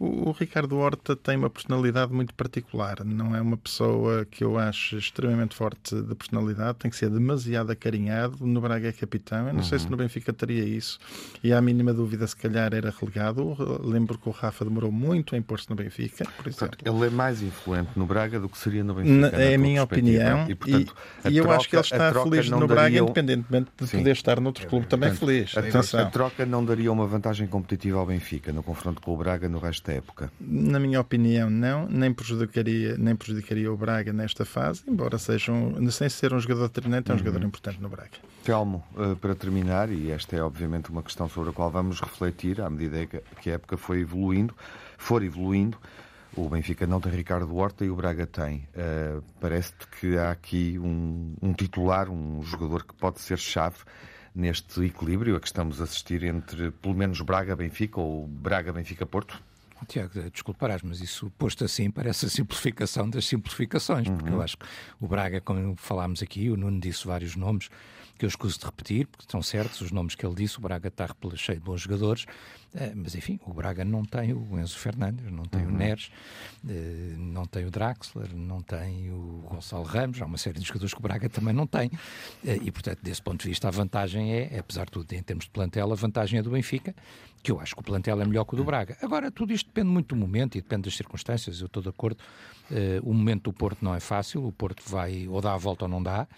o, 0.00 0.28
o 0.28 0.32
Ricardo 0.32 0.76
Horta 0.76 1.14
tem 1.14 1.36
uma 1.36 1.48
personalidade 1.48 2.12
muito 2.12 2.34
particular. 2.34 3.04
Não 3.04 3.36
é 3.36 3.40
uma 3.40 3.56
pessoa 3.56 4.24
que 4.24 4.42
eu 4.42 4.58
acho 4.58 4.98
extremamente 4.98 5.54
forte 5.54 5.94
de 5.94 6.12
personalidade, 6.16 6.78
tem 6.78 6.90
que 6.90 6.96
ser 6.96 7.08
demasiado 7.08 7.70
acarinhado. 7.70 8.44
No 8.44 8.60
Braga 8.60 8.88
é 8.88 8.92
capitão. 8.92 9.46
Eu 9.46 9.54
não 9.54 9.60
uhum. 9.60 9.62
sei 9.62 9.78
se 9.78 9.88
no 9.88 9.96
Benfica 9.96 10.32
teria 10.32 10.64
isso. 10.64 10.98
E 11.42 11.52
à 11.52 11.62
mínima 11.62 11.94
dúvida, 11.94 12.26
se 12.26 12.34
calhar 12.34 12.74
era 12.74 12.92
relegado. 13.00 13.56
Lembro 13.84 14.18
que 14.18 14.28
o 14.28 14.32
Rafa 14.32 14.64
demorou 14.64 14.90
muito 14.90 15.36
a 15.36 15.38
impor-se 15.38 15.70
no 15.70 15.76
Benfica, 15.76 16.24
por 16.36 16.48
exemplo. 16.48 16.78
Ele 16.84 17.06
é 17.06 17.10
mais 17.10 17.42
influente 17.42 17.90
no 17.94 18.06
Braga 18.06 18.40
do 18.40 18.48
que 18.48 18.58
seria 18.58 18.82
no 18.82 18.94
Benfica. 18.94 19.30
Na, 19.30 19.40
é 19.40 19.54
a 19.54 19.58
minha 19.58 19.84
opinião. 19.84 20.50
E, 20.50 20.56
portanto, 20.56 20.96
e, 21.26 21.28
e 21.28 21.36
eu 21.36 21.44
troca, 21.44 21.58
acho 21.58 21.68
que 21.68 21.76
ele 21.76 21.82
está 21.82 22.12
feliz 22.12 22.50
no 22.50 22.66
Braga, 22.66 22.98
independentemente 22.98 23.70
de 23.78 23.86
Sim. 23.86 23.98
poder 23.98 24.10
estar 24.10 24.40
noutro 24.40 24.66
clube 24.66 24.86
também 24.86 25.10
portanto, 25.10 25.28
feliz. 25.28 25.94
A, 25.94 26.02
a, 26.02 26.06
troca 26.06 26.44
não 26.44 26.64
daria 26.72 26.90
uma 26.90 27.06
vantagem 27.06 27.46
competitiva 27.46 27.98
ao 27.98 28.06
Benfica 28.06 28.50
no 28.50 28.62
confronto 28.62 29.02
com 29.02 29.12
o 29.12 29.16
Braga 29.16 29.46
no 29.46 29.58
resto 29.58 29.86
da 29.86 29.92
época? 29.92 30.32
Na 30.40 30.80
minha 30.80 31.00
opinião, 31.00 31.50
não. 31.50 31.86
Nem 31.86 32.12
prejudicaria, 32.12 32.96
nem 32.96 33.14
prejudicaria 33.14 33.70
o 33.70 33.76
Braga 33.76 34.10
nesta 34.10 34.46
fase, 34.46 34.82
embora 34.88 35.18
seja 35.18 35.52
um, 35.52 35.90
sem 35.90 36.08
ser 36.08 36.32
um 36.32 36.40
jogador 36.40 36.70
treinante, 36.70 37.10
é 37.10 37.14
um 37.14 37.18
uhum. 37.18 37.24
jogador 37.24 37.44
importante 37.44 37.78
no 37.78 37.90
Braga. 37.90 38.12
Telmo, 38.42 38.82
eh, 38.96 39.14
para 39.20 39.34
terminar, 39.34 39.90
e 39.90 40.10
esta 40.10 40.34
é 40.34 40.42
obviamente 40.42 40.90
uma 40.90 41.02
questão 41.02 41.28
sobre 41.28 41.50
a 41.50 41.52
qual 41.52 41.70
vamos 41.70 42.00
refletir 42.00 42.60
à 42.62 42.70
medida 42.70 43.06
que 43.40 43.50
a 43.50 43.54
época 43.54 43.76
foi 43.76 44.00
evoluindo, 44.00 44.54
for 44.96 45.22
evoluindo, 45.22 45.76
o 46.34 46.48
Benfica 46.48 46.86
não 46.86 47.02
tem 47.02 47.12
Ricardo 47.12 47.54
Horta 47.54 47.84
e 47.84 47.90
o 47.90 47.94
Braga 47.94 48.26
tem. 48.26 48.66
Uh, 48.74 49.22
Parece-te 49.38 49.86
que 50.00 50.16
há 50.16 50.30
aqui 50.30 50.78
um, 50.78 51.34
um, 51.42 51.52
titular, 51.52 52.08
um 52.08 52.42
jogador 52.42 52.84
que 52.84 52.94
pode 52.94 53.20
ser 53.20 53.38
chave 53.38 53.76
neste 54.34 54.84
equilíbrio 54.84 55.36
a 55.36 55.40
que 55.40 55.46
estamos 55.46 55.80
a 55.80 55.84
assistir 55.84 56.24
entre, 56.24 56.70
pelo 56.70 56.94
menos, 56.94 57.20
Braga-Benfica 57.20 58.00
ou 58.00 58.26
Braga-Benfica-Porto? 58.26 59.40
Tiago, 59.86 60.30
desculparás, 60.30 60.82
mas 60.82 61.00
isso 61.00 61.30
posto 61.36 61.64
assim 61.64 61.90
parece 61.90 62.26
a 62.26 62.28
simplificação 62.28 63.08
das 63.08 63.26
simplificações, 63.26 64.08
porque 64.08 64.30
uhum. 64.30 64.36
eu 64.36 64.42
acho 64.42 64.56
que 64.56 64.66
o 65.00 65.06
Braga, 65.06 65.40
como 65.40 65.74
falámos 65.76 66.22
aqui, 66.22 66.50
o 66.50 66.56
Nuno 66.56 66.80
disse 66.80 67.06
vários 67.06 67.36
nomes, 67.36 67.68
que 68.22 68.26
eu 68.26 68.28
escuso 68.28 68.56
de 68.56 68.64
repetir, 68.64 69.08
porque 69.08 69.24
estão 69.24 69.42
certos 69.42 69.80
os 69.80 69.90
nomes 69.90 70.14
que 70.14 70.24
ele 70.24 70.36
disse. 70.36 70.56
O 70.56 70.60
Braga 70.60 70.86
está 70.86 71.08
cheio 71.34 71.58
de 71.58 71.64
bons 71.64 71.80
jogadores, 71.80 72.24
eh, 72.72 72.92
mas 72.94 73.16
enfim, 73.16 73.40
o 73.44 73.52
Braga 73.52 73.84
não 73.84 74.04
tem 74.04 74.32
o 74.32 74.60
Enzo 74.60 74.78
Fernandes, 74.78 75.28
não 75.32 75.42
tem 75.42 75.62
uhum. 75.62 75.70
o 75.70 75.76
Neres, 75.76 76.08
eh, 76.68 77.14
não 77.18 77.44
tem 77.46 77.66
o 77.66 77.70
Draxler, 77.70 78.32
não 78.32 78.62
tem 78.62 79.10
o 79.10 79.44
Gonçalo 79.50 79.82
Ramos. 79.82 80.22
Há 80.22 80.26
uma 80.26 80.38
série 80.38 80.60
de 80.60 80.64
jogadores 80.64 80.94
que 80.94 81.00
o 81.00 81.02
Braga 81.02 81.28
também 81.28 81.52
não 81.52 81.66
tem. 81.66 81.90
Eh, 82.46 82.60
e, 82.62 82.70
portanto, 82.70 83.00
desse 83.02 83.20
ponto 83.20 83.42
de 83.42 83.48
vista, 83.48 83.66
a 83.66 83.72
vantagem 83.72 84.32
é, 84.32 84.56
apesar 84.56 84.84
de 84.84 84.92
tudo, 84.92 85.12
em 85.12 85.22
termos 85.24 85.46
de 85.46 85.50
plantel, 85.50 85.90
a 85.90 85.96
vantagem 85.96 86.38
é 86.38 86.42
do 86.42 86.50
Benfica, 86.50 86.94
que 87.42 87.50
eu 87.50 87.58
acho 87.58 87.74
que 87.74 87.80
o 87.80 87.84
plantel 87.84 88.20
é 88.20 88.24
melhor 88.24 88.44
que 88.44 88.54
o 88.54 88.56
do 88.56 88.62
Braga. 88.62 88.96
Agora, 89.02 89.32
tudo 89.32 89.52
isto 89.52 89.66
depende 89.66 89.88
muito 89.88 90.14
do 90.14 90.16
momento 90.16 90.56
e 90.56 90.62
depende 90.62 90.82
das 90.82 90.94
circunstâncias. 90.94 91.58
Eu 91.58 91.66
estou 91.66 91.82
de 91.82 91.88
acordo. 91.88 92.22
O 93.02 93.12
momento 93.12 93.50
do 93.50 93.52
Porto 93.52 93.84
não 93.84 93.92
é 93.92 93.98
fácil, 93.98 94.46
o 94.46 94.52
Porto 94.52 94.80
vai 94.86 95.26
ou 95.26 95.40
dá 95.40 95.52
a 95.52 95.56
volta 95.56 95.86
ou 95.86 95.88
não 95.88 96.00
dá. 96.00 96.28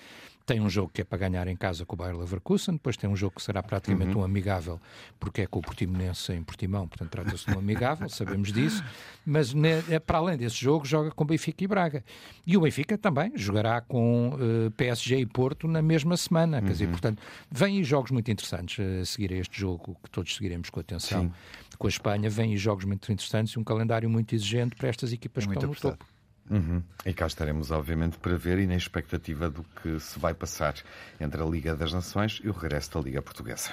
Tem 0.46 0.60
um 0.60 0.68
jogo 0.68 0.90
que 0.92 1.00
é 1.00 1.04
para 1.04 1.18
ganhar 1.18 1.48
em 1.48 1.56
casa 1.56 1.86
com 1.86 1.94
o 1.94 1.96
Bayer 1.96 2.16
Leverkusen, 2.16 2.74
depois 2.74 2.96
tem 2.96 3.08
um 3.08 3.16
jogo 3.16 3.36
que 3.36 3.42
será 3.42 3.62
praticamente 3.62 4.14
uhum. 4.14 4.20
um 4.20 4.24
amigável, 4.24 4.78
porque 5.18 5.42
é 5.42 5.46
com 5.46 5.58
o 5.58 5.62
Portimonense 5.62 6.32
em 6.32 6.42
Portimão, 6.42 6.86
portanto 6.86 7.10
trata-se 7.10 7.46
de 7.46 7.56
um 7.56 7.58
amigável, 7.58 8.08
sabemos 8.10 8.52
disso, 8.52 8.84
mas 9.24 9.54
ne, 9.54 9.82
é, 9.88 9.98
para 9.98 10.18
além 10.18 10.36
desse 10.36 10.56
jogo 10.56 10.84
joga 10.84 11.10
com 11.10 11.24
Benfica 11.24 11.64
e 11.64 11.66
Braga. 11.66 12.04
E 12.46 12.56
o 12.56 12.60
Benfica 12.60 12.98
também 12.98 13.32
jogará 13.36 13.80
com 13.80 14.34
uh, 14.34 14.66
eh, 14.66 14.70
PSG 14.76 15.18
e 15.18 15.26
Porto 15.26 15.66
na 15.66 15.80
mesma 15.80 16.16
semana, 16.16 16.58
uhum. 16.58 16.64
quer 16.64 16.72
dizer, 16.72 16.84
uhum. 16.84 16.90
portanto, 16.90 17.22
vêm 17.50 17.82
jogos 17.82 18.10
muito 18.10 18.30
interessantes 18.30 18.84
a 18.84 19.04
seguir 19.06 19.32
a 19.32 19.36
este 19.36 19.58
jogo, 19.58 19.96
que 20.02 20.10
todos 20.10 20.34
seguiremos 20.34 20.68
com 20.68 20.80
atenção. 20.80 21.22
Sim. 21.22 21.32
Com 21.78 21.86
a 21.86 21.90
Espanha, 21.90 22.30
vêm 22.30 22.56
jogos 22.56 22.84
muito 22.84 23.10
interessantes 23.10 23.54
e 23.54 23.58
um 23.58 23.64
calendário 23.64 24.08
muito 24.08 24.34
exigente 24.34 24.76
para 24.76 24.88
estas 24.88 25.12
equipas 25.12 25.46
muito 25.46 25.58
que 25.58 25.72
estão 25.74 25.90
no 25.90 25.96
topo. 25.96 26.13
Uhum. 26.50 26.82
E 27.06 27.12
cá 27.12 27.26
estaremos, 27.26 27.70
obviamente, 27.70 28.18
para 28.18 28.36
ver 28.36 28.58
e 28.58 28.66
na 28.66 28.76
expectativa 28.76 29.48
do 29.48 29.64
que 29.82 29.98
se 29.98 30.18
vai 30.18 30.34
passar 30.34 30.74
entre 31.20 31.42
a 31.42 31.46
Liga 31.46 31.74
das 31.74 31.92
Nações 31.92 32.40
e 32.44 32.48
o 32.48 32.52
regresso 32.52 32.92
da 32.92 33.00
Liga 33.00 33.22
Portuguesa. 33.22 33.70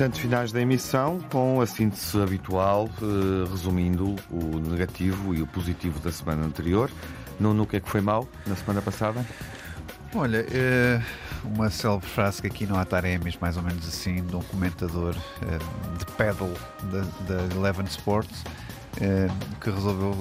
Instantes 0.00 0.20
finais 0.20 0.50
da 0.50 0.62
emissão, 0.62 1.20
com 1.30 1.60
a 1.60 1.66
síntese 1.66 2.18
habitual, 2.18 2.88
eh, 3.02 3.50
resumindo 3.50 4.16
o 4.30 4.58
negativo 4.58 5.34
e 5.34 5.42
o 5.42 5.46
positivo 5.46 6.00
da 6.00 6.10
semana 6.10 6.42
anterior. 6.42 6.90
Nuno, 7.38 7.64
o 7.64 7.66
que 7.66 7.76
é 7.76 7.80
que 7.80 7.90
foi 7.90 8.00
mal 8.00 8.26
na 8.46 8.56
semana 8.56 8.80
passada? 8.80 9.22
Olha, 10.14 10.46
é 10.50 11.02
uma 11.44 11.68
célebre 11.68 12.08
frase 12.08 12.40
que 12.40 12.46
aqui 12.46 12.66
no 12.66 12.78
Ataremis, 12.78 13.36
mais 13.42 13.58
ou 13.58 13.62
menos 13.62 13.86
assim, 13.86 14.24
de 14.24 14.34
um 14.34 14.40
comentador 14.40 15.14
é, 15.42 15.58
de 15.98 16.06
pedal 16.16 16.50
da, 17.28 17.54
Eleven 17.54 17.84
Sports, 17.84 18.42
é, 19.02 19.28
que 19.60 19.70
resolveu 19.70 20.16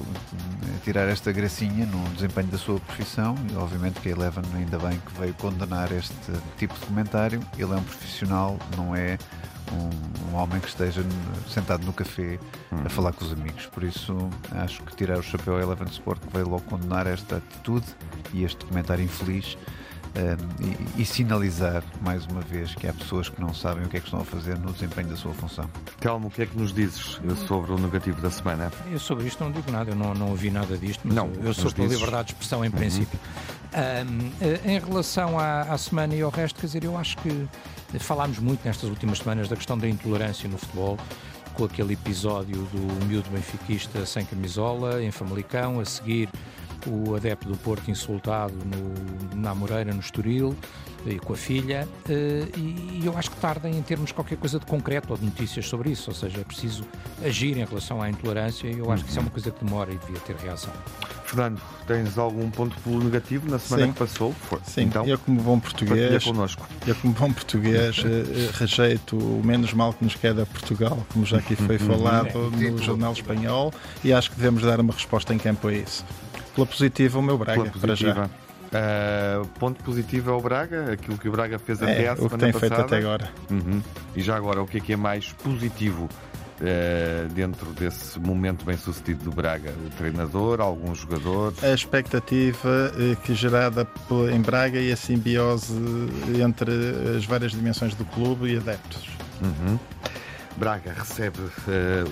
tirar 0.83 1.07
esta 1.07 1.31
gracinha 1.31 1.85
no 1.85 2.03
desempenho 2.15 2.47
da 2.47 2.57
sua 2.57 2.81
profissão 2.81 3.33
e 3.49 3.55
obviamente 3.55 4.01
que 4.01 4.09
a 4.09 4.11
Eleven 4.11 4.43
ainda 4.55 4.77
bem 4.77 4.99
que 4.99 5.17
veio 5.17 5.33
condenar 5.35 5.89
este 5.93 6.13
tipo 6.57 6.73
de 6.73 6.85
comentário. 6.85 7.39
Ele 7.57 7.71
é 7.71 7.77
um 7.77 7.83
profissional, 7.83 8.59
não 8.75 8.93
é 8.93 9.17
um, 9.71 10.31
um, 10.31 10.35
homem 10.35 10.59
que 10.59 10.67
esteja 10.67 11.03
sentado 11.47 11.85
no 11.85 11.93
café 11.93 12.39
hum. 12.71 12.77
a 12.85 12.89
falar 12.89 13.13
com 13.13 13.25
os 13.25 13.33
amigos. 13.33 13.65
Por 13.67 13.83
isso, 13.83 14.15
acho 14.51 14.81
que 14.83 14.95
tirar 14.95 15.17
o 15.17 15.23
chapéu 15.23 15.57
a 15.57 15.61
Eleven 15.61 15.87
Sport 15.87 16.21
que 16.21 16.33
veio 16.33 16.49
logo 16.49 16.63
condenar 16.63 17.07
esta 17.07 17.37
atitude 17.37 17.85
e 18.33 18.43
este 18.43 18.65
comentário 18.65 19.03
infeliz. 19.03 19.57
Um, 20.09 20.97
e, 20.97 21.03
e, 21.03 21.05
sinalizar 21.05 21.83
mais 22.01 22.25
uma 22.25 22.41
vez 22.41 22.73
que 22.73 22.87
há 22.87 22.93
pessoas 22.93 23.29
que 23.29 23.39
não 23.39 23.53
sabem 23.53 23.85
o 23.85 23.87
que 23.87 23.97
é 23.97 23.99
que 23.99 24.07
estão 24.07 24.19
a 24.19 24.25
fazer 24.25 24.57
no 24.57 24.73
desempenho 24.73 25.07
da 25.07 25.15
sua 25.15 25.35
função. 25.35 25.69
Calma, 26.01 26.25
o 26.25 26.31
que 26.31 26.41
é 26.41 26.45
que 26.47 26.57
nos 26.57 26.73
dizes 26.73 27.21
sobre 27.47 27.71
o 27.71 27.77
negativo 27.77 28.19
da 28.19 28.31
semana? 28.31 28.71
Eu 28.91 28.97
sobre 28.97 29.27
isto 29.27 29.43
não 29.43 29.51
digo 29.51 29.71
nada, 29.71 29.91
eu 29.91 29.95
não, 29.95 30.15
não 30.15 30.29
ouvi 30.31 30.49
nada 30.49 30.75
disto, 30.79 31.01
mas 31.03 31.13
não, 31.13 31.27
eu, 31.35 31.43
eu 31.43 31.53
sou 31.53 31.71
pela 31.71 31.87
liberdade 31.87 32.29
de 32.29 32.33
expressão 32.33 32.65
em 32.65 32.69
uhum. 32.69 32.75
princípio. 32.75 33.19
Um, 33.71 34.31
eh, 34.41 34.61
em 34.65 34.79
relação 34.79 35.37
à, 35.37 35.61
à 35.61 35.77
semana 35.77 36.15
e 36.15 36.23
ao 36.23 36.31
resto, 36.31 36.59
quer 36.59 36.65
dizer, 36.65 36.83
eu 36.83 36.97
acho 36.97 37.15
que 37.17 37.47
Falámos 37.97 38.39
muito 38.39 38.63
nestas 38.65 38.89
últimas 38.89 39.19
semanas 39.19 39.49
da 39.49 39.55
questão 39.55 39.77
da 39.77 39.87
intolerância 39.87 40.47
no 40.47 40.57
futebol, 40.57 40.97
com 41.53 41.65
aquele 41.65 41.93
episódio 41.93 42.63
do 42.65 43.05
miúdo 43.05 43.29
benfiquista 43.31 44.05
sem 44.05 44.25
camisola, 44.25 45.03
em 45.03 45.11
Famalicão, 45.11 45.79
a 45.79 45.85
seguir 45.85 46.29
o 46.87 47.15
adepto 47.15 47.47
do 47.47 47.57
Porto 47.57 47.89
insultado 47.89 48.53
no, 48.53 49.39
na 49.41 49.53
Moreira, 49.55 49.93
no 49.93 49.99
Estoril, 49.99 50.55
e 51.05 51.17
com 51.19 51.33
a 51.33 51.35
filha, 51.35 51.87
eh, 52.09 52.47
e 52.57 53.01
eu 53.05 53.17
acho 53.17 53.31
que 53.31 53.37
tardem 53.37 53.77
em 53.77 53.81
termos 53.81 54.11
qualquer 54.11 54.37
coisa 54.37 54.59
de 54.59 54.65
concreto 54.65 55.11
ou 55.11 55.17
de 55.17 55.25
notícias 55.25 55.67
sobre 55.67 55.91
isso, 55.91 56.09
ou 56.09 56.15
seja, 56.15 56.39
é 56.39 56.43
preciso 56.43 56.83
agir 57.23 57.57
em 57.57 57.65
relação 57.65 58.01
à 58.01 58.09
intolerância 58.09 58.67
e 58.67 58.79
eu 58.79 58.91
acho 58.91 59.03
que 59.03 59.09
isso 59.09 59.19
é 59.19 59.21
uma 59.21 59.31
coisa 59.31 59.51
que 59.51 59.63
demora 59.63 59.91
e 59.91 59.97
devia 59.97 60.19
ter 60.19 60.35
reação. 60.35 60.73
Fernando, 61.23 61.61
tens 61.85 62.17
algum 62.17 62.49
ponto 62.49 62.75
negativo 63.03 63.49
na 63.49 63.59
semana 63.59 63.85
Sim. 63.85 63.93
que 63.93 63.99
passou? 63.99 64.35
Sim, 64.63 64.81
então, 64.81 65.05
eu 65.05 65.17
como 65.19 65.41
bom 65.41 65.59
português, 65.59 66.25
eu 66.87 66.95
como 66.95 67.13
bom 67.13 67.31
português 67.31 68.03
eh, 68.03 68.49
rejeito 68.53 69.15
o 69.15 69.41
menos 69.45 69.71
mal 69.73 69.93
que 69.93 70.03
nos 70.03 70.15
queda 70.15 70.43
a 70.43 70.45
Portugal, 70.45 71.05
como 71.13 71.25
já 71.25 71.37
aqui 71.37 71.55
foi 71.55 71.77
uhum. 71.77 71.87
falado 71.87 72.51
no 72.51 72.77
jornal 72.79 73.13
espanhol, 73.13 73.71
e 74.03 74.11
acho 74.11 74.31
que 74.31 74.37
devemos 74.37 74.63
dar 74.63 74.79
uma 74.79 74.93
resposta 74.93 75.33
em 75.33 75.37
campo 75.37 75.67
a 75.67 75.73
isso. 75.73 76.03
Pela 76.55 76.67
positiva, 76.67 77.19
o 77.19 77.21
meu 77.21 77.37
Braga, 77.37 77.71
para 77.79 77.95
já. 77.95 78.29
Uh, 78.69 79.47
ponto 79.59 79.83
positivo 79.83 80.29
é 80.29 80.33
o 80.33 80.41
Braga, 80.41 80.93
aquilo 80.93 81.17
que 81.17 81.27
o 81.27 81.31
Braga 81.31 81.57
fez 81.57 81.81
é, 81.81 81.91
até 81.91 82.07
a 82.09 82.15
semana 82.15 82.17
passada. 82.17 82.25
O 82.25 82.29
que 82.29 82.37
tem 82.37 82.51
passada. 82.51 82.75
feito 82.75 82.85
até 82.85 82.97
agora. 82.97 83.31
Uhum. 83.49 83.81
E 84.15 84.21
já 84.21 84.35
agora, 84.35 84.61
o 84.61 84.67
que 84.67 84.77
é 84.77 84.79
que 84.79 84.93
é 84.93 84.95
mais 84.95 85.31
positivo 85.31 86.03
uh, 86.03 87.33
dentro 87.33 87.71
desse 87.71 88.19
momento 88.19 88.63
bem 88.65 88.77
sucedido 88.77 89.23
do 89.23 89.31
Braga? 89.31 89.73
O 89.87 89.89
treinador, 89.97 90.61
alguns 90.61 90.99
jogadores? 90.99 91.63
A 91.63 91.73
expectativa 91.73 92.93
uh, 92.93 93.15
que 93.23 93.33
gerada 93.33 93.87
em 94.31 94.39
Braga 94.39 94.79
e 94.79 94.91
a 94.91 94.95
simbiose 94.95 95.73
entre 96.39 96.71
as 97.17 97.25
várias 97.25 97.53
dimensões 97.53 97.95
do 97.95 98.05
clube 98.05 98.53
e 98.53 98.57
adeptos. 98.57 99.09
Uhum. 99.41 99.79
Braga 100.59 100.91
recebe 100.91 101.39
uh, 101.39 101.49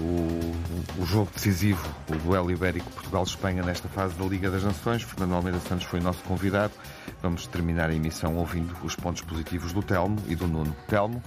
o, 0.02 1.02
o, 1.02 1.06
jogo 1.06 1.30
decisivo, 1.36 1.86
o 2.10 2.16
duelo 2.16 2.50
ibérico 2.50 2.90
Portugal-Espanha 2.92 3.62
nesta 3.62 3.90
fase 3.90 4.16
da 4.16 4.24
Liga 4.24 4.50
das 4.50 4.64
Nações. 4.64 5.04
Fernando 5.04 5.36
Almeida 5.36 5.60
Santos 5.60 5.86
foi 5.86 6.00
nosso 6.00 6.24
convidado. 6.24 6.72
Vamos 7.22 7.46
terminar 7.46 7.90
a 7.90 7.94
emissão 7.94 8.38
ouvindo 8.38 8.74
os 8.86 8.96
pontos 8.96 9.22
positivos 9.22 9.74
do 9.74 9.84
Telmo 9.84 10.18
e 10.30 10.36
do 10.36 10.48
Nuno. 10.48 10.74
Telmo? 10.88 11.22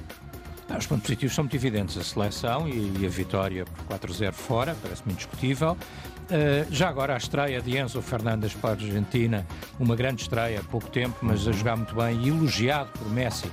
os 0.78 0.86
pontos 0.86 1.02
positivos 1.02 1.34
são 1.34 1.44
muito 1.44 1.54
evidentes. 1.54 1.98
A 1.98 2.02
seleção 2.02 2.66
e, 2.66 3.04
a 3.04 3.08
vitória 3.10 3.66
por 3.66 3.98
4-0 3.98 4.32
fora, 4.32 4.74
parece-me 4.80 5.12
indiscutível. 5.12 5.72
Uh, 5.72 6.72
já 6.72 6.88
agora 6.88 7.12
a 7.12 7.18
estreia 7.18 7.60
de 7.60 7.76
Enzo 7.76 8.00
Fernandes 8.00 8.54
para 8.54 8.70
a 8.70 8.72
Argentina, 8.72 9.46
uma 9.78 9.94
grande 9.94 10.22
estreia 10.22 10.62
pouco 10.70 10.88
tempo, 10.88 11.18
mas 11.20 11.46
a 11.46 11.52
jogar 11.52 11.76
muito 11.76 11.94
bem 11.94 12.18
e 12.22 12.28
elogiado 12.30 12.88
por 12.98 13.10
Messi 13.10 13.52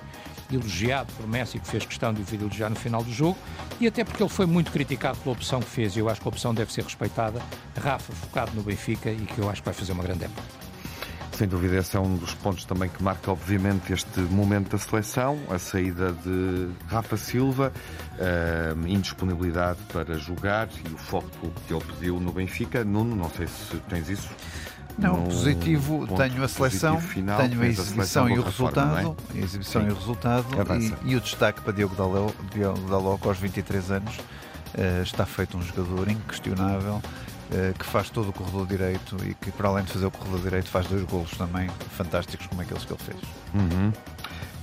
elogiado 0.51 1.11
por 1.13 1.27
Messi, 1.27 1.59
que 1.59 1.67
fez 1.67 1.85
questão 1.85 2.13
de 2.13 2.21
o 2.21 2.35
elogiar 2.35 2.69
no 2.69 2.75
final 2.75 3.03
do 3.03 3.11
jogo, 3.11 3.37
e 3.79 3.87
até 3.87 4.03
porque 4.03 4.21
ele 4.21 4.29
foi 4.29 4.45
muito 4.45 4.71
criticado 4.71 5.17
pela 5.19 5.33
opção 5.33 5.59
que 5.59 5.69
fez, 5.69 5.95
e 5.95 5.99
eu 5.99 6.09
acho 6.09 6.21
que 6.21 6.27
a 6.27 6.29
opção 6.29 6.53
deve 6.53 6.71
ser 6.71 6.83
respeitada. 6.83 7.41
Rafa, 7.81 8.13
focado 8.13 8.51
no 8.53 8.63
Benfica, 8.63 9.09
e 9.09 9.25
que 9.25 9.39
eu 9.39 9.49
acho 9.49 9.61
que 9.61 9.65
vai 9.65 9.73
fazer 9.73 9.91
uma 9.91 10.03
grande 10.03 10.25
época. 10.25 10.43
Sem 11.33 11.47
dúvida, 11.47 11.77
esse 11.77 11.95
é 11.95 11.99
um 11.99 12.15
dos 12.15 12.33
pontos 12.33 12.65
também 12.65 12.89
que 12.89 13.03
marca, 13.03 13.29
obviamente, 13.29 13.93
este 13.93 14.21
momento 14.21 14.71
da 14.71 14.79
seleção, 14.79 15.37
a 15.51 15.59
saída 15.59 16.11
de 16.11 16.69
Rafa 16.87 17.15
Silva, 17.15 17.71
a 18.17 18.87
indisponibilidade 18.87 19.77
para 19.93 20.15
jogar 20.15 20.67
e 20.83 20.91
o 20.91 20.97
foco 20.97 21.29
que 21.67 21.73
ele 21.75 21.83
pediu 21.83 22.19
no 22.19 22.31
Benfica. 22.31 22.83
Nuno, 22.83 23.15
não 23.15 23.29
sei 23.29 23.45
se 23.45 23.77
tens 23.87 24.09
isso. 24.09 24.29
Não, 24.97 25.25
positivo, 25.25 26.07
tenho 26.17 26.43
a 26.43 26.47
seleção, 26.47 26.99
final, 26.99 27.39
tenho 27.39 27.61
a 27.61 27.67
exibição 27.67 28.27
e 28.27 28.39
o 28.39 28.41
resultado, 28.41 29.03
forma, 29.03 29.15
é? 29.35 29.39
a 29.39 29.43
exibição 29.43 29.81
Sim. 29.83 29.87
e 29.87 29.91
o 29.91 29.95
resultado 29.95 30.45
e, 31.05 31.11
e, 31.11 31.15
o 31.15 31.21
destaque 31.21 31.61
para 31.61 31.71
Diogo 31.71 31.95
Dalot, 31.95 32.33
Diogo 32.51 32.89
Dalot 32.89 33.27
aos 33.27 33.37
23 33.37 33.91
anos, 33.91 34.17
uh, 34.17 35.03
está 35.03 35.25
feito 35.25 35.55
um 35.55 35.61
jogador 35.61 36.09
inquestionável, 36.09 36.95
uh, 36.95 37.77
que 37.77 37.85
faz 37.85 38.09
todo 38.09 38.29
o 38.29 38.33
corredor 38.33 38.65
direito 38.65 39.17
e 39.23 39.35
que 39.35 39.51
para 39.51 39.69
além 39.69 39.83
de 39.83 39.91
fazer 39.91 40.07
o 40.07 40.11
corredor 40.11 40.41
direito 40.41 40.69
faz 40.69 40.87
dois 40.87 41.03
golos 41.03 41.31
também 41.37 41.69
fantásticos 41.95 42.47
como 42.47 42.61
aqueles 42.61 42.83
que 42.83 42.91
ele 42.91 43.03
fez. 43.03 43.21
Uhum. 43.53 43.93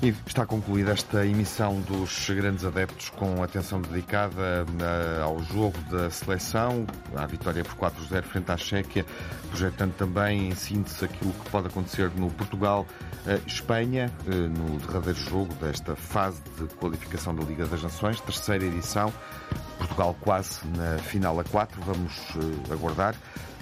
E 0.03 0.15
está 0.27 0.45
concluída 0.45 0.93
esta 0.93 1.25
emissão 1.25 1.81
dos 1.81 2.29
grandes 2.29 2.65
adeptos 2.65 3.09
com 3.11 3.43
atenção 3.43 3.81
dedicada 3.81 4.67
eh, 4.81 5.23
ao 5.23 5.43
jogo 5.43 5.79
da 5.91 6.11
seleção, 6.11 6.87
à 7.17 7.25
vitória 7.27 7.65
por 7.65 7.75
4-0 7.75 8.23
frente 8.23 8.53
à 8.53 8.57
Chequia, 8.57 9.07
projetando 9.49 9.95
também 9.95 10.49
em 10.49 10.55
síntese 10.55 11.07
aquilo 11.07 11.33
que 11.33 11.51
pode 11.51 11.69
acontecer 11.69 12.11
no 12.17 12.31
Portugal-Espanha, 12.31 14.13
eh, 14.27 14.31
no 14.31 14.79
derradeiro 14.79 15.19
jogo 15.19 15.55
desta 15.55 15.97
fase 15.97 16.43
de 16.59 16.67
qualificação 16.75 17.35
da 17.35 17.43
Liga 17.43 17.65
das 17.65 17.83
Nações, 17.83 18.21
terceira 18.21 18.65
edição. 18.65 19.11
Portugal 19.79 20.17
quase 20.21 20.61
na 20.77 20.99
final 20.99 21.39
a 21.41 21.45
4. 21.45 21.81
Vamos 21.83 22.13
aguardar 22.71 23.15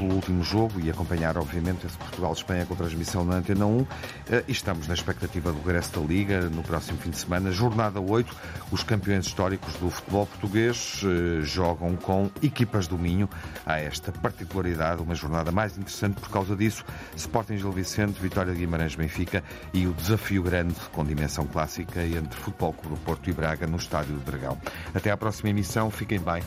pelo 0.02 0.14
último 0.14 0.42
jogo 0.42 0.80
e 0.80 0.90
acompanhar, 0.90 1.38
obviamente, 1.38 1.86
esse 1.86 1.96
Portugal-Espanha 1.96 2.66
com 2.66 2.74
transmissão 2.74 3.24
na 3.24 3.36
Antena 3.36 3.66
1. 3.66 3.78
Uh, 3.78 3.86
eh, 4.30 4.44
e 4.48 4.52
estamos 4.52 4.88
na 4.88 4.94
expectativa 4.94 5.52
do 5.52 5.58
regresso 5.58 6.00
da 6.00 6.06
Liga 6.06 6.40
no 6.50 6.62
próximo 6.62 6.98
fim 6.98 7.10
de 7.10 7.18
semana. 7.18 7.52
Jornada 7.52 8.00
8. 8.00 8.34
Os 8.72 8.82
campeões 8.82 9.26
históricos 9.26 9.74
do 9.74 9.88
futebol 9.90 10.26
português 10.26 11.02
uh, 11.04 11.42
jogam 11.42 11.94
com 11.96 12.28
equipas 12.42 12.88
do 12.88 12.98
Minho. 12.98 13.28
Há 13.64 13.78
esta 13.78 14.10
particularidade, 14.10 15.00
uma 15.02 15.14
jornada 15.14 15.52
mais 15.52 15.78
interessante 15.78 16.20
por 16.20 16.30
causa 16.30 16.56
disso. 16.56 16.84
Sporting 17.16 17.58
Gil 17.58 17.72
Vicente, 17.72 18.20
Vitória 18.20 18.52
de 18.52 18.58
Guimarães-Benfica 18.58 19.44
e 19.72 19.86
o 19.86 19.92
desafio 19.92 20.42
grande 20.42 20.74
com 20.92 21.04
dimensão 21.04 21.46
clássica 21.46 22.04
entre 22.04 22.40
Futebol 22.40 22.72
Clube 22.72 22.98
Porto 23.04 23.30
e 23.30 23.32
Braga 23.32 23.66
no 23.66 23.76
Estádio 23.76 24.14
do 24.14 24.20
Dragão. 24.20 24.58
Até 24.94 25.10
à 25.10 25.16
próxima 25.16 25.50
emissão. 25.50 25.90
Fiquem 25.90 26.18
bem. 26.18 26.42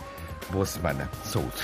Boa 0.52 0.66
semana. 0.66 1.10
Saúde. 1.24 1.64